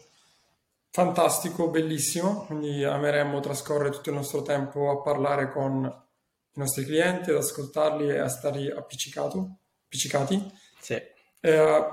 Fantastico, 0.94 1.70
bellissimo, 1.70 2.44
quindi 2.44 2.84
ameremmo 2.84 3.40
trascorrere 3.40 3.88
tutto 3.88 4.10
il 4.10 4.16
nostro 4.16 4.42
tempo 4.42 4.90
a 4.90 5.00
parlare 5.00 5.50
con 5.50 5.84
i 5.84 6.58
nostri 6.58 6.84
clienti, 6.84 7.30
ad 7.30 7.36
ascoltarli 7.36 8.10
e 8.10 8.18
a 8.18 8.28
starli 8.28 8.70
appiccicati. 8.70 10.52
Sì. 10.78 11.00
Eh, 11.40 11.86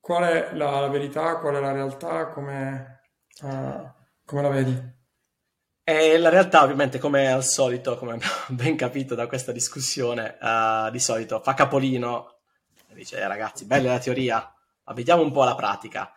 qual 0.00 0.22
è 0.22 0.54
la, 0.54 0.80
la, 0.80 0.88
verità, 0.88 1.36
qual 1.36 1.56
è 1.56 1.60
la 1.60 1.72
realtà, 1.72 2.28
come, 2.28 3.02
uh, 3.42 3.92
come 4.24 4.40
la 4.40 4.48
vedi? 4.48 4.96
E 5.84 6.16
la 6.16 6.30
realtà, 6.30 6.62
ovviamente, 6.62 6.98
come 6.98 7.30
al 7.30 7.44
solito, 7.44 7.98
come 7.98 8.12
abbiamo 8.12 8.32
ben 8.48 8.74
capito 8.74 9.14
da 9.14 9.26
questa 9.26 9.52
discussione, 9.52 10.38
uh, 10.40 10.90
di 10.90 10.98
solito 10.98 11.40
fa 11.40 11.52
capolino, 11.52 12.38
dice 12.94 13.18
eh, 13.18 13.26
ragazzi, 13.26 13.66
bella 13.66 13.92
la 13.92 13.98
teoria, 13.98 14.50
ma 14.84 14.94
vediamo 14.94 15.20
un 15.20 15.30
po' 15.30 15.44
la 15.44 15.54
pratica. 15.54 16.10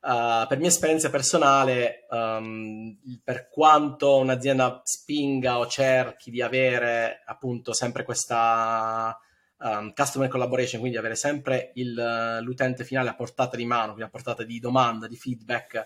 Uh, 0.00 0.46
per 0.46 0.58
mia 0.58 0.68
esperienza 0.68 1.10
personale, 1.10 2.06
um, 2.10 2.96
per 3.24 3.48
quanto 3.48 4.18
un'azienda 4.18 4.80
spinga 4.84 5.58
o 5.58 5.66
cerchi 5.66 6.30
di 6.30 6.42
avere 6.42 7.22
appunto 7.24 7.72
sempre 7.72 8.04
questa 8.04 9.18
um, 9.58 9.92
customer 9.92 10.28
collaboration, 10.28 10.80
quindi 10.80 10.98
avere 10.98 11.16
sempre 11.16 11.72
il, 11.74 12.38
l'utente 12.40 12.84
finale 12.84 13.08
a 13.08 13.14
portata 13.14 13.56
di 13.56 13.64
mano, 13.64 13.92
quindi 13.92 14.04
a 14.04 14.10
portata 14.10 14.44
di 14.44 14.58
domanda, 14.60 15.08
di 15.08 15.16
feedback, 15.16 15.84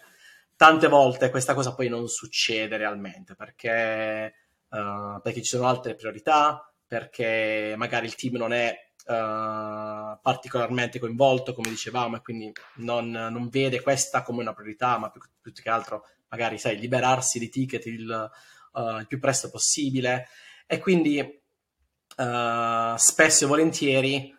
tante 0.57 0.89
volte 0.89 1.31
questa 1.31 1.55
cosa 1.55 1.75
poi 1.75 1.89
non 1.89 2.07
succede 2.09 2.77
realmente 2.77 3.35
perché, 3.35 4.35
uh, 4.69 5.21
perché 5.23 5.43
ci 5.43 5.49
sono 5.49 5.67
altre 5.67 5.95
priorità, 5.95 6.71
perché 6.87 7.75
magari 7.77 8.07
il 8.07 8.15
team 8.15 8.37
non 8.37 8.53
è 8.53 8.90
uh, 9.07 10.19
particolarmente 10.21 10.99
coinvolto, 10.99 11.55
come 11.55 11.69
dicevamo, 11.69 12.17
e 12.17 12.23
quindi 12.23 12.53
non, 12.77 13.11
non, 13.11 13.49
vede 13.49 13.81
questa 13.81 14.23
come 14.23 14.43
una 14.43 14.53
priorità, 14.53 14.99
ma 14.99 15.11
più, 15.11 15.21
più 15.41 15.53
che 15.53 15.71
altro 15.71 16.05
magari, 16.29 16.59
sai, 16.59 16.79
liberarsi 16.79 17.39
di 17.39 17.49
ticket 17.49 17.87
il, 17.87 18.31
uh, 18.73 18.99
il 18.99 19.07
più 19.07 19.19
presto 19.19 19.51
possibile. 19.51 20.29
E 20.67 20.79
quindi 20.79 21.19
uh, 21.21 22.97
spesso 22.97 23.45
e 23.45 23.49
volentieri 23.49 24.39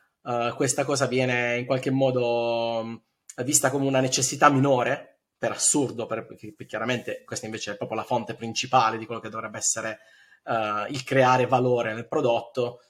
questa 0.55 0.85
cosa 0.85 1.07
viene 1.07 1.57
in 1.57 1.65
qualche 1.65 1.89
modo 1.89 3.05
vista 3.37 3.71
come 3.71 3.87
una 3.87 4.01
necessità 4.01 4.51
minore 4.51 5.21
per 5.35 5.49
assurdo, 5.49 6.05
perché 6.05 6.53
chiaramente 6.67 7.23
questa 7.25 7.47
invece 7.47 7.71
è 7.71 7.75
proprio 7.75 7.97
la 7.97 8.05
fonte 8.05 8.35
principale 8.35 8.99
di 8.99 9.07
quello 9.07 9.19
che 9.19 9.29
dovrebbe 9.29 9.57
essere 9.57 9.97
il 10.89 11.03
creare 11.03 11.47
valore 11.47 11.95
nel 11.95 12.07
prodotto, 12.07 12.81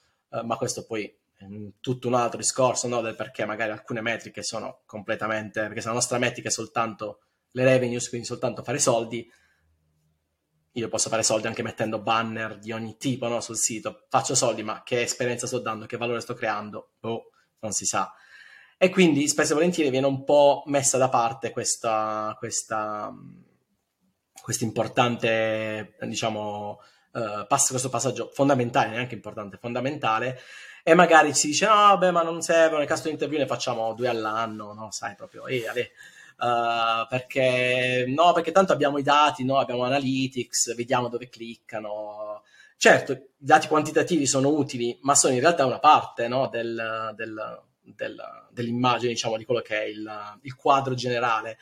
ma 0.44 0.58
questo 0.58 0.84
poi 0.84 1.10
tutto 1.80 2.08
un 2.08 2.14
altro 2.14 2.38
discorso 2.38 2.88
no? 2.88 3.00
del 3.00 3.16
perché 3.16 3.44
magari 3.44 3.70
alcune 3.70 4.00
metriche 4.00 4.42
sono 4.42 4.82
completamente, 4.86 5.60
perché 5.62 5.80
se 5.80 5.88
la 5.88 5.94
nostra 5.94 6.18
metrica 6.18 6.48
è 6.48 6.52
soltanto 6.52 7.20
le 7.52 7.64
revenues, 7.64 8.08
quindi 8.08 8.26
soltanto 8.26 8.62
fare 8.62 8.78
soldi, 8.78 9.30
io 10.74 10.88
posso 10.88 11.10
fare 11.10 11.22
soldi 11.22 11.46
anche 11.46 11.62
mettendo 11.62 12.00
banner 12.00 12.58
di 12.58 12.72
ogni 12.72 12.96
tipo 12.96 13.28
no? 13.28 13.40
sul 13.40 13.56
sito, 13.56 14.06
faccio 14.08 14.34
soldi, 14.34 14.62
ma 14.62 14.82
che 14.82 15.02
esperienza 15.02 15.46
sto 15.46 15.58
dando, 15.58 15.86
che 15.86 15.96
valore 15.98 16.20
sto 16.20 16.34
creando, 16.34 16.92
oh, 17.00 17.30
non 17.60 17.72
si 17.72 17.84
sa. 17.84 18.12
E 18.78 18.90
quindi 18.90 19.28
spesso 19.28 19.52
e 19.52 19.54
volentieri 19.54 19.90
viene 19.90 20.06
un 20.06 20.24
po' 20.24 20.64
messa 20.66 20.98
da 20.98 21.08
parte 21.08 21.50
questa, 21.50 22.34
questa, 22.38 23.12
questo 24.42 24.64
importante, 24.64 25.96
diciamo, 26.00 26.80
uh, 27.12 27.46
pass- 27.46 27.70
questo 27.70 27.90
passaggio 27.90 28.30
fondamentale, 28.32 28.90
neanche 28.90 29.14
importante, 29.14 29.58
fondamentale, 29.58 30.40
e 30.82 30.94
magari 30.94 31.34
si 31.34 31.48
dice, 31.48 31.66
no, 31.66 31.74
vabbè, 31.74 32.10
ma 32.10 32.22
non 32.22 32.42
serve, 32.42 32.78
nel 32.78 32.86
caso 32.86 33.04
di 33.04 33.10
interview 33.10 33.38
ne 33.38 33.46
facciamo 33.46 33.92
due 33.94 34.08
all'anno, 34.08 34.72
no, 34.72 34.90
sai, 34.90 35.14
proprio, 35.14 35.46
e 35.46 35.66
ale, 35.68 35.90
uh, 36.38 37.06
perché, 37.08 38.04
no, 38.08 38.32
perché 38.32 38.52
tanto 38.52 38.72
abbiamo 38.72 38.98
i 38.98 39.02
dati, 39.02 39.44
no, 39.44 39.58
abbiamo 39.58 39.84
analytics, 39.84 40.74
vediamo 40.74 41.08
dove 41.08 41.28
cliccano, 41.28 42.42
Certo, 42.82 43.12
i 43.12 43.20
dati 43.36 43.68
quantitativi 43.68 44.26
sono 44.26 44.48
utili, 44.48 44.98
ma 45.02 45.14
sono 45.14 45.34
in 45.34 45.38
realtà 45.38 45.64
una 45.64 45.78
parte 45.78 46.26
no, 46.26 46.48
del, 46.48 47.12
del, 47.14 47.62
del, 47.80 48.22
dell'immagine, 48.50 49.12
diciamo, 49.12 49.36
di 49.36 49.44
quello 49.44 49.60
che 49.60 49.82
è 49.82 49.84
il, 49.84 50.38
il 50.42 50.56
quadro 50.56 50.92
generale. 50.94 51.58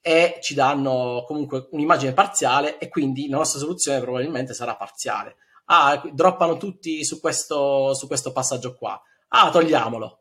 E 0.00 0.38
ci 0.40 0.54
danno 0.54 1.24
comunque 1.26 1.66
un'immagine 1.72 2.12
parziale 2.12 2.78
e 2.78 2.88
quindi 2.88 3.28
la 3.28 3.38
nostra 3.38 3.58
soluzione 3.58 3.98
probabilmente 3.98 4.54
sarà 4.54 4.76
parziale. 4.76 5.34
Ah, 5.74 6.02
droppano 6.12 6.58
tutti 6.58 7.02
su 7.02 7.18
questo, 7.18 7.94
su 7.94 8.06
questo 8.06 8.30
passaggio 8.30 8.74
qua. 8.74 9.00
Ah, 9.28 9.50
togliamolo. 9.50 10.18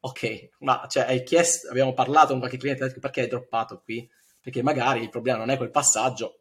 Ok, 0.00 0.48
ma 0.60 0.86
cioè, 0.88 1.04
hai 1.04 1.22
chiesto, 1.22 1.68
abbiamo 1.68 1.94
parlato 1.94 2.30
con 2.30 2.38
qualche 2.40 2.56
cliente 2.56 2.92
perché 2.98 3.20
hai 3.20 3.28
droppato 3.28 3.80
qui? 3.80 4.08
Perché 4.40 4.60
magari 4.62 5.02
il 5.02 5.08
problema 5.08 5.38
non 5.38 5.50
è 5.50 5.56
quel 5.56 5.70
passaggio, 5.70 6.40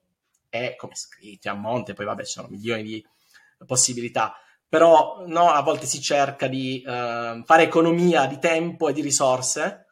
è 0.49 0.75
come 0.75 0.95
scritto 0.95 1.49
a 1.49 1.53
monte, 1.53 1.93
poi 1.93 2.05
vabbè 2.05 2.23
ci 2.23 2.31
sono 2.31 2.47
milioni 2.47 2.83
di 2.83 3.05
possibilità 3.65 4.35
però 4.69 5.23
no, 5.25 5.49
a 5.49 5.61
volte 5.61 5.85
si 5.85 6.01
cerca 6.01 6.47
di 6.47 6.83
uh, 6.85 7.43
fare 7.43 7.63
economia 7.63 8.25
di 8.25 8.37
tempo 8.37 8.89
e 8.89 8.93
di 8.93 9.01
risorse 9.01 9.85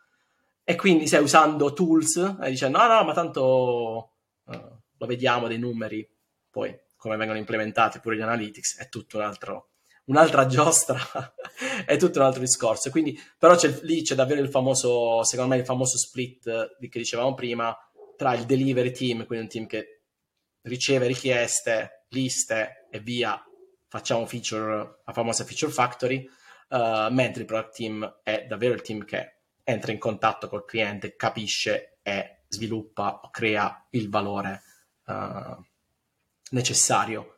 e 0.63 0.75
quindi 0.75 1.07
stai 1.07 1.23
usando 1.23 1.71
tools 1.71 2.37
e 2.41 2.49
dicendo 2.49 2.77
no 2.77 2.87
no 2.87 3.03
ma 3.03 3.13
tanto 3.13 4.11
uh, 4.43 4.77
lo 4.97 5.05
vediamo 5.05 5.47
dei 5.47 5.57
numeri 5.59 6.07
poi 6.49 6.77
come 7.05 7.17
vengono 7.17 7.37
implementati 7.37 7.99
pure 7.99 8.17
gli 8.17 8.21
analytics 8.21 8.79
è 8.79 8.89
tutto 8.89 9.17
un 9.17 9.23
altro 9.23 9.69
un'altra 10.05 10.47
giostra 10.47 10.97
è 11.85 11.97
tutto 11.97 12.19
un 12.19 12.25
altro 12.25 12.41
discorso. 12.41 12.89
Quindi 12.89 13.19
però 13.37 13.55
c'è, 13.55 13.79
lì 13.83 14.01
c'è 14.01 14.15
davvero 14.15 14.41
il 14.41 14.49
famoso 14.49 15.23
secondo 15.23 15.53
me 15.53 15.59
il 15.59 15.65
famoso 15.65 15.97
split 15.97 16.77
che 16.79 16.99
dicevamo 16.99 17.35
prima 17.35 17.75
tra 18.17 18.33
il 18.33 18.45
delivery 18.45 18.91
team 18.91 19.25
quindi 19.25 19.45
un 19.45 19.51
team 19.51 19.65
che 19.67 20.01
riceve 20.61 21.05
richieste 21.05 22.05
liste 22.09 22.87
e 22.89 22.99
via 22.99 23.39
facciamo 23.87 24.25
feature, 24.25 25.01
la 25.05 25.13
famosa 25.13 25.45
feature 25.45 25.71
factory, 25.71 26.27
uh, 26.69 27.11
mentre 27.11 27.41
il 27.41 27.45
product 27.45 27.75
team 27.75 28.19
è 28.23 28.45
davvero 28.47 28.73
il 28.73 28.81
team 28.81 29.05
che 29.05 29.41
entra 29.63 29.91
in 29.91 29.99
contatto 29.99 30.47
col 30.47 30.65
cliente, 30.65 31.15
capisce 31.15 31.99
e 32.01 32.43
sviluppa 32.47 33.21
o 33.23 33.29
crea 33.29 33.87
il 33.91 34.09
valore 34.09 34.63
uh, 35.05 35.63
necessario 36.51 37.37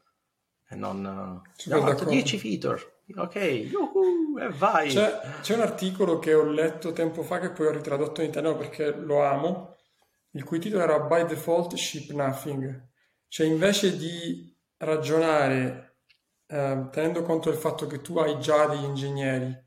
e 0.69 0.75
non 0.75 1.01
no, 1.01 1.41
10 2.05 2.37
feature 2.37 3.01
ok 3.15 3.35
yuhu, 3.35 4.37
e 4.39 4.49
vai 4.49 4.89
c'è, 4.89 5.19
c'è, 5.41 5.55
un 5.55 5.61
articolo 5.61 6.19
che 6.19 6.33
ho 6.33 6.43
letto 6.43 6.91
tempo 6.91 7.23
fa 7.23 7.39
che 7.39 7.51
poi 7.51 7.67
ho 7.67 7.71
ritradotto 7.71 8.21
in 8.21 8.29
italiano 8.29 8.57
perché 8.57 8.91
lo 8.91 9.23
amo 9.23 9.75
il 10.31 10.43
cui 10.43 10.59
titolo 10.59 10.83
era 10.83 10.99
by 10.99 11.25
default 11.25 11.75
ship 11.75 12.11
nothing 12.11 12.89
cioè 13.27 13.47
invece 13.47 13.95
di 13.97 14.55
ragionare 14.77 15.87
eh, 16.47 16.87
tenendo 16.91 17.23
conto 17.23 17.49
del 17.49 17.59
fatto 17.59 17.87
che 17.87 18.01
tu 18.01 18.17
hai 18.17 18.39
già 18.39 18.65
degli 18.67 18.83
ingegneri 18.83 19.65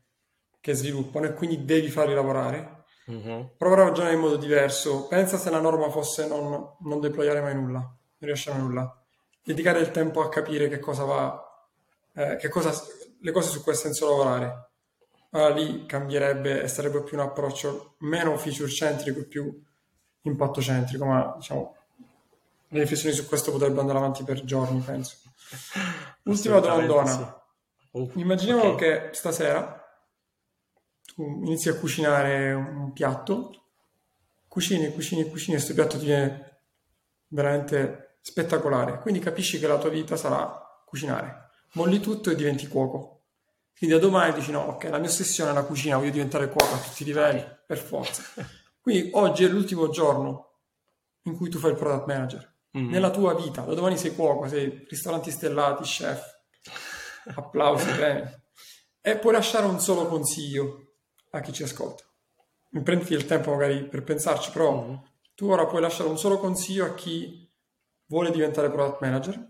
che 0.59 0.73
sviluppano 0.73 1.25
e 1.25 1.33
quindi 1.33 1.65
devi 1.65 1.89
farli 1.89 2.13
lavorare, 2.13 2.85
mm-hmm. 3.09 3.41
prova 3.57 3.81
a 3.81 3.87
ragionare 3.87 4.13
in 4.13 4.21
modo 4.21 4.37
diverso. 4.37 5.07
Pensa 5.07 5.37
se 5.37 5.49
la 5.49 5.59
norma 5.59 5.89
fosse 5.89 6.27
non, 6.27 6.75
non 6.81 6.99
deployare 6.99 7.41
mai 7.41 7.55
nulla, 7.55 7.79
non 7.79 7.97
riesce 8.19 8.51
mai 8.51 8.61
nulla. 8.61 9.00
Dedicare 9.43 9.79
il 9.79 9.91
tempo 9.91 10.21
a 10.21 10.29
capire 10.29 10.69
che 10.69 10.79
cosa 10.79 11.03
va, 11.03 11.65
eh, 12.13 12.35
che 12.37 12.49
cosa, 12.49 12.71
le 13.19 13.31
cose 13.31 13.49
su 13.49 13.61
cui 13.63 13.71
ha 13.71 13.75
senso 13.75 14.09
lavorare. 14.09 14.69
Allora 15.31 15.53
lì 15.53 15.85
cambierebbe 15.85 16.61
e 16.61 16.67
sarebbe 16.67 17.01
più 17.03 17.17
un 17.17 17.23
approccio 17.23 17.95
meno 17.99 18.37
feature 18.37 18.69
centrico 18.69 19.19
e 19.19 19.25
più 19.25 19.63
impatto 20.23 20.61
centrico, 20.61 21.05
ma 21.05 21.33
diciamo 21.37 21.75
le 22.67 22.79
riflessioni 22.79 23.13
su 23.15 23.27
questo 23.27 23.51
potrebbero 23.51 23.81
andare 23.81 23.99
avanti 23.99 24.23
per 24.23 24.43
giorni, 24.43 24.79
penso. 24.79 25.17
Ultima 26.23 26.59
domandona. 26.59 27.05
Sì. 27.11 27.39
Uh, 27.91 28.11
Immaginiamo 28.15 28.63
okay. 28.63 29.09
che 29.09 29.13
stasera 29.13 29.81
tu 31.13 31.23
inizi 31.23 31.69
a 31.69 31.75
cucinare 31.75 32.53
un 32.53 32.93
piatto, 32.93 33.63
cucini, 34.47 34.93
cucini, 34.93 35.29
cucini 35.29 35.55
e 35.55 35.59
questo 35.59 35.73
piatto 35.73 35.97
ti 35.97 36.05
viene 36.05 36.59
veramente 37.27 38.10
spettacolare. 38.21 38.99
Quindi 38.99 39.19
capisci 39.19 39.59
che 39.59 39.67
la 39.67 39.77
tua 39.77 39.89
vita 39.89 40.15
sarà 40.15 40.59
cucinare. 40.85 41.49
molli 41.73 41.99
tutto 41.99 42.29
e 42.29 42.35
diventi 42.35 42.67
cuoco. 42.67 43.21
Quindi 43.77 43.95
da 43.95 44.01
domani 44.01 44.33
dici 44.33 44.51
no, 44.51 44.59
ok, 44.59 44.83
la 44.85 44.99
mia 44.99 45.09
ossessione 45.09 45.51
è 45.51 45.53
la 45.53 45.63
cucina, 45.63 45.97
voglio 45.97 46.11
diventare 46.11 46.49
cuoco 46.49 46.73
a 46.75 46.77
tutti 46.77 47.01
i 47.01 47.05
livelli, 47.05 47.43
per 47.65 47.77
forza. 47.77 48.23
Quindi 48.81 49.09
oggi 49.13 49.43
è 49.43 49.47
l'ultimo 49.47 49.89
giorno 49.89 50.59
in 51.23 51.35
cui 51.35 51.49
tu 51.49 51.57
fai 51.57 51.71
il 51.71 51.77
product 51.77 52.05
manager. 52.05 52.55
Mm. 52.77 52.89
Nella 52.89 53.09
tua 53.09 53.33
vita, 53.33 53.61
da 53.61 53.73
domani 53.73 53.97
sei 53.97 54.13
cuoco, 54.13 54.47
sei 54.47 54.85
ristoranti 54.87 55.31
stellati, 55.31 55.83
chef, 55.83 56.23
applausi, 57.35 57.91
premi. 57.91 58.29
E 59.01 59.17
puoi 59.17 59.33
lasciare 59.33 59.65
un 59.65 59.79
solo 59.79 60.05
consiglio 60.07 60.93
a 61.31 61.39
chi 61.39 61.51
ci 61.51 61.63
ascolta. 61.63 62.03
Prenditi 62.83 63.13
il 63.13 63.25
tempo 63.25 63.51
magari 63.51 63.87
per 63.87 64.03
pensarci, 64.03 64.51
però 64.51 64.83
mm. 64.83 64.95
tu 65.35 65.49
ora 65.49 65.65
puoi 65.65 65.81
lasciare 65.81 66.09
un 66.09 66.17
solo 66.17 66.37
consiglio 66.37 66.85
a 66.85 66.93
chi 66.93 67.50
vuole 68.11 68.29
diventare 68.29 68.69
product 68.69 68.99
manager 68.99 69.49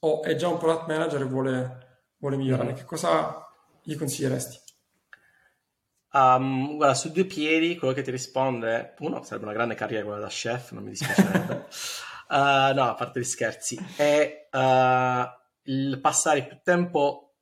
o 0.00 0.22
è 0.22 0.34
già 0.34 0.48
un 0.48 0.56
product 0.56 0.86
manager 0.86 1.20
e 1.20 1.24
vuole, 1.24 2.04
vuole 2.16 2.36
migliorare. 2.36 2.72
Mm. 2.72 2.74
Che 2.76 2.84
cosa 2.84 3.46
gli 3.82 3.94
consiglieresti? 3.94 4.58
Um, 6.12 6.76
guarda, 6.76 6.94
su 6.94 7.12
due 7.12 7.26
piedi, 7.26 7.76
quello 7.76 7.92
che 7.92 8.00
ti 8.00 8.10
risponde, 8.10 8.94
uno, 9.00 9.22
sarebbe 9.22 9.44
una 9.44 9.52
grande 9.52 9.74
carriera 9.74 10.04
quella 10.04 10.20
da 10.20 10.28
chef, 10.28 10.72
non 10.72 10.84
mi 10.84 10.90
dispiacerebbe. 10.90 11.54
uh, 12.28 12.34
no, 12.74 12.88
a 12.88 12.94
parte 12.96 13.20
gli 13.20 13.24
scherzi, 13.24 13.78
è 13.96 14.48
uh, 14.50 15.70
il 15.70 16.00
passare 16.00 16.46
più 16.46 16.60
tempo 16.62 17.34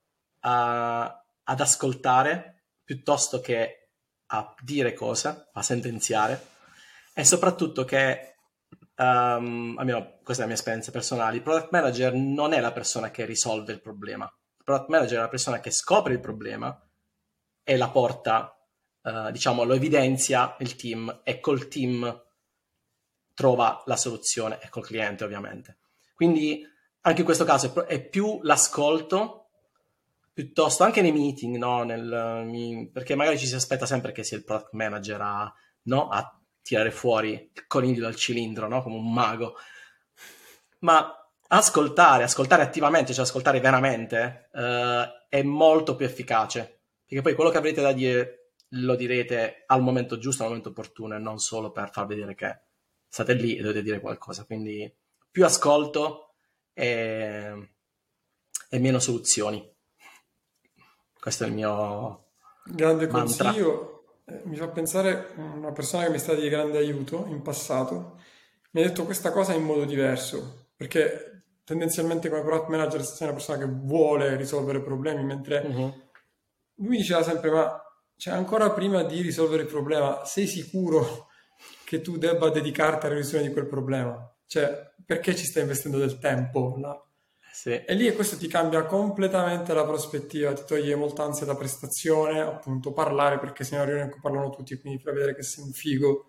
uh, 0.43 0.49
ad 0.49 1.61
ascoltare 1.61 2.65
piuttosto 2.83 3.41
che 3.41 3.91
a 4.27 4.53
dire 4.61 4.95
cose, 4.95 5.49
a 5.53 5.63
sentenziare, 5.63 6.45
e 7.15 7.25
soprattutto 7.25 7.85
che, 7.85 8.36
um, 8.97 9.75
almeno 9.79 10.19
questa 10.23 10.43
è 10.43 10.47
la 10.47 10.53
mia 10.53 10.55
esperienza 10.55 10.91
personale, 10.91 11.37
il 11.37 11.43
product 11.43 11.71
manager 11.71 12.15
non 12.15 12.53
è 12.53 12.61
la 12.61 12.73
persona 12.73 13.11
che 13.11 13.25
risolve 13.25 13.73
il 13.73 13.81
problema, 13.81 14.33
product 14.63 14.89
manager 14.89 15.19
è 15.19 15.23
la 15.23 15.29
persona 15.29 15.61
che 15.61 15.71
scopre 15.71 16.13
il 16.13 16.21
problema 16.21 16.81
e 17.63 17.77
la 17.77 17.91
porta, 17.91 18.57
uh, 19.03 19.31
diciamo, 19.31 19.65
lo 19.65 19.75
evidenzia 19.75 20.57
il 20.61 20.77
team 20.77 21.21
e 21.25 21.41
col 21.41 21.69
team 21.69 22.25
trova 23.35 23.83
la 23.87 23.97
soluzione 23.97 24.59
e 24.63 24.69
col 24.69 24.85
cliente 24.85 25.25
ovviamente. 25.25 25.79
Quindi 26.15 26.67
anche 27.03 27.21
in 27.21 27.27
questo 27.27 27.45
caso 27.45 27.87
è 27.87 28.01
più 28.03 28.41
l'ascolto 28.43 29.43
piuttosto 30.33 30.85
anche 30.85 31.03
nei 31.03 31.13
meeting, 31.13 31.57
no? 31.57 31.83
Nel, 31.83 32.91
perché 32.93 33.15
magari 33.15 33.39
ci 33.39 33.47
si 33.47 33.55
aspetta 33.55 33.87
sempre 33.87 34.13
che 34.13 34.23
sia 34.23 34.37
il 34.37 34.45
product 34.45 34.73
manager 34.73 35.21
a, 35.21 35.55
no? 35.85 36.09
a 36.09 36.41
tirare 36.67 36.91
fuori 36.91 37.31
il 37.55 37.67
coniglio 37.69 38.03
dal 38.03 38.17
cilindro, 38.17 38.67
no? 38.67 38.83
come 38.83 38.97
un 38.97 39.13
mago. 39.13 39.55
Ma 40.81 41.31
ascoltare, 41.47 42.25
ascoltare 42.25 42.63
attivamente, 42.63 43.15
cioè 43.15 43.25
ascoltare 43.25 43.61
veramente, 43.61 44.51
eh, 44.53 45.27
è 45.29 45.43
molto 45.43 45.95
più 45.95 46.05
efficace. 46.05 46.81
Perché 47.07 47.23
poi 47.23 47.35
quello 47.35 47.51
che 47.51 47.59
avrete 47.59 47.81
da 47.83 47.93
dire 47.93 48.51
lo 48.71 48.97
direte 48.97 49.63
al 49.67 49.81
momento 49.81 50.19
giusto, 50.19 50.43
al 50.43 50.49
momento 50.49 50.71
opportuno, 50.71 51.15
e 51.15 51.19
non 51.19 51.39
solo 51.39 51.71
per 51.71 51.91
far 51.93 52.07
vedere 52.07 52.35
che 52.35 52.63
state 53.07 53.35
lì 53.35 53.57
e 53.57 53.61
dovete 53.61 53.83
dire 53.83 54.01
qualcosa. 54.01 54.45
Quindi 54.45 54.93
più 55.31 55.45
ascolto 55.45 56.35
e, 56.73 57.71
e 58.69 58.79
meno 58.81 58.99
soluzioni. 58.99 59.73
Questo 61.21 61.45
è 61.45 61.47
il 61.47 61.53
mio 61.53 62.31
grande 62.65 63.07
mantra. 63.07 63.45
consiglio. 63.45 63.96
Eh, 64.29 64.43
mi 64.45 64.57
fa 64.57 64.69
pensare 64.69 65.29
una 65.37 65.71
persona 65.71 66.05
che 66.05 66.11
mi 66.11 66.17
è 66.17 66.19
stata 66.19 66.41
di 66.41 66.49
grande 66.49 66.79
aiuto 66.79 67.27
in 67.29 67.43
passato. 67.43 68.19
Mi 68.73 68.83
ha 68.83 68.85
detto 68.85 69.05
questa 69.05 69.31
cosa 69.31 69.53
in 69.55 69.63
modo 69.63 69.85
diverso, 69.85 70.71
perché 70.77 71.45
tendenzialmente 71.65 72.29
come 72.29 72.43
product 72.43 72.69
manager 72.69 73.05
sei 73.05 73.29
una 73.29 73.37
persona 73.37 73.59
che 73.59 73.67
vuole 73.67 74.37
risolvere 74.37 74.83
problemi, 74.83 75.25
mentre 75.25 75.61
uh-huh. 75.61 75.95
lui 76.75 76.89
mi 76.89 76.97
diceva 76.97 77.23
sempre, 77.23 77.51
ma 77.51 77.81
cioè, 78.17 78.35
ancora 78.35 78.71
prima 78.71 79.05
di 79.05 79.21
risolvere 79.21 79.63
il 79.63 79.69
problema, 79.69 80.25
sei 80.25 80.47
sicuro 80.47 81.29
che 81.85 82.01
tu 82.01 82.19
debba 82.19 82.51
dedicarti 82.51 83.07
alla 83.07 83.15
risoluzione 83.15 83.47
di 83.47 83.53
quel 83.53 83.69
problema? 83.69 84.35
Cioè, 84.47 84.95
perché 85.05 85.37
ci 85.37 85.45
stai 85.45 85.63
investendo 85.63 85.99
del 85.99 86.19
tempo 86.19 86.77
là? 86.79 87.06
Sì. 87.67 87.83
E 87.85 87.95
lì 87.95 88.15
questo 88.15 88.37
ti 88.37 88.47
cambia 88.47 88.85
completamente 88.85 89.75
la 89.75 89.85
prospettiva, 89.85 90.53
ti 90.53 90.63
toglie 90.65 90.95
molta 90.95 91.25
ansia 91.25 91.45
da 91.47 91.57
prestazione, 91.57 92.41
appunto 92.41 92.93
parlare 92.93 93.41
perché 93.41 93.65
se 93.65 93.77
no 93.77 93.83
riunione 93.83 94.15
parlano 94.23 94.51
tutti, 94.51 94.79
quindi 94.79 95.03
fai 95.03 95.13
vedere 95.13 95.35
che 95.35 95.43
sei 95.43 95.65
un 95.65 95.73
figo 95.73 96.27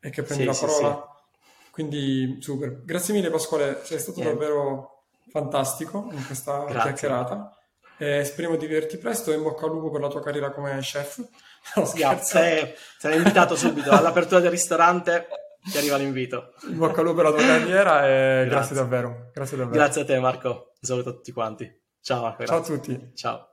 e 0.00 0.08
che 0.08 0.22
prendi 0.22 0.44
sì, 0.44 0.48
la 0.48 0.66
parola. 0.66 1.18
Sì, 1.22 1.70
quindi 1.70 2.38
super. 2.40 2.82
Grazie 2.82 3.12
mille 3.12 3.28
Pasquale, 3.28 3.80
sei 3.82 3.98
stato 3.98 4.20
Niente. 4.20 4.38
davvero 4.38 5.02
fantastico 5.30 6.08
in 6.12 6.24
questa 6.24 6.60
Grazie. 6.60 6.80
chiacchierata. 6.80 7.58
E 7.98 8.24
speriamo 8.24 8.56
di 8.56 8.66
vederti 8.66 8.96
presto 8.96 9.32
e 9.32 9.34
in 9.34 9.42
bocca 9.42 9.66
al 9.66 9.72
lupo 9.72 9.90
per 9.90 10.00
la 10.00 10.08
tua 10.08 10.22
carriera 10.22 10.50
come 10.50 10.78
chef. 10.78 11.22
Grazie, 11.94 12.74
sei 12.96 13.16
invitato 13.18 13.54
subito 13.54 13.90
all'apertura 13.90 14.40
del 14.40 14.50
ristorante. 14.50 15.26
Ti 15.62 15.76
arriva 15.76 15.98
l'invito. 15.98 16.54
In 16.70 16.78
bocca 16.78 17.00
al 17.00 17.04
lupo 17.04 17.20
per 17.20 17.32
la 17.32 17.36
tua 17.36 17.46
carriera 17.46 18.08
e 18.08 18.46
grazie, 18.46 18.48
grazie 18.48 18.76
davvero. 18.76 19.30
Grazie 19.34 19.56
davvero. 19.58 19.76
Grazie 19.76 20.00
a 20.00 20.04
te 20.06 20.18
Marco. 20.18 20.69
Un 20.82 20.88
saluto 20.88 21.10
a 21.10 21.12
tutti 21.12 21.32
quanti. 21.32 21.82
Ciao. 22.00 22.36
Ciao 22.42 22.58
a 22.58 22.62
tutti. 22.62 23.10
Ciao. 23.14 23.49